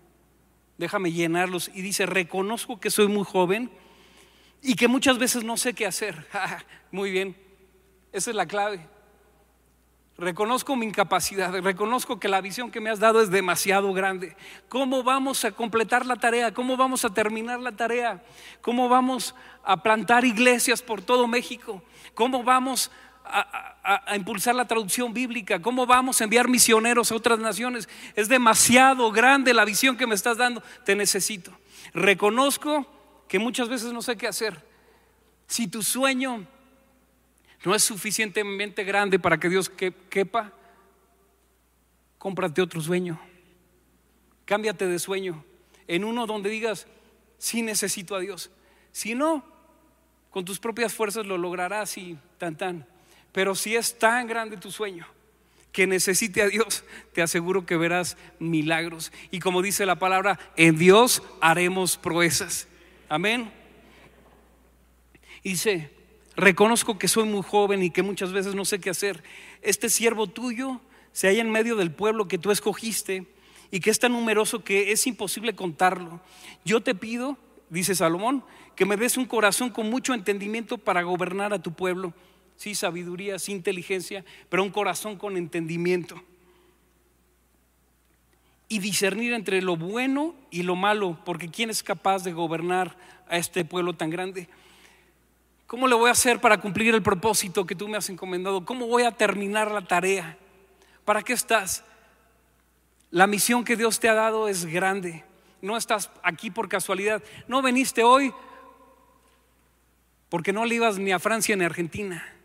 Déjame 0.78 1.12
llenarlos. 1.12 1.70
Y 1.74 1.82
dice, 1.82 2.06
reconozco 2.06 2.80
que 2.80 2.90
soy 2.90 3.08
muy 3.08 3.26
joven 3.26 3.70
y 4.62 4.76
que 4.76 4.88
muchas 4.88 5.20
veces 5.20 5.44
no 5.44 5.58
sé 5.58 5.74
qué 5.74 5.86
hacer. 5.86 6.28
muy 6.92 7.12
bien, 7.12 7.36
esa 8.12 8.32
es 8.32 8.36
la 8.36 8.46
clave. 8.48 8.88
Reconozco 10.18 10.76
mi 10.76 10.88
incapacidad, 10.88 11.54
reconozco 11.62 12.20
que 12.20 12.28
la 12.28 12.42
visión 12.42 12.72
que 12.72 12.80
me 12.80 12.90
has 12.90 13.00
dado 13.00 13.22
es 13.22 13.30
demasiado 13.30 13.94
grande. 13.94 14.36
¿Cómo 14.68 15.04
vamos 15.04 15.46
a 15.46 15.52
completar 15.52 16.08
la 16.08 16.16
tarea? 16.16 16.54
¿Cómo 16.54 16.76
vamos 16.76 17.06
a 17.06 17.14
terminar 17.14 17.60
la 17.60 17.74
tarea? 17.74 18.24
¿Cómo 18.62 18.90
vamos 18.90 19.36
a 19.64 19.84
plantar 19.84 20.26
iglesias 20.26 20.82
por 20.82 21.04
todo 21.04 21.28
México? 21.28 21.84
¿Cómo 22.16 22.44
vamos 22.44 22.90
a, 23.30 24.16
impulsar 24.16 24.56
la 24.56 24.66
traducción 24.66 25.14
bíblica? 25.14 25.62
¿Cómo 25.62 25.86
vamos 25.86 26.20
a 26.20 26.24
enviar 26.24 26.48
misioneros 26.48 27.12
a 27.12 27.16
otras 27.16 27.40
naciones? 27.40 27.88
Es 28.16 28.28
demasiado 28.30 29.12
grande 29.12 29.54
la 29.54 29.66
visión 29.66 29.98
que 29.98 30.08
me 30.08 30.16
estás 30.16 30.38
dando. 30.38 30.62
Te 30.86 30.96
necesito. 30.96 31.52
Reconozco 31.94 32.86
que 33.28 33.40
muchas 33.40 33.70
veces 33.70 33.94
no 33.94 34.02
sé 34.02 34.18
qué 34.18 34.28
hacer. 34.28 34.66
Si 35.48 35.68
tu 35.68 35.84
sueño 35.84 36.46
no 37.64 37.76
es 37.76 37.84
suficientemente 37.84 38.84
grande 38.84 39.20
para 39.20 39.40
que 39.40 39.50
Dios 39.50 39.70
quepa, 39.70 40.52
cómprate 42.18 42.62
otro 42.62 42.82
sueño. 42.82 43.20
Cámbiate 44.46 44.88
de 44.88 45.00
sueño 45.00 45.44
en 45.88 46.04
uno 46.04 46.28
donde 46.28 46.50
digas, 46.50 46.88
sí 47.38 47.62
necesito 47.62 48.16
a 48.16 48.20
Dios. 48.20 48.52
Si 48.92 49.16
no, 49.16 49.44
con 50.30 50.46
tus 50.46 50.60
propias 50.60 50.94
fuerzas 50.94 51.26
lo 51.26 51.38
lograrás 51.38 51.98
y 51.98 52.18
tan 52.38 52.58
tan. 52.58 52.86
Pero 53.32 53.56
si 53.56 53.76
es 53.76 53.98
tan 53.98 54.28
grande 54.28 54.58
tu 54.58 54.72
sueño 54.72 55.08
que 55.72 55.86
necesite 55.86 56.42
a 56.42 56.48
Dios, 56.48 56.84
te 57.14 57.22
aseguro 57.22 57.66
que 57.66 57.78
verás 57.78 58.18
milagros. 58.40 59.12
Y 59.30 59.40
como 59.40 59.62
dice 59.62 59.86
la 59.86 60.00
palabra, 60.00 60.40
en 60.56 60.78
Dios 60.78 61.22
haremos 61.40 61.98
proezas. 61.98 62.68
Amén. 63.10 63.52
dice, 65.44 65.92
reconozco 66.36 66.98
que 66.98 67.08
soy 67.08 67.26
muy 67.26 67.44
joven 67.44 67.84
y 67.84 67.92
que 67.92 68.02
muchas 68.02 68.34
veces 68.34 68.56
no 68.56 68.66
sé 68.66 68.80
qué 68.80 68.90
hacer. 68.90 69.24
Este 69.62 69.90
siervo 69.90 70.28
tuyo 70.28 70.82
se 71.12 71.28
halla 71.28 71.42
en 71.42 71.52
medio 71.52 71.76
del 71.76 71.92
pueblo 71.92 72.28
que 72.28 72.38
tú 72.38 72.52
escogiste 72.52 73.28
y 73.72 73.80
que 73.80 73.90
es 73.90 74.00
tan 74.00 74.14
numeroso 74.14 74.64
que 74.64 74.92
es 74.92 75.08
imposible 75.08 75.56
contarlo. 75.56 76.22
Yo 76.66 76.82
te 76.82 76.96
pido, 76.96 77.38
dice 77.70 77.96
Salomón, 77.96 78.44
que 78.76 78.86
me 78.86 78.98
des 78.98 79.18
un 79.18 79.26
corazón 79.26 79.70
con 79.70 79.90
mucho 79.90 80.14
entendimiento 80.14 80.78
para 80.78 81.02
gobernar 81.04 81.54
a 81.54 81.62
tu 81.62 81.74
pueblo. 81.74 82.14
Sí, 82.58 82.74
sabiduría, 82.76 83.40
sí, 83.40 83.52
inteligencia, 83.52 84.26
pero 84.50 84.64
un 84.64 84.72
corazón 84.72 85.16
con 85.16 85.38
entendimiento. 85.38 86.22
Y 88.68 88.80
discernir 88.80 89.34
entre 89.34 89.62
lo 89.62 89.78
bueno 89.78 90.36
y 90.52 90.64
lo 90.64 90.76
malo, 90.76 91.20
porque 91.24 91.50
¿quién 91.50 91.70
es 91.70 91.84
capaz 91.84 92.24
de 92.24 92.34
gobernar 92.34 92.98
a 93.30 93.38
este 93.38 93.64
pueblo 93.64 93.94
tan 93.94 94.10
grande? 94.10 94.50
¿Cómo 95.68 95.88
le 95.88 95.96
voy 95.96 96.10
a 96.10 96.14
hacer 96.14 96.42
para 96.42 96.60
cumplir 96.60 96.96
el 96.96 97.04
propósito 97.04 97.66
que 97.66 97.76
tú 97.76 97.88
me 97.88 97.98
has 97.98 98.10
encomendado? 98.10 98.66
¿Cómo 98.66 98.88
voy 98.88 99.04
a 99.04 99.12
terminar 99.12 99.70
la 99.70 99.82
tarea? 99.82 100.38
¿Para 101.06 101.22
qué 101.22 101.34
estás? 101.34 101.84
La 103.12 103.28
misión 103.28 103.64
que 103.64 103.76
Dios 103.76 104.00
te 104.00 104.10
ha 104.10 104.14
dado 104.14 104.48
es 104.48 104.66
grande. 104.66 105.24
No 105.62 105.78
estás 105.78 106.10
aquí 106.24 106.50
por 106.50 106.68
casualidad. 106.68 107.22
No 107.48 107.62
veniste 107.62 108.04
hoy 108.04 108.34
porque 110.30 110.54
no 110.54 110.66
le 110.66 110.76
ibas 110.76 110.98
ni 110.98 111.12
a 111.12 111.20
Francia 111.20 111.56
ni 111.56 111.64
a 111.64 111.68
Argentina. 111.68 112.37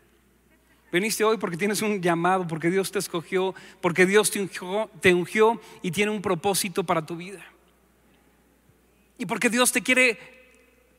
Veniste 0.93 1.23
hoy 1.23 1.37
porque 1.37 1.57
tienes 1.57 1.81
un 1.81 2.03
llamado, 2.03 2.45
porque 2.45 2.69
Dios 2.69 2.91
te 2.91 2.99
escogió, 2.99 3.55
porque 3.81 4.05
Dios 4.05 4.29
te 4.29 5.11
ungió, 5.11 5.59
y 5.81 5.89
tiene 5.89 6.11
un 6.11 6.21
propósito 6.21 6.83
para 6.83 7.03
tu 7.03 7.17
vida. 7.17 7.43
Y 9.17 9.25
porque 9.25 9.49
Dios 9.49 9.71
te 9.71 9.81
quiere 9.81 10.19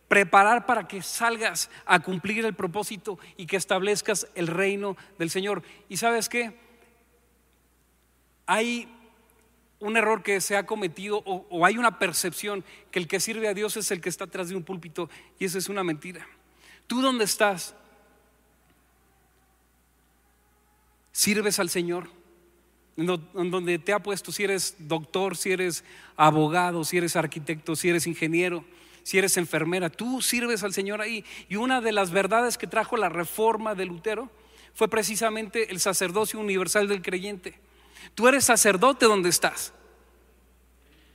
preparar 0.08 0.66
para 0.66 0.88
que 0.88 1.00
salgas 1.00 1.70
a 1.86 2.00
cumplir 2.00 2.44
el 2.44 2.54
propósito 2.54 3.20
y 3.36 3.46
que 3.46 3.56
establezcas 3.56 4.26
el 4.34 4.48
reino 4.48 4.96
del 5.16 5.30
Señor. 5.30 5.62
¿Y 5.88 5.96
sabes 5.96 6.28
qué? 6.28 6.58
Hay 8.46 8.88
un 9.78 9.96
error 9.96 10.24
que 10.24 10.40
se 10.40 10.56
ha 10.56 10.66
cometido 10.66 11.22
o, 11.24 11.64
hay 11.64 11.78
una 11.78 12.00
percepción 12.00 12.64
que 12.90 12.98
el 12.98 13.06
que 13.06 13.20
sirve 13.20 13.46
a 13.46 13.54
Dios 13.54 13.76
es 13.76 13.92
el 13.92 14.00
que 14.00 14.08
está 14.08 14.24
atrás 14.24 14.48
de 14.48 14.56
un 14.56 14.64
púlpito 14.64 15.08
y 15.38 15.44
eso 15.44 15.56
es 15.56 15.68
una 15.68 15.84
mentira. 15.84 16.26
¿Tú 16.88 17.00
dónde 17.00 17.26
estás? 17.26 17.76
¿Sirves 21.14 21.60
al 21.60 21.70
Señor? 21.70 22.08
En 22.96 23.50
donde 23.50 23.78
te 23.78 23.92
ha 23.92 24.00
puesto, 24.00 24.32
si 24.32 24.42
eres 24.42 24.74
doctor, 24.80 25.36
si 25.36 25.52
eres 25.52 25.84
abogado, 26.16 26.82
si 26.82 26.96
eres 26.96 27.14
arquitecto, 27.14 27.76
si 27.76 27.88
eres 27.88 28.08
ingeniero, 28.08 28.64
si 29.04 29.18
eres 29.18 29.36
enfermera, 29.36 29.90
tú 29.90 30.20
sirves 30.20 30.64
al 30.64 30.74
Señor 30.74 31.00
ahí. 31.00 31.24
Y 31.48 31.54
una 31.54 31.80
de 31.80 31.92
las 31.92 32.10
verdades 32.10 32.58
que 32.58 32.66
trajo 32.66 32.96
la 32.96 33.08
reforma 33.08 33.76
de 33.76 33.84
Lutero 33.84 34.28
fue 34.74 34.88
precisamente 34.88 35.70
el 35.70 35.78
sacerdocio 35.78 36.40
universal 36.40 36.88
del 36.88 37.00
creyente. 37.00 37.60
Tú 38.16 38.26
eres 38.26 38.44
sacerdote 38.44 39.06
donde 39.06 39.28
estás. 39.28 39.72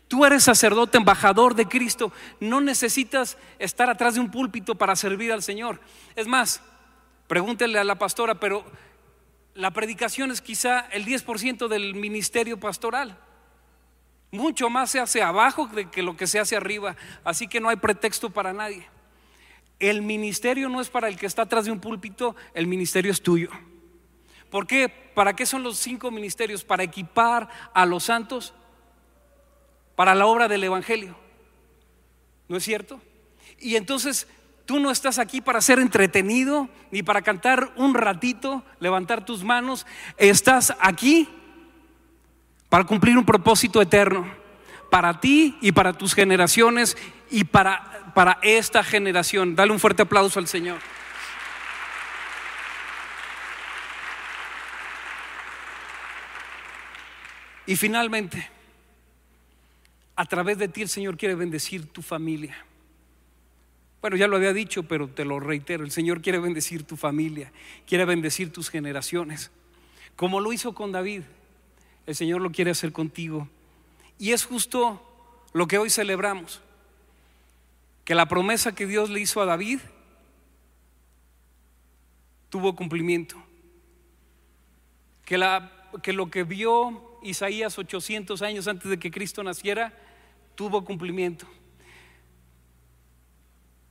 Tú 0.07 0.25
eres 0.25 0.43
sacerdote, 0.43 0.97
embajador 0.97 1.55
de 1.55 1.67
Cristo. 1.67 2.13
No 2.39 2.61
necesitas 2.61 3.37
estar 3.59 3.89
atrás 3.89 4.13
de 4.13 4.21
un 4.21 4.31
púlpito 4.31 4.75
para 4.75 4.95
servir 4.95 5.33
al 5.33 5.43
Señor. 5.43 5.81
Es 6.15 6.25
más, 6.25 6.61
pregúntele 7.27 7.77
a 7.79 7.83
la 7.83 7.99
pastora, 7.99 8.35
pero 8.39 8.63
la 9.59 9.71
predicación 9.71 10.31
es 10.31 10.39
quizá 10.39 10.87
el 10.91 11.05
10% 11.05 11.67
del 11.67 11.93
ministerio 11.93 12.57
pastoral. 12.57 13.19
Mucho 14.31 14.69
más 14.69 14.89
se 14.91 15.01
hace 15.01 15.21
abajo 15.21 15.67
de 15.67 15.89
que 15.89 16.01
lo 16.01 16.15
que 16.15 16.27
se 16.27 16.39
hace 16.39 16.55
arriba. 16.55 16.95
Así 17.25 17.45
que 17.49 17.59
no 17.59 17.67
hay 17.67 17.75
pretexto 17.75 18.29
para 18.29 18.53
nadie. 18.53 18.87
El 19.77 20.01
ministerio 20.01 20.69
no 20.69 20.79
es 20.79 20.89
para 20.89 21.09
el 21.09 21.17
que 21.17 21.25
está 21.25 21.41
atrás 21.41 21.65
de 21.65 21.71
un 21.71 21.81
púlpito, 21.81 22.37
el 22.53 22.67
ministerio 22.67 23.11
es 23.11 23.21
tuyo. 23.21 23.49
¿Por 24.49 24.65
qué? 24.65 24.87
¿Para 24.87 25.35
qué 25.35 25.45
son 25.45 25.61
los 25.61 25.77
cinco 25.77 26.09
ministerios? 26.09 26.63
Para 26.63 26.83
equipar 26.83 27.49
a 27.73 27.85
los 27.85 28.05
santos 28.05 28.53
para 29.97 30.15
la 30.15 30.25
obra 30.25 30.47
del 30.47 30.63
Evangelio. 30.63 31.17
¿No 32.47 32.55
es 32.55 32.63
cierto? 32.63 33.01
Y 33.59 33.75
entonces 33.75 34.25
tú 34.69 34.79
no 34.79 34.91
estás 34.91 35.17
aquí 35.17 35.41
para 35.41 35.61
ser 35.61 35.79
entretenido 35.79 36.69
ni 36.91 37.01
para 37.01 37.23
cantar 37.23 37.73
un 37.75 37.95
ratito, 37.95 38.63
levantar 38.79 39.25
tus 39.25 39.43
manos. 39.43 39.87
Estás 40.15 40.75
aquí 40.79 41.27
para 42.69 42.83
cumplir 42.83 43.17
un 43.17 43.25
propósito 43.25 43.81
eterno 43.81 44.31
para 44.91 45.19
ti 45.19 45.57
y 45.59 45.71
para 45.71 45.93
tus 45.93 46.13
generaciones 46.13 46.97
y 47.31 47.45
para, 47.45 48.13
para 48.13 48.37
esta 48.43 48.83
generación. 48.83 49.55
Dale 49.55 49.71
un 49.71 49.79
fuerte 49.79 50.03
aplauso 50.03 50.37
al 50.37 50.47
Señor. 50.47 50.77
Y 57.65 57.75
finalmente, 57.75 58.47
a 60.15 60.25
través 60.25 60.59
de 60.59 60.67
ti 60.67 60.83
el 60.83 60.89
Señor 60.89 61.17
quiere 61.17 61.33
bendecir 61.33 61.91
tu 61.91 62.03
familia. 62.03 62.68
Bueno, 64.01 64.15
ya 64.15 64.27
lo 64.27 64.37
había 64.37 64.53
dicho, 64.53 64.83
pero 64.83 65.09
te 65.09 65.25
lo 65.25 65.39
reitero, 65.39 65.83
el 65.83 65.91
Señor 65.91 66.21
quiere 66.21 66.39
bendecir 66.39 66.83
tu 66.83 66.95
familia, 66.95 67.51
quiere 67.85 68.05
bendecir 68.05 68.51
tus 68.51 68.69
generaciones. 68.69 69.51
Como 70.15 70.39
lo 70.39 70.53
hizo 70.53 70.73
con 70.73 70.91
David, 70.91 71.23
el 72.05 72.15
Señor 72.15 72.41
lo 72.41 72.51
quiere 72.51 72.71
hacer 72.71 72.93
contigo. 72.93 73.49
Y 74.17 74.31
es 74.31 74.45
justo 74.45 75.01
lo 75.53 75.67
que 75.67 75.77
hoy 75.77 75.89
celebramos, 75.89 76.61
que 78.05 78.15
la 78.15 78.27
promesa 78.27 78.73
que 78.73 78.87
Dios 78.87 79.09
le 79.09 79.19
hizo 79.19 79.41
a 79.41 79.45
David 79.45 79.79
tuvo 82.49 82.75
cumplimiento, 82.75 83.35
que, 85.25 85.37
la, 85.37 85.71
que 86.01 86.13
lo 86.13 86.31
que 86.31 86.43
vio 86.43 87.19
Isaías 87.21 87.77
800 87.77 88.41
años 88.41 88.67
antes 88.67 88.89
de 88.89 88.97
que 88.97 89.11
Cristo 89.11 89.43
naciera, 89.43 89.93
tuvo 90.55 90.83
cumplimiento. 90.83 91.45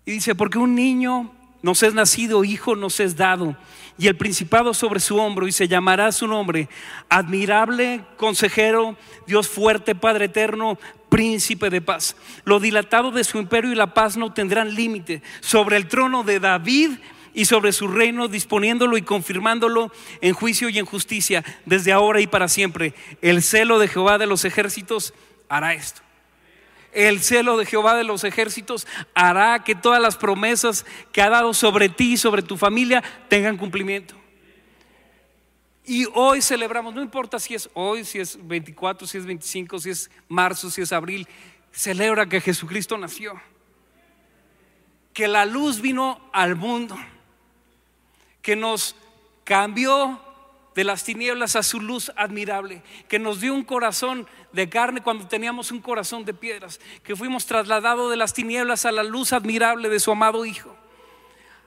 Y 0.09 0.13
dice, 0.13 0.35
porque 0.35 0.57
un 0.57 0.75
niño 0.75 1.31
nos 1.61 1.83
es 1.83 1.93
nacido, 1.93 2.43
hijo 2.43 2.75
nos 2.77 2.99
es 2.99 3.17
dado, 3.17 3.59
y 3.99 4.07
el 4.07 4.17
principado 4.17 4.73
sobre 4.73 5.01
su 5.01 5.19
hombro, 5.19 5.47
y 5.47 5.53
se 5.53 5.69
llamará 5.69 6.13
su 6.13 6.27
nombre, 6.27 6.71
admirable 7.11 8.01
consejero, 8.17 8.97
Dios 9.27 9.49
fuerte, 9.49 9.95
Padre 9.95 10.25
eterno, 10.25 10.79
príncipe 11.11 11.69
de 11.69 11.83
paz. 11.83 12.17
Lo 12.45 12.59
dilatado 12.59 13.11
de 13.11 13.23
su 13.23 13.37
imperio 13.37 13.71
y 13.71 13.75
la 13.75 13.93
paz 13.93 14.17
no 14.17 14.33
tendrán 14.33 14.75
límite 14.75 15.21
sobre 15.41 15.77
el 15.77 15.89
trono 15.89 16.23
de 16.23 16.41
David 16.41 16.93
y 17.35 17.45
sobre 17.45 17.73
su 17.73 17.87
reino, 17.87 18.29
disponiéndolo 18.29 18.97
y 18.97 19.03
confirmándolo 19.03 19.93
en 20.23 20.33
juicio 20.33 20.71
y 20.71 20.79
en 20.79 20.87
justicia, 20.87 21.45
desde 21.67 21.93
ahora 21.93 22.23
y 22.23 22.27
para 22.27 22.49
siempre. 22.49 22.95
El 23.21 23.43
celo 23.43 23.79
de 23.79 23.89
Jehová 23.89 24.17
de 24.17 24.27
los 24.27 24.47
ejércitos 24.47 25.13
hará 25.51 25.75
esto 25.75 26.01
el 26.93 27.21
celo 27.21 27.57
de 27.57 27.67
Jehová 27.67 27.97
de 27.97 28.05
los 28.05 28.25
ejércitos 28.25 28.87
hará 29.15 29.63
que 29.65 29.75
todas 29.75 30.01
las 30.01 30.17
promesas 30.17 30.87
que 31.13 31.23
ha 31.23 31.31
dado 31.31 31.55
sobre 31.55 31.89
ti 31.89 32.15
y 32.15 32.17
sobre 32.17 32.43
tu 32.43 32.57
familia 32.57 33.03
tengan 33.29 33.57
cumplimiento. 33.57 34.15
Y 35.85 36.07
hoy 36.13 36.43
celebramos, 36.43 36.95
no 36.95 37.01
importa 37.01 37.39
si 37.39 37.55
es 37.55 37.71
hoy, 37.73 38.05
si 38.05 38.19
es 38.19 38.39
24, 38.47 39.07
si 39.07 39.17
es 39.17 39.25
25, 39.25 39.79
si 39.79 39.91
es 39.91 40.11
marzo, 40.29 40.71
si 40.71 40.83
es 40.83 40.93
abril, 40.93 41.27
celebra 41.73 42.29
que 42.29 42.43
Jesucristo 42.43 42.99
nació, 42.99 43.41
que 45.15 45.29
la 45.29 45.47
luz 45.47 45.81
vino 45.81 46.21
al 46.33 46.57
mundo, 46.57 46.97
que 48.43 48.55
nos 48.55 48.97
cambió 49.45 50.21
de 50.79 50.85
las 50.85 51.03
tinieblas 51.03 51.57
a 51.57 51.65
su 51.65 51.81
luz 51.81 52.13
admirable, 52.15 52.85
que 53.09 53.19
nos 53.19 53.41
dio 53.41 53.53
un 53.53 53.65
corazón 53.65 54.29
de 54.53 54.69
carne 54.69 55.01
cuando 55.01 55.27
teníamos 55.27 55.73
un 55.73 55.81
corazón 55.81 56.25
de 56.25 56.33
piedras, 56.35 56.79
que 57.03 57.17
fuimos 57.17 57.47
trasladados 57.47 58.09
de 58.13 58.17
las 58.17 58.33
tinieblas 58.33 58.87
a 58.87 58.93
la 58.93 59.03
luz 59.03 59.33
admirable 59.33 59.89
de 59.89 59.99
su 59.99 60.13
amado 60.13 60.45
Hijo, 60.45 60.77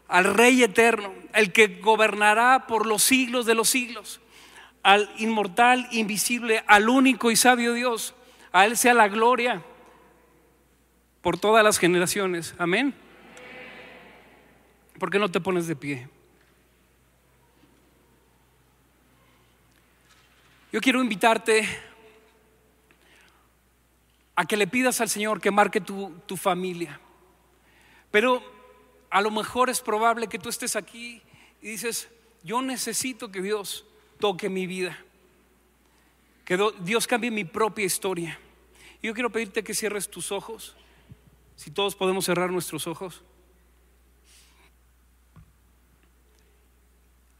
al 0.08 0.34
Rey 0.34 0.64
eterno, 0.64 1.14
el 1.34 1.52
que 1.52 1.82
gobernará 1.82 2.68
por 2.68 2.86
los 2.86 3.04
siglos 3.04 3.46
de 3.46 3.54
los 3.54 3.68
siglos, 3.68 4.22
al 4.82 5.14
inmortal, 5.18 5.90
invisible, 5.92 6.64
al 6.66 6.88
único 6.88 7.32
y 7.32 7.36
sabio 7.36 7.74
Dios. 7.74 8.16
A 8.54 8.66
Él 8.66 8.78
sea 8.78 8.94
la 8.94 9.10
gloria 9.10 9.62
por 11.22 11.38
todas 11.38 11.66
las 11.66 11.80
generaciones. 11.80 12.56
Amén. 12.58 12.96
¿Por 14.98 15.12
qué 15.12 15.20
no 15.20 15.30
te 15.30 15.42
pones 15.42 15.68
de 15.68 15.76
pie? 15.76 16.08
Yo 20.72 20.80
quiero 20.80 21.02
invitarte 21.02 21.68
a 24.36 24.46
que 24.46 24.56
le 24.56 24.68
pidas 24.68 25.02
al 25.02 25.10
Señor 25.10 25.42
que 25.42 25.52
marque 25.52 25.82
tu, 25.82 26.14
tu, 26.26 26.38
familia. 26.38 27.00
Pero 28.10 28.42
a 29.10 29.22
lo 29.22 29.32
mejor 29.32 29.70
es 29.70 29.82
probable 29.82 30.28
que 30.28 30.40
tú 30.40 30.48
estés 30.48 30.78
aquí 30.78 31.22
y 31.62 31.68
dices, 31.68 32.10
yo 32.44 32.62
necesito 32.62 33.32
que 33.32 33.42
Dios 33.42 33.86
toque 34.20 34.50
mi 34.50 34.66
vida, 34.66 34.98
que 36.46 36.58
Dios 36.80 37.06
cambie 37.06 37.32
mi 37.32 37.44
propia 37.44 37.86
historia. 37.86 38.40
Yo 39.04 39.14
quiero 39.14 39.30
pedirte 39.30 39.64
que 39.64 39.74
cierres 39.74 40.10
tus 40.10 40.32
ojos, 40.32 40.76
si 41.58 41.70
todos 41.70 41.96
podemos 41.96 42.24
cerrar 42.26 42.50
nuestros 42.50 42.88
ojos. 42.88 43.22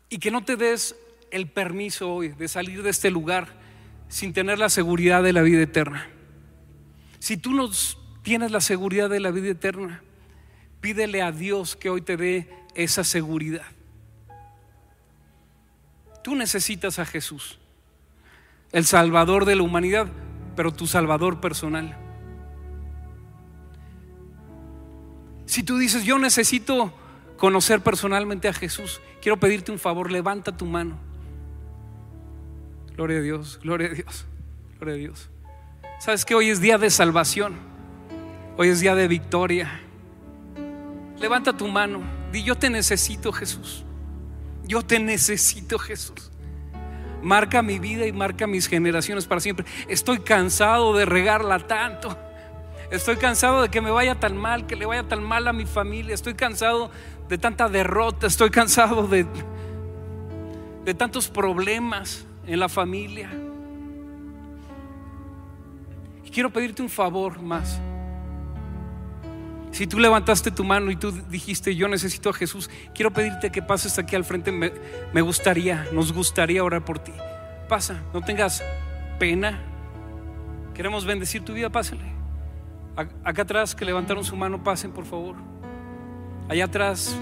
Y 0.10 0.20
que 0.20 0.32
no 0.32 0.44
te 0.44 0.58
des 0.58 0.96
el 1.32 1.48
permiso 1.48 2.14
hoy 2.14 2.30
de 2.30 2.48
salir 2.48 2.84
de 2.84 2.90
este 2.90 3.10
lugar 3.10 3.48
sin 4.10 4.34
tener 4.34 4.60
la 4.60 4.70
seguridad 4.70 5.24
de 5.24 5.34
la 5.34 5.42
vida 5.42 5.62
eterna. 5.62 6.08
Si 7.20 7.38
tú 7.38 7.54
no 7.54 7.70
tienes 8.22 8.52
la 8.52 8.62
seguridad 8.62 9.10
de 9.10 9.20
la 9.20 9.32
vida 9.32 9.50
eterna, 9.50 10.04
pídele 10.82 11.22
a 11.22 11.32
Dios 11.32 11.76
que 11.76 11.90
hoy 11.90 12.02
te 12.02 12.18
dé 12.18 12.50
esa 12.76 13.04
seguridad. 13.04 13.66
Tú 16.24 16.36
necesitas 16.36 17.00
a 17.00 17.06
Jesús, 17.06 17.58
el 18.72 18.86
Salvador 18.86 19.46
de 19.46 19.56
la 19.56 19.64
humanidad, 19.64 20.08
pero 20.56 20.72
tu 20.72 20.88
Salvador 20.88 21.40
personal. 21.40 21.98
Si 25.46 25.64
tú 25.64 25.78
dices, 25.78 26.04
yo 26.04 26.20
necesito 26.20 26.94
conocer 27.38 27.82
personalmente 27.82 28.48
a 28.48 28.54
Jesús, 28.54 29.02
quiero 29.22 29.40
pedirte 29.40 29.72
un 29.72 29.80
favor, 29.80 30.12
levanta 30.12 30.56
tu 30.56 30.66
mano. 30.66 31.11
Gloria 32.96 33.20
a 33.20 33.22
Dios, 33.22 33.60
gloria 33.64 33.88
a 33.88 33.94
Dios, 33.94 34.26
gloria 34.78 34.96
a 34.96 34.98
Dios. 34.98 35.30
Sabes 36.00 36.26
que 36.26 36.36
hoy 36.36 36.50
es 36.50 36.60
día 36.60 36.78
de 36.78 36.90
salvación, 36.90 37.56
hoy 38.58 38.70
es 38.70 38.80
día 38.80 38.96
de 38.96 39.08
victoria. 39.08 39.80
Levanta 41.20 41.56
tu 41.56 41.68
mano, 41.68 42.02
di 42.32 42.44
yo 42.44 42.56
te 42.56 42.70
necesito 42.70 43.32
Jesús, 43.32 43.86
yo 44.66 44.82
te 44.82 45.00
necesito 45.00 45.80
Jesús. 45.80 46.32
Marca 47.22 47.62
mi 47.62 47.78
vida 47.78 48.08
y 48.08 48.12
marca 48.12 48.48
mis 48.48 48.68
generaciones 48.68 49.26
para 49.28 49.40
siempre. 49.40 49.66
Estoy 49.88 50.20
cansado 50.20 50.96
de 50.96 51.06
regarla 51.06 51.60
tanto. 51.60 52.18
Estoy 52.90 53.16
cansado 53.18 53.62
de 53.62 53.70
que 53.70 53.80
me 53.80 53.92
vaya 53.92 54.20
tan 54.20 54.36
mal, 54.36 54.66
que 54.66 54.76
le 54.76 54.88
vaya 54.88 55.04
tan 55.04 55.24
mal 55.24 55.48
a 55.48 55.54
mi 55.54 55.68
familia. 55.68 56.16
Estoy 56.16 56.34
cansado 56.34 56.90
de 57.30 57.38
tanta 57.38 57.70
derrota. 57.70 58.26
Estoy 58.26 58.50
cansado 58.50 59.08
de, 59.08 59.28
de 60.84 60.94
tantos 60.96 61.28
problemas 61.28 62.26
en 62.46 62.60
la 62.60 62.70
familia. 62.70 63.30
Y 66.24 66.30
quiero 66.30 66.50
pedirte 66.50 66.82
un 66.82 66.90
favor 66.90 67.42
más. 67.42 67.82
Si 69.72 69.88
tú 69.88 70.00
levantaste 70.00 70.52
tu 70.52 70.64
mano 70.64 70.92
y 70.92 70.98
tú 70.98 71.12
dijiste, 71.30 71.76
yo 71.76 71.88
necesito 71.88 72.30
a 72.30 72.34
Jesús, 72.34 72.70
quiero 72.94 73.12
pedirte 73.12 73.52
que 73.52 73.62
pases 73.62 73.98
aquí 73.98 74.16
al 74.16 74.26
frente. 74.26 74.52
Me, 74.52 75.22
gustaría, 75.22 75.88
nos 75.94 76.12
gustaría 76.12 76.64
orar 76.64 76.84
por 76.84 77.00
ti. 77.00 77.14
Pasa, 77.70 78.04
no 78.14 78.22
tengas 78.22 78.62
pena. 79.18 79.62
Queremos 80.74 81.06
bendecir 81.06 81.44
tu 81.44 81.54
vida, 81.54 81.70
pásale. 81.70 82.04
Acá 83.24 83.44
atrás 83.44 83.74
que 83.74 83.86
levantaron 83.86 84.26
su 84.26 84.36
mano, 84.36 84.62
pasen 84.62 84.92
por 84.92 85.06
favor. 85.06 85.36
Allá 86.50 86.66
atrás, 86.66 87.16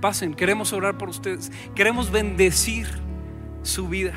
pasen. 0.00 0.34
Queremos 0.34 0.72
orar 0.72 0.98
por 0.98 1.08
ustedes. 1.08 1.52
Queremos 1.76 2.10
bendecir 2.10 2.88
su 3.62 3.88
vida. 3.88 4.14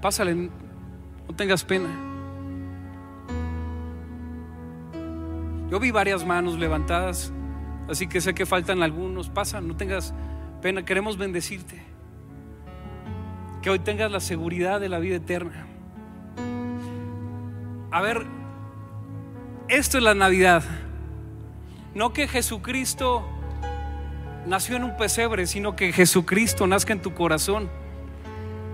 Pásale, 0.00 0.34
no 0.34 1.34
tengas 1.36 1.64
pena. 1.64 1.88
Yo 5.70 5.78
vi 5.78 5.90
varias 5.90 6.26
manos 6.26 6.58
levantadas, 6.58 7.32
así 7.88 8.08
que 8.08 8.20
sé 8.20 8.34
que 8.34 8.46
faltan 8.46 8.82
algunos. 8.82 9.28
Pasa, 9.28 9.60
no 9.60 9.76
tengas 9.76 10.14
pena. 10.62 10.84
Queremos 10.84 11.16
bendecirte. 11.16 11.82
Que 13.62 13.70
hoy 13.70 13.78
tengas 13.78 14.10
la 14.10 14.20
seguridad 14.20 14.80
de 14.80 14.88
la 14.88 14.98
vida 14.98 15.16
eterna. 15.16 15.66
A 17.92 18.00
ver, 18.00 18.24
esto 19.68 19.98
es 19.98 20.04
la 20.04 20.14
Navidad. 20.14 20.64
No 21.94 22.12
que 22.12 22.26
Jesucristo 22.26 23.24
nació 24.46 24.76
en 24.76 24.84
un 24.84 24.96
pesebre, 24.96 25.46
sino 25.46 25.76
que 25.76 25.92
Jesucristo 25.92 26.66
nazca 26.66 26.92
en 26.92 27.02
tu 27.02 27.14
corazón 27.14 27.70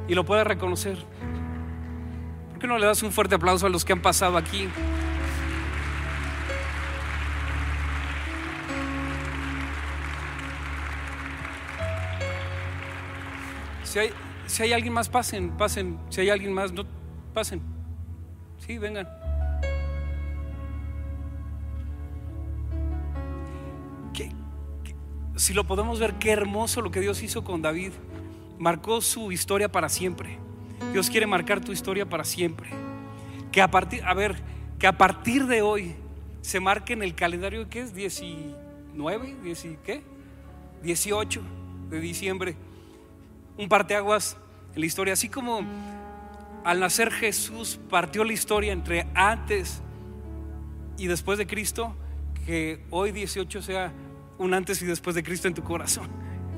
y 0.08 0.14
lo 0.14 0.24
puedes 0.24 0.46
reconocer. 0.46 0.98
¿Por 2.50 2.58
qué 2.58 2.66
no 2.66 2.78
le 2.78 2.86
das 2.86 3.02
un 3.02 3.12
fuerte 3.12 3.34
aplauso 3.34 3.66
a 3.66 3.68
los 3.68 3.84
que 3.84 3.92
han 3.92 4.00
pasado 4.00 4.36
aquí? 4.36 4.68
Si 13.84 13.98
hay, 13.98 14.10
si 14.46 14.62
hay 14.62 14.72
alguien 14.72 14.92
más, 14.92 15.08
pasen, 15.08 15.50
pasen. 15.56 15.98
Si 16.10 16.20
hay 16.20 16.30
alguien 16.30 16.52
más, 16.52 16.72
no, 16.72 16.84
pasen. 17.32 17.62
Sí, 18.58 18.78
vengan. 18.78 19.25
Si 25.36 25.52
lo 25.52 25.64
podemos 25.64 26.00
ver, 26.00 26.14
qué 26.14 26.30
hermoso 26.30 26.80
lo 26.80 26.90
que 26.90 27.00
Dios 27.00 27.22
hizo 27.22 27.44
con 27.44 27.62
David. 27.62 27.92
Marcó 28.58 29.00
su 29.02 29.32
historia 29.32 29.70
para 29.70 29.88
siempre. 29.88 30.38
Dios 30.92 31.10
quiere 31.10 31.26
marcar 31.26 31.60
tu 31.60 31.72
historia 31.72 32.08
para 32.08 32.24
siempre. 32.24 32.70
Que 33.52 33.60
a 33.60 33.70
partir, 33.70 34.02
a 34.04 34.14
ver, 34.14 34.36
que 34.78 34.86
a 34.86 34.96
partir 34.96 35.46
de 35.46 35.60
hoy 35.60 35.94
se 36.40 36.58
marque 36.58 36.94
en 36.94 37.02
el 37.02 37.14
calendario 37.14 37.68
que 37.68 37.80
es 37.80 37.94
19, 37.94 39.36
10, 39.42 39.66
¿qué? 39.84 40.02
18 40.82 41.42
de 41.90 42.00
diciembre. 42.00 42.56
Un 43.58 43.68
parteaguas 43.68 44.38
en 44.74 44.80
la 44.80 44.86
historia, 44.86 45.12
así 45.12 45.28
como 45.28 45.60
al 46.64 46.80
nacer 46.80 47.10
Jesús 47.12 47.78
partió 47.90 48.24
la 48.24 48.32
historia 48.32 48.72
entre 48.72 49.06
antes 49.14 49.82
y 50.96 51.06
después 51.06 51.38
de 51.38 51.46
Cristo, 51.46 51.94
que 52.46 52.82
hoy 52.90 53.12
18 53.12 53.62
sea 53.62 53.92
un 54.38 54.54
antes 54.54 54.80
y 54.82 54.86
después 54.86 55.14
de 55.16 55.22
Cristo 55.22 55.48
en 55.48 55.54
tu 55.54 55.62
corazón. 55.62 56.08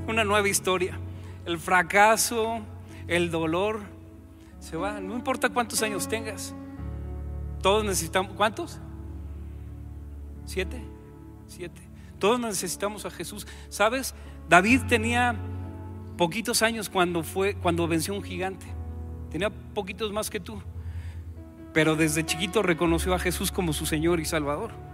Una 0.07 0.25
nueva 0.25 0.49
historia. 0.49 0.99
El 1.45 1.59
fracaso, 1.59 2.61
el 3.07 3.31
dolor, 3.31 3.81
se 4.61 4.77
va. 4.77 5.01
No 5.01 5.15
importa 5.15 5.49
cuántos 5.49 5.83
años 5.83 6.09
tengas. 6.09 6.55
Todos 7.63 7.85
necesitamos, 7.85 8.33
¿cuántos? 8.33 8.81
¿Siete? 10.45 10.83
Siete. 11.47 11.81
Todos 12.19 12.41
necesitamos 12.41 13.05
a 13.05 13.11
Jesús. 13.11 13.47
¿Sabes? 13.69 14.15
David 14.49 14.83
tenía 14.89 15.37
poquitos 16.17 16.63
años 16.63 16.89
cuando 16.89 17.23
fue, 17.23 17.55
cuando 17.55 17.87
venció 17.87 18.15
un 18.15 18.23
gigante. 18.23 18.67
Tenía 19.31 19.51
poquitos 19.51 20.13
más 20.13 20.31
que 20.31 20.41
tú. 20.41 20.61
Pero 21.73 21.97
desde 21.97 22.25
chiquito 22.25 22.63
reconoció 22.63 23.15
a 23.15 23.19
Jesús 23.19 23.53
como 23.53 23.73
su 23.73 23.87
Señor 23.87 24.21
y 24.21 24.25
Salvador. 24.25 24.88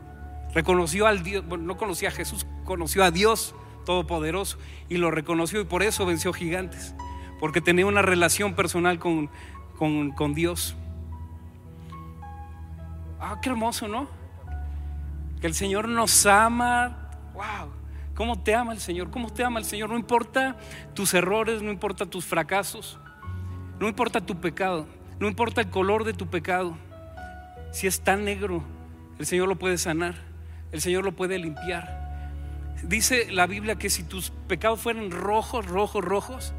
Reconoció 0.54 1.06
al 1.06 1.22
Dios, 1.22 1.44
no 1.44 1.76
conocía 1.76 2.08
a 2.08 2.12
Jesús, 2.12 2.46
conoció 2.64 3.04
a 3.04 3.10
Dios 3.10 3.54
Todopoderoso 3.84 4.56
y 4.88 4.96
lo 4.96 5.10
reconoció 5.10 5.60
y 5.60 5.64
por 5.64 5.82
eso 5.82 6.06
venció 6.06 6.32
gigantes. 6.32 6.94
Porque 7.38 7.60
tenía 7.60 7.86
una 7.86 8.00
relación 8.00 8.54
personal 8.54 8.98
con, 8.98 9.28
con, 9.76 10.12
con 10.12 10.32
Dios. 10.32 10.74
Ah, 13.20 13.38
qué 13.42 13.50
hermoso, 13.50 13.88
¿no? 13.88 14.08
Que 15.40 15.46
el 15.46 15.54
Señor 15.54 15.88
nos 15.88 16.24
ama. 16.24 17.10
Wow. 17.34 17.72
¿Cómo 18.14 18.40
te 18.42 18.54
ama 18.54 18.72
el 18.72 18.80
Señor? 18.80 19.10
¿Cómo 19.10 19.30
te 19.30 19.44
ama 19.44 19.58
el 19.58 19.66
Señor? 19.66 19.90
No 19.90 19.96
importa 19.96 20.56
tus 20.94 21.12
errores, 21.12 21.60
no 21.60 21.70
importa 21.70 22.06
tus 22.06 22.24
fracasos. 22.24 22.98
No 23.80 23.88
importa 23.88 24.20
tu 24.20 24.40
pecado, 24.40 24.86
no 25.18 25.26
importa 25.26 25.60
el 25.60 25.68
color 25.68 26.04
de 26.04 26.12
tu 26.12 26.28
pecado. 26.28 26.76
Si 27.72 27.86
es 27.86 28.00
tan 28.00 28.24
negro, 28.24 28.62
el 29.18 29.26
Señor 29.26 29.48
lo 29.48 29.56
puede 29.56 29.78
sanar, 29.78 30.14
el 30.74 30.80
Señor 30.80 31.04
lo 31.04 31.12
puede 31.12 31.38
limpiar. 31.38 32.20
Dice 32.82 33.30
la 33.30 33.46
Biblia 33.46 33.76
que 33.76 33.88
si 33.90 34.02
tus 34.02 34.30
pecados 34.48 34.80
fueran 34.80 35.12
rojos, 35.12 35.64
rojos, 35.66 36.04
rojos, 36.04 36.52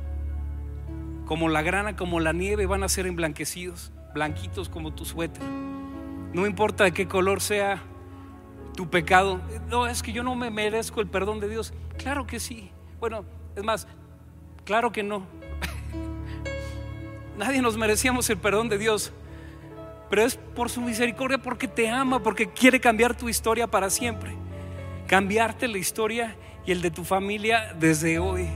como 1.25 1.49
la 1.49 1.61
grana, 1.61 1.97
como 1.97 2.21
la 2.21 2.31
nieve, 2.31 2.65
van 2.65 2.81
a 2.83 2.87
ser 2.87 3.07
emblanquecidos, 3.07 3.91
blanquitos 4.13 4.69
como 4.69 4.93
tu 4.93 5.03
suéter. 5.03 5.43
No 6.31 6.47
importa 6.47 6.85
de 6.85 6.93
qué 6.93 7.09
color 7.09 7.41
sea 7.41 7.83
tu 8.77 8.89
pecado. 8.89 9.41
No, 9.67 9.85
es 9.85 10.01
que 10.01 10.13
yo 10.13 10.23
no 10.23 10.33
me 10.33 10.49
merezco 10.49 11.01
el 11.01 11.07
perdón 11.07 11.41
de 11.41 11.49
Dios. 11.49 11.73
Claro 11.97 12.25
que 12.25 12.39
sí. 12.39 12.71
Bueno, 13.01 13.25
es 13.57 13.65
más, 13.65 13.85
claro 14.63 14.93
que 14.93 15.03
no. 15.03 15.27
Nadie 17.37 17.61
nos 17.61 17.75
merecíamos 17.75 18.29
el 18.29 18.37
perdón 18.37 18.69
de 18.69 18.77
Dios. 18.77 19.11
Pero 20.09 20.23
es 20.23 20.35
por 20.35 20.69
su 20.69 20.81
misericordia, 20.81 21.37
porque 21.37 21.67
te 21.67 21.89
ama, 21.89 22.21
porque 22.21 22.49
quiere 22.49 22.79
cambiar 22.79 23.15
tu 23.15 23.29
historia 23.29 23.67
para 23.67 23.89
siempre. 23.89 24.35
Cambiarte 25.07 25.67
la 25.67 25.77
historia 25.77 26.35
y 26.65 26.71
el 26.71 26.81
de 26.81 26.91
tu 26.91 27.03
familia 27.03 27.73
desde 27.79 28.19
hoy, 28.19 28.47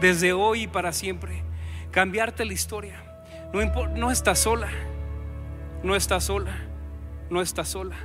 desde 0.00 0.32
hoy 0.32 0.62
y 0.62 0.66
para 0.66 0.92
siempre. 0.92 1.42
Cambiarte 1.90 2.44
la 2.44 2.52
historia. 2.52 3.02
No, 3.52 3.86
no 3.88 4.10
estás 4.10 4.38
sola, 4.38 4.68
no 5.82 5.94
estás 5.94 6.24
sola, 6.24 6.56
no 7.30 7.42
estás 7.42 7.68
sola. 7.68 7.96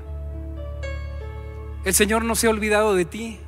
El 1.86 1.94
Señor 1.94 2.24
no 2.26 2.36
se 2.36 2.48
ha 2.48 2.50
olvidado 2.50 2.96
de 2.96 3.06
ti, 3.06 3.40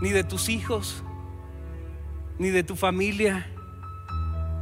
ni 0.00 0.10
de 0.10 0.24
tus 0.24 0.48
hijos, 0.48 1.04
ni 2.38 2.50
de 2.50 2.64
tu 2.64 2.74
familia 2.74 3.46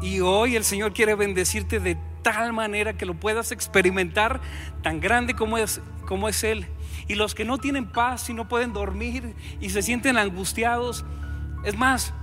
y 0.02 0.20
hoy 0.20 0.56
el 0.56 0.64
Señor 0.64 0.92
quiere 0.92 1.14
bendecirte 1.14 1.78
de 1.78 1.96
tal 2.22 2.52
manera 2.52 2.96
que 2.96 3.06
lo 3.06 3.14
puedas 3.14 3.52
experimentar 3.52 4.40
tan 4.82 5.00
grande 5.00 5.34
como 5.34 5.58
es, 5.58 5.80
como 6.06 6.28
es 6.28 6.44
Él. 6.44 6.66
Y 7.08 7.14
los 7.14 7.34
que 7.34 7.44
no 7.44 7.58
tienen 7.58 7.86
paz 7.86 8.28
y 8.30 8.34
no 8.34 8.48
pueden 8.48 8.72
dormir 8.72 9.34
y 9.60 9.70
se 9.70 9.82
sienten 9.82 10.16
angustiados, 10.16 11.04
es 11.64 11.76
más, 11.76 12.14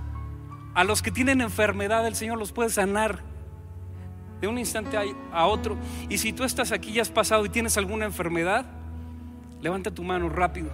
a 0.74 0.84
los 0.84 1.02
que 1.02 1.10
tienen 1.10 1.40
enfermedad 1.40 2.06
el 2.06 2.14
Señor 2.14 2.38
los 2.38 2.52
puede 2.52 2.70
sanar 2.70 3.20
de 4.40 4.48
un 4.48 4.58
instante 4.58 4.96
a 5.32 5.46
otro. 5.46 5.76
Y 6.08 6.18
si 6.18 6.32
tú 6.32 6.44
estás 6.44 6.72
aquí 6.72 6.90
y 6.90 7.00
has 7.00 7.10
pasado 7.10 7.44
y 7.44 7.48
tienes 7.50 7.76
alguna 7.76 8.06
enfermedad, 8.06 8.64
levanta 9.60 9.90
tu 9.90 10.02
mano 10.02 10.28
rápido, 10.28 10.70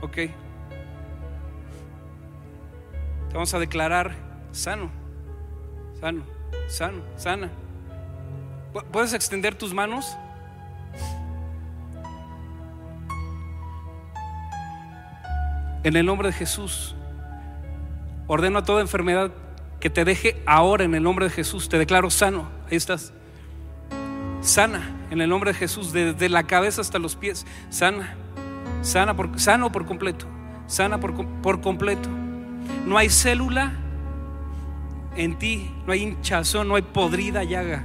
¿ok? 0.00 0.14
Te 3.28 3.34
vamos 3.34 3.52
a 3.54 3.58
declarar 3.58 4.14
sano, 4.52 4.90
sano, 5.98 6.22
sano, 6.68 7.02
sana. 7.16 7.50
¿Puedes 8.90 9.12
extender 9.12 9.54
tus 9.54 9.74
manos? 9.74 10.16
En 15.84 15.96
el 15.96 16.06
nombre 16.06 16.28
de 16.28 16.32
Jesús, 16.32 16.94
ordeno 18.28 18.60
a 18.60 18.64
toda 18.64 18.80
enfermedad 18.80 19.32
que 19.80 19.90
te 19.90 20.04
deje 20.04 20.40
ahora 20.46 20.84
en 20.84 20.94
el 20.94 21.02
nombre 21.02 21.26
de 21.26 21.30
Jesús. 21.30 21.68
Te 21.68 21.76
declaro 21.76 22.08
sano. 22.08 22.48
Ahí 22.70 22.76
estás. 22.76 23.12
Sana 24.40 24.96
en 25.10 25.20
el 25.20 25.28
nombre 25.28 25.52
de 25.52 25.58
Jesús, 25.58 25.92
desde 25.92 26.28
la 26.28 26.44
cabeza 26.44 26.80
hasta 26.80 26.98
los 26.98 27.16
pies. 27.16 27.44
Sana. 27.68 28.14
Sana 28.80 29.14
por, 29.14 29.38
sano 29.38 29.70
por 29.70 29.84
completo. 29.84 30.26
Sana 30.66 30.98
por, 30.98 31.26
por 31.42 31.60
completo. 31.60 32.08
No 32.86 32.96
hay 32.96 33.10
célula 33.10 33.72
en 35.16 35.38
ti, 35.38 35.70
no 35.86 35.92
hay 35.92 36.02
hinchazón, 36.02 36.68
no 36.68 36.76
hay 36.76 36.82
podrida 36.82 37.44
llaga. 37.44 37.84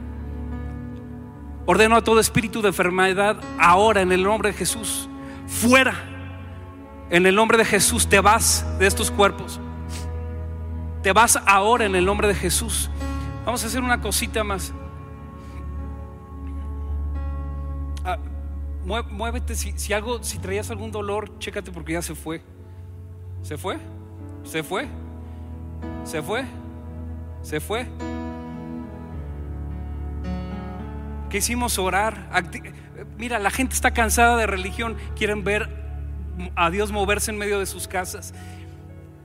Ordeno 1.67 1.97
a 1.97 2.01
todo 2.01 2.21
espíritu 2.21 2.61
de 2.61 2.69
enfermedad 2.69 3.35
ahora 3.59 4.01
en 4.01 4.13
el 4.13 4.23
nombre 4.23 4.51
de 4.51 4.57
Jesús. 4.57 5.09
Fuera. 5.47 5.95
En 7.09 7.25
el 7.25 7.35
nombre 7.35 7.57
de 7.57 7.65
Jesús 7.65 8.07
te 8.07 8.21
vas 8.21 8.65
de 8.79 8.87
estos 8.87 9.11
cuerpos. 9.11 9.59
Te 11.03 11.11
vas 11.11 11.37
ahora 11.45 11.85
en 11.85 11.95
el 11.95 12.05
nombre 12.05 12.29
de 12.29 12.35
Jesús. 12.35 12.89
Vamos 13.45 13.61
a 13.65 13.67
hacer 13.67 13.81
una 13.81 13.99
cosita 13.99 14.45
más. 14.45 14.73
Ah, 18.05 18.17
muévete 18.85 19.53
si, 19.53 19.91
algo, 19.91 20.23
si 20.23 20.39
traías 20.39 20.71
algún 20.71 20.91
dolor, 20.91 21.37
chécate 21.37 21.73
porque 21.73 21.93
ya 21.93 22.01
se 22.01 22.15
fue. 22.15 22.41
¿Se 23.41 23.57
fue? 23.57 23.77
¿Se 24.45 24.63
fue? 24.63 24.87
¿Se 26.05 26.21
fue? 26.21 26.45
¿Se 27.41 27.59
fue? 27.59 27.87
Hicimos 31.33 31.77
orar. 31.77 32.29
Mira, 33.17 33.39
la 33.39 33.51
gente 33.51 33.75
está 33.75 33.91
cansada 33.91 34.37
de 34.37 34.47
religión, 34.47 34.97
quieren 35.15 35.43
ver 35.43 35.69
a 36.55 36.69
Dios 36.69 36.91
moverse 36.91 37.31
en 37.31 37.37
medio 37.37 37.59
de 37.59 37.65
sus 37.65 37.87
casas 37.87 38.33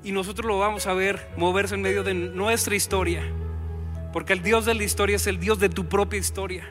y 0.04 0.12
nosotros 0.12 0.46
lo 0.46 0.58
vamos 0.58 0.86
a 0.86 0.94
ver 0.94 1.28
moverse 1.36 1.74
en 1.74 1.82
medio 1.82 2.02
de 2.02 2.14
nuestra 2.14 2.74
historia. 2.74 3.22
Porque 4.12 4.32
el 4.32 4.42
Dios 4.42 4.66
de 4.66 4.74
la 4.74 4.84
historia 4.84 5.16
es 5.16 5.26
el 5.26 5.38
Dios 5.38 5.58
de 5.58 5.68
tu 5.68 5.86
propia 5.86 6.18
historia. 6.18 6.68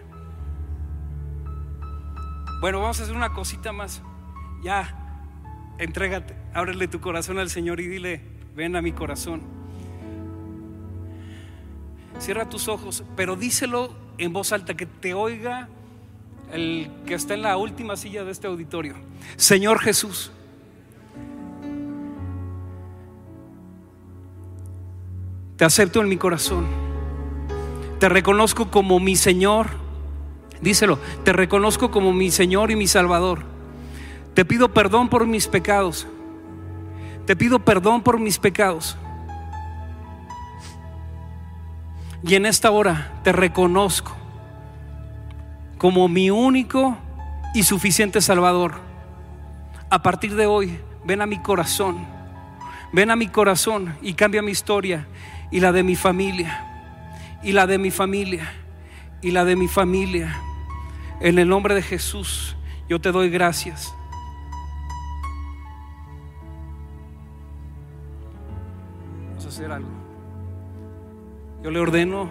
Bueno, 2.60 2.80
vamos 2.80 3.00
a 3.00 3.04
hacer 3.04 3.16
una 3.16 3.34
cosita 3.34 3.72
más. 3.72 4.02
Ya, 4.64 5.18
entrégate, 5.80 6.36
ábrele 6.54 6.88
tu 6.88 7.00
corazón 7.00 7.40
al 7.40 7.50
Señor 7.50 7.80
y 7.80 7.88
dile, 7.88 8.22
ven 8.56 8.76
a 8.76 8.82
mi 8.82 8.92
corazón. 8.92 9.42
Cierra 12.20 12.48
tus 12.48 12.68
ojos, 12.68 13.04
pero 13.16 13.36
díselo 13.36 13.96
en 14.26 14.34
voz 14.34 14.52
alta, 14.52 14.76
que 14.76 14.86
te 14.86 15.14
oiga 15.14 15.68
el 16.52 16.90
que 17.06 17.14
está 17.14 17.34
en 17.34 17.44
la 17.44 17.58
última 17.58 17.96
silla 17.96 18.24
de 18.24 18.32
este 18.32 18.48
auditorio. 18.48 18.96
Señor 19.38 19.80
Jesús, 19.80 20.32
Te 25.62 25.66
acepto 25.66 26.02
en 26.02 26.10
mi 26.10 26.18
corazón. 26.18 26.66
Te 28.00 28.10
reconozco 28.10 28.72
como 28.72 29.00
mi 29.00 29.16
Señor. 29.16 29.68
Díselo, 30.60 30.98
te 31.24 31.34
reconozco 31.34 31.92
como 31.92 32.14
mi 32.14 32.32
Señor 32.32 32.72
y 32.72 32.76
mi 32.76 32.88
Salvador. 32.88 33.44
Te 34.34 34.44
pido 34.44 34.74
perdón 34.74 35.08
por 35.08 35.28
mis 35.28 35.48
pecados. 35.48 36.08
Te 37.28 37.36
pido 37.36 37.60
perdón 37.60 38.02
por 38.02 38.20
mis 38.20 38.40
pecados. 38.40 38.98
Y 42.24 42.36
en 42.36 42.46
esta 42.46 42.72
hora 42.72 43.20
te 43.24 43.32
reconozco 43.32 44.16
como 45.78 46.08
mi 46.08 46.30
único 46.30 46.98
y 47.56 47.64
suficiente 47.64 48.22
Salvador. 48.22 48.76
A 49.90 50.04
partir 50.04 50.36
de 50.36 50.46
hoy, 50.46 50.80
ven 51.04 51.22
a 51.22 51.26
mi 51.26 51.40
corazón. 51.40 52.06
Ven 52.94 53.10
a 53.10 53.16
mi 53.16 53.28
corazón 53.28 53.96
y 54.02 54.14
cambia 54.14 54.42
mi 54.42 54.52
historia 54.52 55.08
y 55.50 55.60
la 55.60 55.72
de 55.72 55.84
mi 55.84 55.96
familia, 55.96 56.66
y 57.44 57.52
la 57.52 57.68
de 57.68 57.78
mi 57.78 57.92
familia, 57.92 58.54
y 59.22 59.32
la 59.32 59.44
de 59.44 59.56
mi 59.56 59.68
familia. 59.68 60.40
En 61.20 61.40
el 61.40 61.48
nombre 61.50 61.76
de 61.76 61.82
Jesús, 61.82 62.56
yo 62.88 63.00
te 63.00 63.12
doy 63.12 63.30
gracias. 63.30 63.94
Vamos 69.30 69.46
a 69.46 69.50
hacer 69.50 69.72
algo. 69.72 70.01
Yo 71.64 71.70
le 71.70 71.80
ordeno 71.80 72.30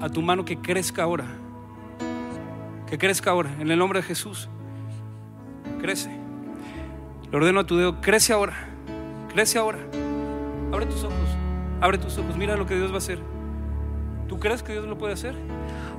a 0.00 0.08
tu 0.08 0.20
mano 0.20 0.44
que 0.44 0.58
crezca 0.58 1.04
ahora. 1.04 1.26
Que 2.86 2.98
crezca 2.98 3.30
ahora, 3.30 3.50
en 3.60 3.70
el 3.70 3.78
nombre 3.78 4.00
de 4.00 4.06
Jesús. 4.06 4.48
Crece. 5.80 6.10
Le 7.30 7.36
ordeno 7.36 7.60
a 7.60 7.64
tu 7.64 7.76
dedo, 7.76 8.00
crece 8.00 8.32
ahora. 8.32 8.54
Crece 9.32 9.58
ahora. 9.58 9.78
Abre 10.72 10.86
tus 10.86 11.04
ojos, 11.04 11.28
abre 11.80 11.98
tus 11.98 12.18
ojos, 12.18 12.36
mira 12.36 12.56
lo 12.56 12.66
que 12.66 12.74
Dios 12.74 12.90
va 12.90 12.96
a 12.96 12.98
hacer. 12.98 13.20
¿Tú 14.28 14.40
crees 14.40 14.62
que 14.62 14.72
Dios 14.72 14.86
lo 14.86 14.98
puede 14.98 15.12
hacer? 15.12 15.34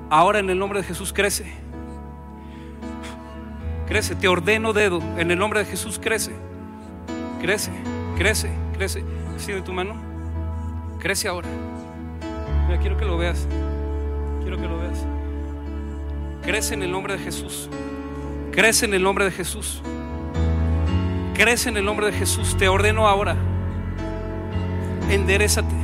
Ahora 0.10 0.40
en 0.40 0.50
el 0.50 0.60
nombre 0.60 0.80
de 0.80 0.86
Jesús 0.86 1.14
crece. 1.14 1.46
Crece, 3.88 4.16
te 4.16 4.28
ordeno 4.28 4.74
dedo, 4.74 5.00
en 5.18 5.32
el 5.32 5.40
nombre 5.40 5.60
de 5.60 5.66
Jesús 5.66 6.00
crece. 6.00 6.34
Crece, 7.40 7.72
crece, 8.18 8.50
crece. 8.74 9.04
de 9.48 9.62
tu 9.62 9.72
mano. 9.72 10.15
Crece 11.06 11.28
ahora. 11.28 11.48
Mira, 12.66 12.80
quiero 12.80 12.98
que 12.98 13.06
lo 13.06 13.16
veas. 13.16 13.48
Quiero 14.42 14.58
que 14.58 14.68
lo 14.68 14.80
veas. 14.80 15.06
Crece 16.42 16.74
en 16.74 16.82
el 16.82 16.92
nombre 16.92 17.16
de 17.16 17.20
Jesús. 17.20 17.70
Crece 18.52 18.86
en 18.86 18.96
el 18.96 19.04
nombre 19.04 19.24
de 19.26 19.30
Jesús. 19.30 19.84
Crece 21.36 21.70
en 21.70 21.78
el 21.78 21.86
nombre 21.86 22.08
de 22.08 22.12
Jesús. 22.12 22.58
Te 22.58 22.68
ordeno 22.70 23.08
ahora 23.08 23.36
enderezate. 25.12 25.76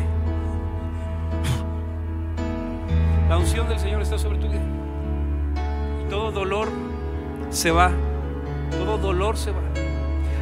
La 3.29 3.37
unción 3.37 3.69
del 3.69 3.77
Señor 3.77 4.01
está 4.01 4.17
sobre 4.17 4.39
tu 4.39 4.47
vida. 4.47 4.63
todo 6.09 6.31
dolor 6.31 6.67
se 7.51 7.69
va. 7.69 7.91
Todo 8.71 8.97
dolor 8.97 9.37
se 9.37 9.51
va. 9.51 9.61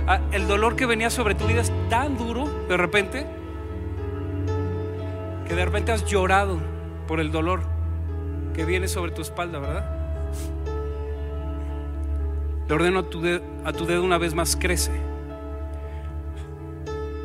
Ah, 0.08 0.22
el 0.32 0.48
dolor 0.48 0.78
que 0.78 0.86
venía 0.86 1.10
sobre 1.10 1.36
tu 1.36 1.48
vida 1.48 1.60
es 1.60 1.74
tan 1.90 2.18
duro 2.18 2.48
de 2.70 2.78
repente 2.78 3.39
que 5.50 5.56
de 5.56 5.66
repente 5.66 5.92
has 5.92 6.06
llorado 6.06 6.60
por 7.08 7.20
el 7.20 7.32
dolor 7.32 7.64
que 8.54 8.66
viene 8.66 8.88
sobre 8.88 9.12
tu 9.12 9.24
espalda, 9.24 9.58
¿verdad? 9.58 9.84
Le 12.68 12.76
ordeno 12.76 13.00
a 13.00 13.10
tu, 13.10 13.20
dedo, 13.20 13.42
a 13.66 13.74
tu 13.74 13.88
dedo 13.88 14.04
una 14.04 14.20
vez 14.20 14.36
más, 14.36 14.56
crece. 14.56 14.92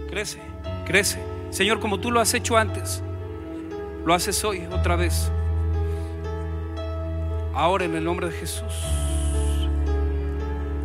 Crece, 0.08 0.38
crece. 0.86 1.22
Señor, 1.50 1.80
como 1.80 2.00
tú 2.00 2.10
lo 2.10 2.18
has 2.18 2.32
hecho 2.32 2.56
antes, 2.56 3.02
lo 4.06 4.14
haces 4.14 4.42
hoy 4.42 4.66
otra 4.72 4.96
vez. 4.96 5.30
Ahora 7.52 7.84
en 7.84 7.94
el 7.94 8.04
nombre 8.04 8.28
de 8.28 8.32
Jesús. 8.32 8.72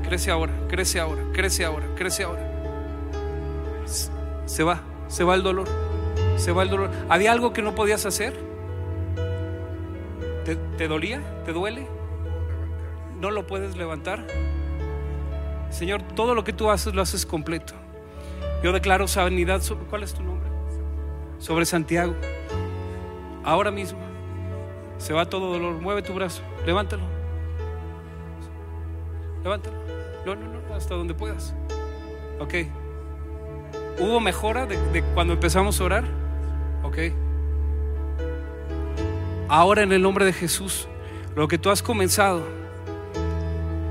Crece 0.03 0.29
ahora, 0.29 0.51
crece 0.67 0.99
ahora, 0.99 1.23
crece 1.31 1.63
ahora, 1.63 1.85
crece 1.95 2.23
ahora. 2.23 2.51
Se 4.45 4.61
va, 4.63 4.81
se 5.07 5.23
va 5.23 5.35
el 5.35 5.43
dolor, 5.43 5.69
se 6.39 6.51
va 6.51 6.63
el 6.63 6.69
dolor. 6.69 6.91
¿Había 7.09 7.31
algo 7.31 7.53
que 7.53 7.61
no 7.61 7.75
podías 7.75 8.05
hacer? 8.05 8.33
¿Te, 10.77 10.87
dolía? 10.87 11.21
¿Te 11.45 11.53
duele? 11.53 11.87
¿No 13.19 13.29
lo 13.29 13.45
puedes 13.45 13.77
levantar? 13.77 14.25
Señor, 15.69 16.01
todo 16.01 16.33
lo 16.33 16.43
que 16.43 16.53
tú 16.53 16.71
haces 16.71 16.95
lo 16.95 17.01
haces 17.03 17.25
completo. 17.25 17.73
Yo 18.63 18.71
declaro 18.71 19.07
sanidad. 19.07 19.61
¿Cuál 19.89 20.03
es 20.03 20.13
tu 20.13 20.23
nombre? 20.23 20.49
sobre 21.39 21.65
Santiago. 21.65 22.13
Ahora 23.43 23.71
mismo 23.71 23.99
se 24.97 25.13
va 25.13 25.25
todo 25.25 25.53
dolor. 25.53 25.75
Mueve 25.81 26.01
tu 26.01 26.13
brazo, 26.13 26.43
levántalo. 26.65 27.03
Levántalo. 29.43 29.77
No, 30.25 30.35
no, 30.35 30.47
no, 30.47 30.75
hasta 30.75 30.95
donde 30.95 31.13
puedas. 31.13 31.55
Ok. 32.39 32.53
¿Hubo 33.99 34.19
mejora 34.19 34.65
de, 34.65 35.03
cuando 35.13 35.33
empezamos 35.33 35.79
a 35.81 35.83
orar? 35.85 36.03
Ok. 36.83 36.97
ahora 39.47 39.83
en 39.83 39.91
el 39.91 40.01
nombre 40.01 40.25
de 40.25 40.33
Jesús, 40.33 40.87
lo 41.35 41.47
que 41.47 41.57
tú 41.57 41.69
has 41.69 41.81
comenzado, 41.81 42.43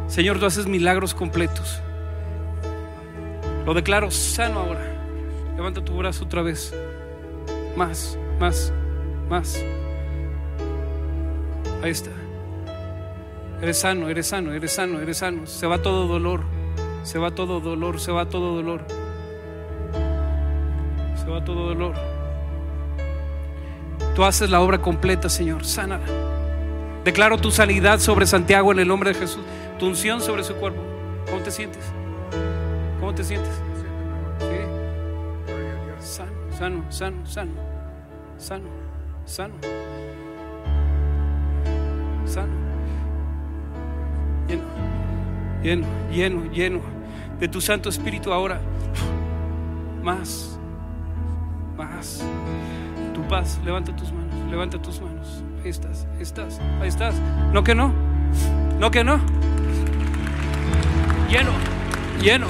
Señor, 0.09 0.39
tú 0.39 0.47
haces 0.47 0.67
milagros 0.67 1.15
completos. 1.15 1.81
Lo 3.67 3.75
declaro 3.75 4.11
sano 4.11 4.61
ahora. 4.61 4.81
Levanta 5.55 5.85
tu 5.85 5.95
brazo 5.97 6.25
otra 6.25 6.41
vez. 6.41 6.75
Más, 7.77 8.19
más, 8.41 8.73
más. 9.29 9.63
Ahí 11.83 11.91
está. 11.91 12.11
Eres 13.61 13.79
sano, 13.79 14.09
eres 14.09 14.27
sano, 14.29 14.55
eres 14.55 14.73
sano, 14.73 15.01
eres 15.01 15.19
sano. 15.19 15.47
Se 15.47 15.67
va 15.67 15.83
todo 15.83 16.07
dolor. 16.07 16.43
Se 17.03 17.19
va 17.19 17.31
todo 17.33 17.61
dolor, 17.61 18.01
se 18.01 18.13
va 18.13 18.27
todo 18.29 18.55
dolor. 18.55 18.87
Se 21.17 21.31
va 21.31 21.45
todo 21.45 21.67
dolor. 21.67 21.95
Tú 24.19 24.25
haces 24.25 24.51
la 24.51 24.61
obra 24.61 24.83
completa, 24.83 25.29
Señor. 25.29 25.65
Sánala. 25.65 26.05
Declaro 27.05 27.39
tu 27.39 27.53
sanidad 27.53 28.01
sobre 28.01 28.27
Santiago 28.27 28.73
en 28.73 28.81
el 28.81 28.89
nombre 28.89 29.13
de 29.13 29.21
Jesús. 29.21 29.45
Tu 29.79 29.87
unción 29.87 30.21
sobre 30.21 30.43
su 30.43 30.57
cuerpo. 30.57 30.83
¿Cómo 31.31 31.41
te 31.41 31.53
sientes? 31.53 31.85
¿Cómo 32.99 33.15
te 33.15 33.23
sientes? 33.23 33.53
Sí. 34.41 34.57
Sano, 36.01 36.33
sano, 36.51 36.85
sano, 36.91 37.25
sano. 37.27 37.53
Sano, 38.39 38.69
sano. 39.25 39.55
Sano. 42.27 42.53
Lleno, 44.49 44.65
lleno, 45.63 45.87
lleno, 46.11 46.53
lleno 46.53 46.81
de 47.39 47.47
tu 47.47 47.61
Santo 47.61 47.89
Espíritu 47.89 48.33
ahora. 48.33 48.61
Más, 50.03 50.59
más. 51.77 52.25
Paz, 53.29 53.61
levanta 53.63 53.95
tus 53.95 54.11
manos, 54.11 54.35
levanta 54.51 54.81
tus 54.81 55.03
manos. 55.03 55.43
Ahí 55.63 55.69
estás, 55.69 56.07
ahí 56.17 56.23
estás, 56.23 56.61
ahí 56.81 56.89
estás. 56.89 57.15
No 57.53 57.63
que 57.63 57.75
no, 57.75 57.93
no 58.79 58.91
que 58.91 59.05
no. 59.05 59.21
Lleno, 61.29 61.51
lleno. 62.23 62.47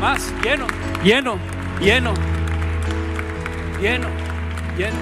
Más, 0.00 0.32
lleno, 0.42 0.66
lleno, 1.04 1.38
lleno, 1.80 2.14
lleno, 3.80 4.08
lleno. 4.76 4.96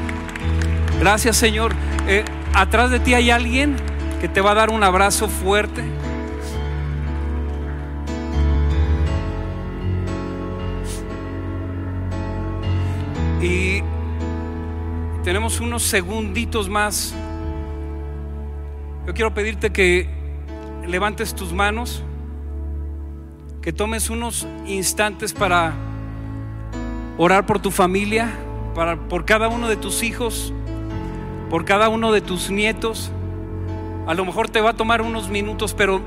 Gracias 1.01 1.37
Señor. 1.39 1.73
Eh, 2.07 2.25
atrás 2.53 2.91
de 2.91 3.01
ti 3.01 3.15
hay 3.15 3.31
alguien 3.31 3.77
que 4.21 4.29
te 4.29 4.43
va 4.43 4.51
a 4.51 4.55
dar 4.55 4.69
un 4.69 4.85
abrazo 4.85 5.29
fuerte. 5.29 5.83
Unos 15.43 15.83
segunditos 15.83 16.69
más. 16.69 17.13
Yo 19.07 19.13
quiero 19.13 19.35
pedirte 19.35 19.73
que 19.73 20.09
levantes 20.87 21.35
tus 21.35 21.53
manos, 21.53 22.05
que 23.61 23.73
tomes 23.73 24.09
unos 24.09 24.47
instantes 24.67 25.33
para 25.33 25.73
orar 27.19 27.45
por 27.45 27.59
tu 27.59 27.73
familia, 27.73 28.31
para, 28.75 28.97
por 28.97 29.25
cada 29.25 29.49
uno 29.49 29.69
de 29.69 29.77
tus 29.77 30.05
hijos, 30.05 30.53
por 31.51 31.65
cada 31.65 31.89
uno 31.89 32.13
de 32.13 32.21
tus 32.21 32.49
nietos. 32.49 33.11
A 34.07 34.15
lo 34.15 34.25
mejor 34.25 34.49
te 34.49 34.61
va 34.61 34.71
a 34.71 34.75
tomar 34.75 35.03
unos 35.03 35.29
minutos, 35.29 35.75
pero 35.75 36.01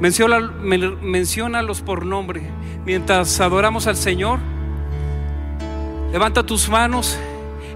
menciona, 0.00 0.40
menciónalos 0.40 1.82
por 1.82 2.06
nombre. 2.06 2.48
Mientras 2.86 3.38
adoramos 3.40 3.86
al 3.86 3.96
Señor, 3.96 4.38
levanta 6.12 6.42
tus 6.42 6.70
manos 6.70 7.18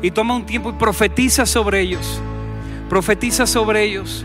y 0.02 0.10
toma 0.10 0.34
un 0.34 0.46
tiempo 0.46 0.70
y 0.70 0.72
profetiza 0.74 1.46
sobre 1.46 1.80
ellos. 1.80 2.20
Profetiza 2.88 3.46
sobre 3.46 3.82
ellos. 3.82 4.24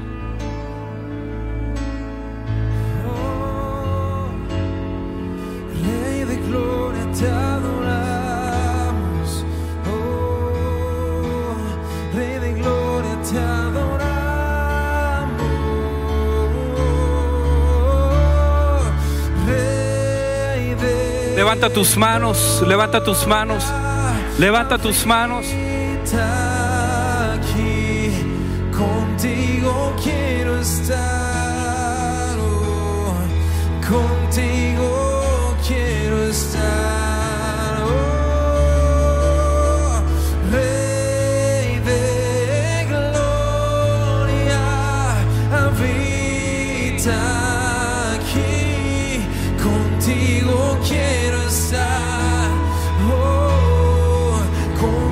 Levanta 21.36 21.70
tus 21.70 21.98
manos, 21.98 22.64
levanta 22.66 23.04
tus 23.04 23.28
manos, 23.28 23.66
levanta 24.38 24.78
tus 24.78 25.06
manos. 25.06 25.46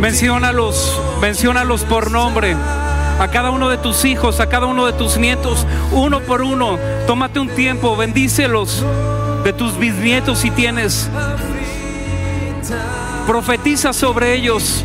Menciónalos, 0.02 1.00
menciónalos 1.22 1.84
por 1.84 2.10
nombre. 2.10 2.58
A 3.20 3.28
cada 3.32 3.52
uno 3.52 3.70
de 3.70 3.78
tus 3.78 4.04
hijos, 4.04 4.40
a 4.40 4.50
cada 4.50 4.66
uno 4.66 4.88
de 4.88 4.94
tus 4.94 5.18
nietos, 5.18 5.68
uno 5.92 6.22
por 6.22 6.42
uno. 6.42 6.80
Tómate 7.06 7.40
un 7.40 7.50
tiempo, 7.50 7.96
bendícelos 7.96 8.84
de 9.44 9.54
tus 9.54 9.78
bisnietos 9.78 10.40
si 10.40 10.50
tienes. 10.50 11.08
Profetiza 13.28 13.94
sobre 13.94 14.34
ellos. 14.34 14.84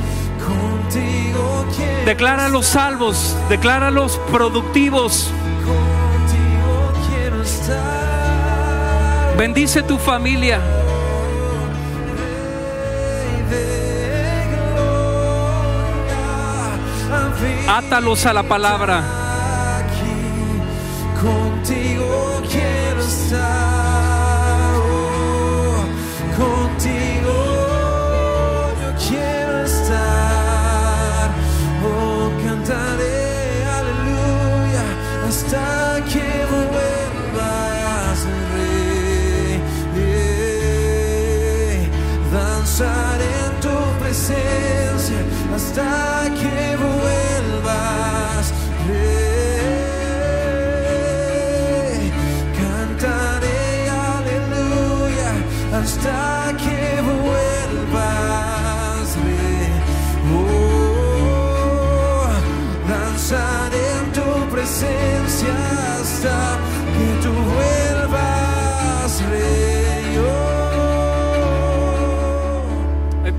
Decláralos 2.05 2.67
salvos, 2.67 3.35
decláralos 3.49 4.21
productivos. 4.31 5.31
Bendice 9.39 9.83
tu 9.83 9.97
familia. 9.97 10.61
Átalos 17.69 18.27
a 18.27 18.33
la 18.33 18.43
palabra. 18.45 19.27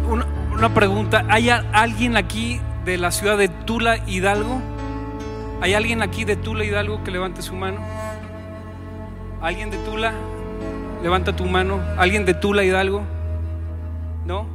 Una, 0.07 0.25
una 0.53 0.73
pregunta, 0.73 1.25
¿hay 1.27 1.49
alguien 1.49 2.15
aquí 2.15 2.61
de 2.85 2.97
la 2.97 3.11
ciudad 3.11 3.37
de 3.37 3.49
Tula, 3.49 3.97
Hidalgo? 4.07 4.61
¿Hay 5.59 5.73
alguien 5.73 6.01
aquí 6.01 6.23
de 6.23 6.37
Tula, 6.37 6.63
Hidalgo 6.63 7.03
que 7.03 7.11
levante 7.11 7.41
su 7.41 7.55
mano? 7.55 7.81
¿Alguien 9.41 9.69
de 9.69 9.77
Tula? 9.79 10.13
Levanta 11.03 11.35
tu 11.35 11.45
mano. 11.45 11.81
¿Alguien 11.97 12.25
de 12.25 12.33
Tula, 12.33 12.63
Hidalgo? 12.63 13.03
¿No? 14.25 14.47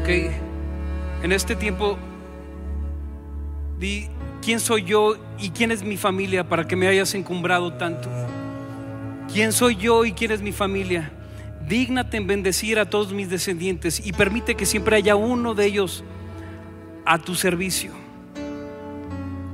Ok. 0.00 0.08
En 1.22 1.30
este 1.32 1.54
tiempo, 1.54 1.96
di, 3.78 4.08
¿quién 4.42 4.58
soy 4.58 4.82
yo 4.82 5.14
y 5.38 5.50
quién 5.50 5.70
es 5.70 5.84
mi 5.84 5.96
familia 5.96 6.48
para 6.48 6.66
que 6.66 6.74
me 6.74 6.88
hayas 6.88 7.14
encumbrado 7.14 7.74
tanto? 7.74 8.08
¿Quién 9.32 9.52
soy 9.52 9.76
yo 9.76 10.04
y 10.04 10.12
quién 10.12 10.32
es 10.32 10.42
mi 10.42 10.52
familia? 10.52 11.12
Dígnate 11.68 12.16
en 12.16 12.26
bendecir 12.26 12.80
a 12.80 12.90
todos 12.90 13.12
mis 13.12 13.30
descendientes 13.30 14.04
y 14.04 14.12
permite 14.12 14.56
que 14.56 14.66
siempre 14.66 14.96
haya 14.96 15.14
uno 15.14 15.54
de 15.54 15.66
ellos 15.66 16.02
a 17.04 17.18
tu 17.18 17.36
servicio. 17.36 17.92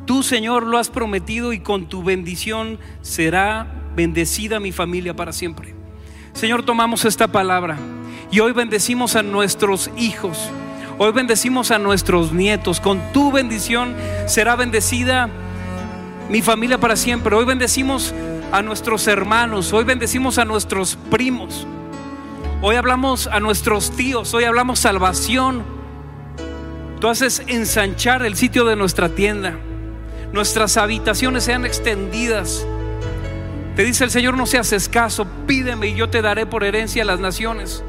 Tú, 0.07 0.23
Señor, 0.23 0.63
lo 0.67 0.79
has 0.79 0.89
prometido 0.89 1.53
y 1.53 1.61
con 1.61 1.87
tu 1.87 2.03
bendición 2.03 2.79
será 3.03 3.78
bendecida 3.99 4.61
mi 4.61 4.71
familia 4.71 5.17
para 5.17 5.33
siempre. 5.33 5.75
Señor, 6.33 6.63
tomamos 6.63 7.05
esta 7.05 7.27
palabra 7.27 7.77
y 8.31 8.39
hoy 8.39 8.53
bendecimos 8.53 9.17
a 9.17 9.25
nuestros 9.25 9.91
hijos. 9.97 10.51
Hoy 10.99 11.11
bendecimos 11.11 11.73
a 11.73 11.81
nuestros 11.81 12.33
nietos. 12.33 12.79
Con 12.79 13.01
tu 13.13 13.33
bendición 13.33 13.97
será 14.27 14.55
bendecida 14.55 15.29
mi 16.31 16.43
familia 16.43 16.79
para 16.79 16.95
siempre. 16.95 17.35
Hoy 17.35 17.45
bendecimos 17.45 18.15
a 18.53 18.63
nuestros 18.63 19.09
hermanos. 19.09 19.73
Hoy 19.73 19.83
bendecimos 19.83 20.39
a 20.39 20.45
nuestros 20.45 20.95
primos. 21.11 21.67
Hoy 22.63 22.77
hablamos 22.77 23.27
a 23.27 23.41
nuestros 23.41 23.91
tíos. 23.91 24.33
Hoy 24.33 24.45
hablamos 24.45 24.79
salvación. 24.79 25.65
Tú 27.01 27.09
haces 27.09 27.43
ensanchar 27.49 28.25
el 28.25 28.37
sitio 28.37 28.65
de 28.65 28.77
nuestra 28.77 29.09
tienda 29.09 29.59
nuestras 30.33 30.77
habitaciones 30.77 31.45
sean 31.45 31.65
extendidas. 31.65 32.67
Te 33.79 33.85
dice 33.85 34.03
el 34.03 34.11
Señor, 34.11 34.37
no 34.37 34.45
seas 34.45 34.73
escaso, 34.73 35.25
pídeme 35.47 35.87
y 35.87 35.95
yo 35.95 36.11
te 36.11 36.21
daré 36.21 36.47
por 36.47 36.65
herencia 36.65 37.05
a 37.05 37.07
las 37.07 37.21
naciones. 37.21 37.85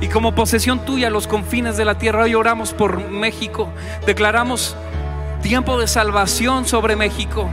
Y 0.00 0.08
como 0.08 0.34
posesión 0.34 0.86
tuya 0.86 1.10
los 1.10 1.26
confines 1.26 1.76
de 1.76 1.84
la 1.84 1.98
tierra, 1.98 2.22
hoy 2.22 2.34
oramos 2.34 2.72
por 2.72 3.10
México, 3.10 3.70
declaramos 4.06 4.74
tiempo 5.42 5.78
de 5.78 5.88
salvación 5.88 6.64
sobre 6.64 6.96
México. 6.96 7.50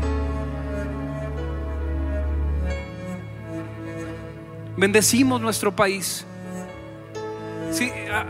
Bendecimos 4.77 5.41
nuestro 5.41 5.75
país. 5.75 6.25
Sí, 7.69 7.91
ah, 8.13 8.27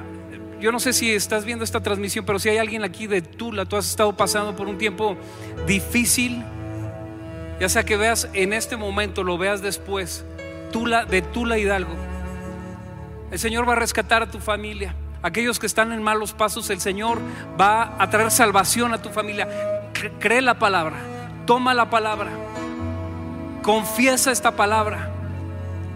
yo 0.60 0.72
no 0.72 0.80
sé 0.80 0.94
si 0.94 1.12
estás 1.12 1.46
viendo 1.46 1.64
esta 1.64 1.84
transmisión, 1.84 2.26
pero 2.26 2.40
si 2.40 2.50
hay 2.50 2.58
alguien 2.58 2.84
aquí 2.84 3.06
de 3.06 3.22
Tula, 3.22 3.66
tú 3.66 3.78
has 3.78 3.88
estado 3.88 4.18
pasando 4.18 4.56
por 4.56 4.68
un 4.68 4.80
tiempo 4.80 5.16
difícil, 5.68 6.44
ya 7.62 7.70
sea 7.70 7.84
que 7.84 7.96
veas 7.96 8.28
en 8.34 8.54
este 8.54 8.76
momento, 8.76 9.24
lo 9.24 9.38
veas 9.38 9.62
después, 9.62 10.26
Tula, 10.72 11.06
de 11.06 11.22
Tula 11.22 11.60
Hidalgo. 11.60 11.94
El 13.30 13.38
Señor 13.38 13.70
va 13.70 13.74
a 13.74 13.76
rescatar 13.76 14.24
a 14.24 14.32
tu 14.32 14.40
familia. 14.40 14.96
Aquellos 15.22 15.60
que 15.60 15.68
están 15.68 15.92
en 15.92 16.02
malos 16.02 16.34
pasos, 16.34 16.72
el 16.72 16.82
Señor 16.82 17.20
va 17.60 17.94
a 18.00 18.10
traer 18.10 18.32
salvación 18.32 18.96
a 18.96 19.02
tu 19.04 19.10
familia. 19.10 19.48
Cree 20.20 20.42
la 20.42 20.58
palabra, 20.58 20.96
toma 21.46 21.76
la 21.76 21.92
palabra, 21.92 22.32
confiesa 23.62 24.32
esta 24.32 24.56
palabra, 24.56 25.12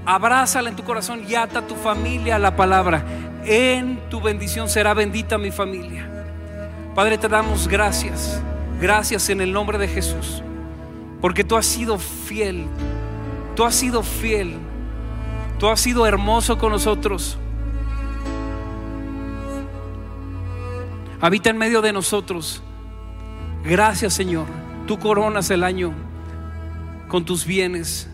abrázala 0.05 0.69
en 0.69 0.75
tu 0.75 0.83
corazón 0.83 1.23
y 1.27 1.33
ata 1.33 1.59
a 1.59 1.67
tu 1.67 1.73
familia 1.73 2.35
a 2.35 2.39
la 2.39 2.55
palabra 2.55 3.03
en 3.45 3.99
tu 4.09 4.21
bendición 4.21 4.69
será 4.69 4.93
bendita 4.93 5.37
mi 5.37 5.49
familia. 5.49 6.07
Padre, 6.93 7.17
te 7.17 7.27
damos 7.27 7.67
gracias, 7.67 8.39
gracias 8.79 9.29
en 9.29 9.41
el 9.41 9.51
nombre 9.51 9.79
de 9.79 9.87
Jesús, 9.87 10.43
porque 11.21 11.43
tú 11.43 11.55
has 11.55 11.65
sido 11.65 11.97
fiel, 11.97 12.65
tú 13.55 13.63
has 13.63 13.75
sido 13.75 14.03
fiel, 14.03 14.57
tú 15.59 15.67
has 15.67 15.79
sido 15.79 16.05
hermoso 16.05 16.57
con 16.57 16.71
nosotros. 16.71 17.37
Habita 21.21 21.49
en 21.49 21.57
medio 21.57 21.81
de 21.81 21.93
nosotros. 21.93 22.61
Gracias 23.63 24.13
Señor, 24.13 24.45
tú 24.85 24.99
coronas 24.99 25.49
el 25.49 25.63
año 25.63 25.93
con 27.07 27.25
tus 27.25 27.45
bienes. 27.45 28.09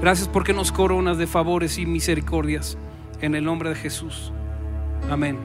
Gracias 0.00 0.28
porque 0.28 0.52
nos 0.52 0.70
coronas 0.70 1.18
de 1.18 1.26
favores 1.26 1.78
y 1.78 1.86
misericordias 1.86 2.78
en 3.20 3.34
el 3.34 3.44
nombre 3.44 3.70
de 3.70 3.74
Jesús. 3.74 4.32
Amén. 5.10 5.38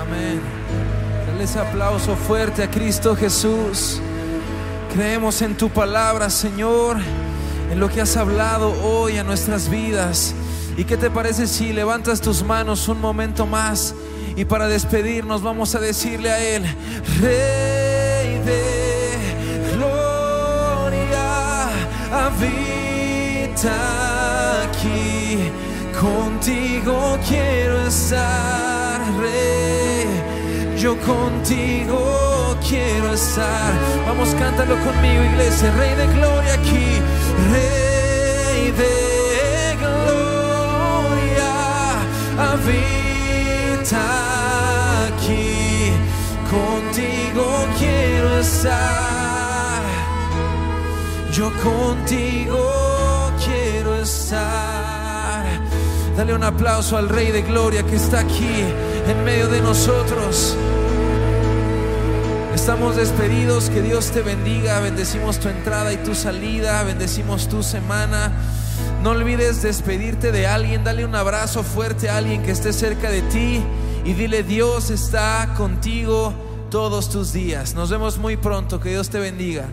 Amén. 0.00 0.55
Dale 1.36 1.44
ese 1.44 1.58
aplauso 1.58 2.16
fuerte 2.16 2.62
a 2.62 2.70
Cristo 2.70 3.14
Jesús. 3.14 4.00
Creemos 4.94 5.42
en 5.42 5.54
tu 5.54 5.68
palabra, 5.68 6.30
Señor, 6.30 6.96
en 7.70 7.78
lo 7.78 7.90
que 7.90 8.00
has 8.00 8.16
hablado 8.16 8.72
hoy 8.82 9.18
a 9.18 9.22
nuestras 9.22 9.68
vidas. 9.68 10.34
¿Y 10.78 10.84
qué 10.84 10.96
te 10.96 11.10
parece 11.10 11.46
si 11.46 11.74
levantas 11.74 12.22
tus 12.22 12.42
manos 12.42 12.88
un 12.88 13.02
momento 13.02 13.44
más 13.44 13.94
y 14.34 14.46
para 14.46 14.66
despedirnos 14.66 15.42
vamos 15.42 15.74
a 15.74 15.80
decirle 15.80 16.30
a 16.30 16.42
Él, 16.42 16.64
Rey 17.20 18.38
de 18.38 19.74
Gloria, 19.76 21.68
habita 22.14 23.72
aquí. 24.62 25.50
Contigo 26.00 27.18
quiero 27.28 27.86
estar, 27.86 29.02
Rey. 29.20 30.25
Yo 30.76 30.94
contigo 30.98 32.54
quiero 32.68 33.14
estar. 33.14 33.72
Vamos, 34.06 34.28
cántalo 34.38 34.76
conmigo, 34.84 35.24
iglesia. 35.24 35.72
Rey 35.72 35.94
de 35.94 36.06
gloria 36.08 36.52
aquí. 36.52 37.00
Rey 37.50 38.72
de 38.72 39.74
gloria. 39.80 41.54
Habita 42.52 44.04
aquí. 45.06 45.92
Contigo 46.50 47.66
quiero 47.78 48.38
estar. 48.38 49.82
Yo 51.32 51.50
contigo 51.62 53.32
quiero 53.42 53.96
estar. 53.96 55.44
Dale 56.16 56.34
un 56.34 56.44
aplauso 56.44 56.96
al 56.96 57.08
Rey 57.08 57.30
de 57.30 57.42
Gloria 57.42 57.82
que 57.82 57.96
está 57.96 58.20
aquí 58.20 58.64
en 59.08 59.24
medio 59.24 59.48
de 59.48 59.60
nosotros. 59.60 60.56
Estamos 62.54 62.96
despedidos, 62.96 63.70
que 63.70 63.80
Dios 63.80 64.10
te 64.10 64.22
bendiga, 64.22 64.80
bendecimos 64.80 65.38
tu 65.38 65.48
entrada 65.48 65.92
y 65.92 65.98
tu 65.98 66.14
salida, 66.14 66.82
bendecimos 66.82 67.48
tu 67.48 67.62
semana. 67.62 68.32
No 69.02 69.10
olvides 69.10 69.62
despedirte 69.62 70.32
de 70.32 70.46
alguien, 70.46 70.82
dale 70.82 71.04
un 71.04 71.14
abrazo 71.14 71.62
fuerte 71.62 72.08
a 72.08 72.16
alguien 72.16 72.42
que 72.42 72.50
esté 72.50 72.72
cerca 72.72 73.10
de 73.10 73.22
ti 73.22 73.62
y 74.04 74.12
dile 74.14 74.42
Dios 74.42 74.90
está 74.90 75.54
contigo 75.56 76.34
todos 76.70 77.08
tus 77.08 77.32
días. 77.32 77.74
Nos 77.74 77.90
vemos 77.90 78.18
muy 78.18 78.36
pronto, 78.36 78.80
que 78.80 78.90
Dios 78.90 79.10
te 79.10 79.20
bendiga. 79.20 79.66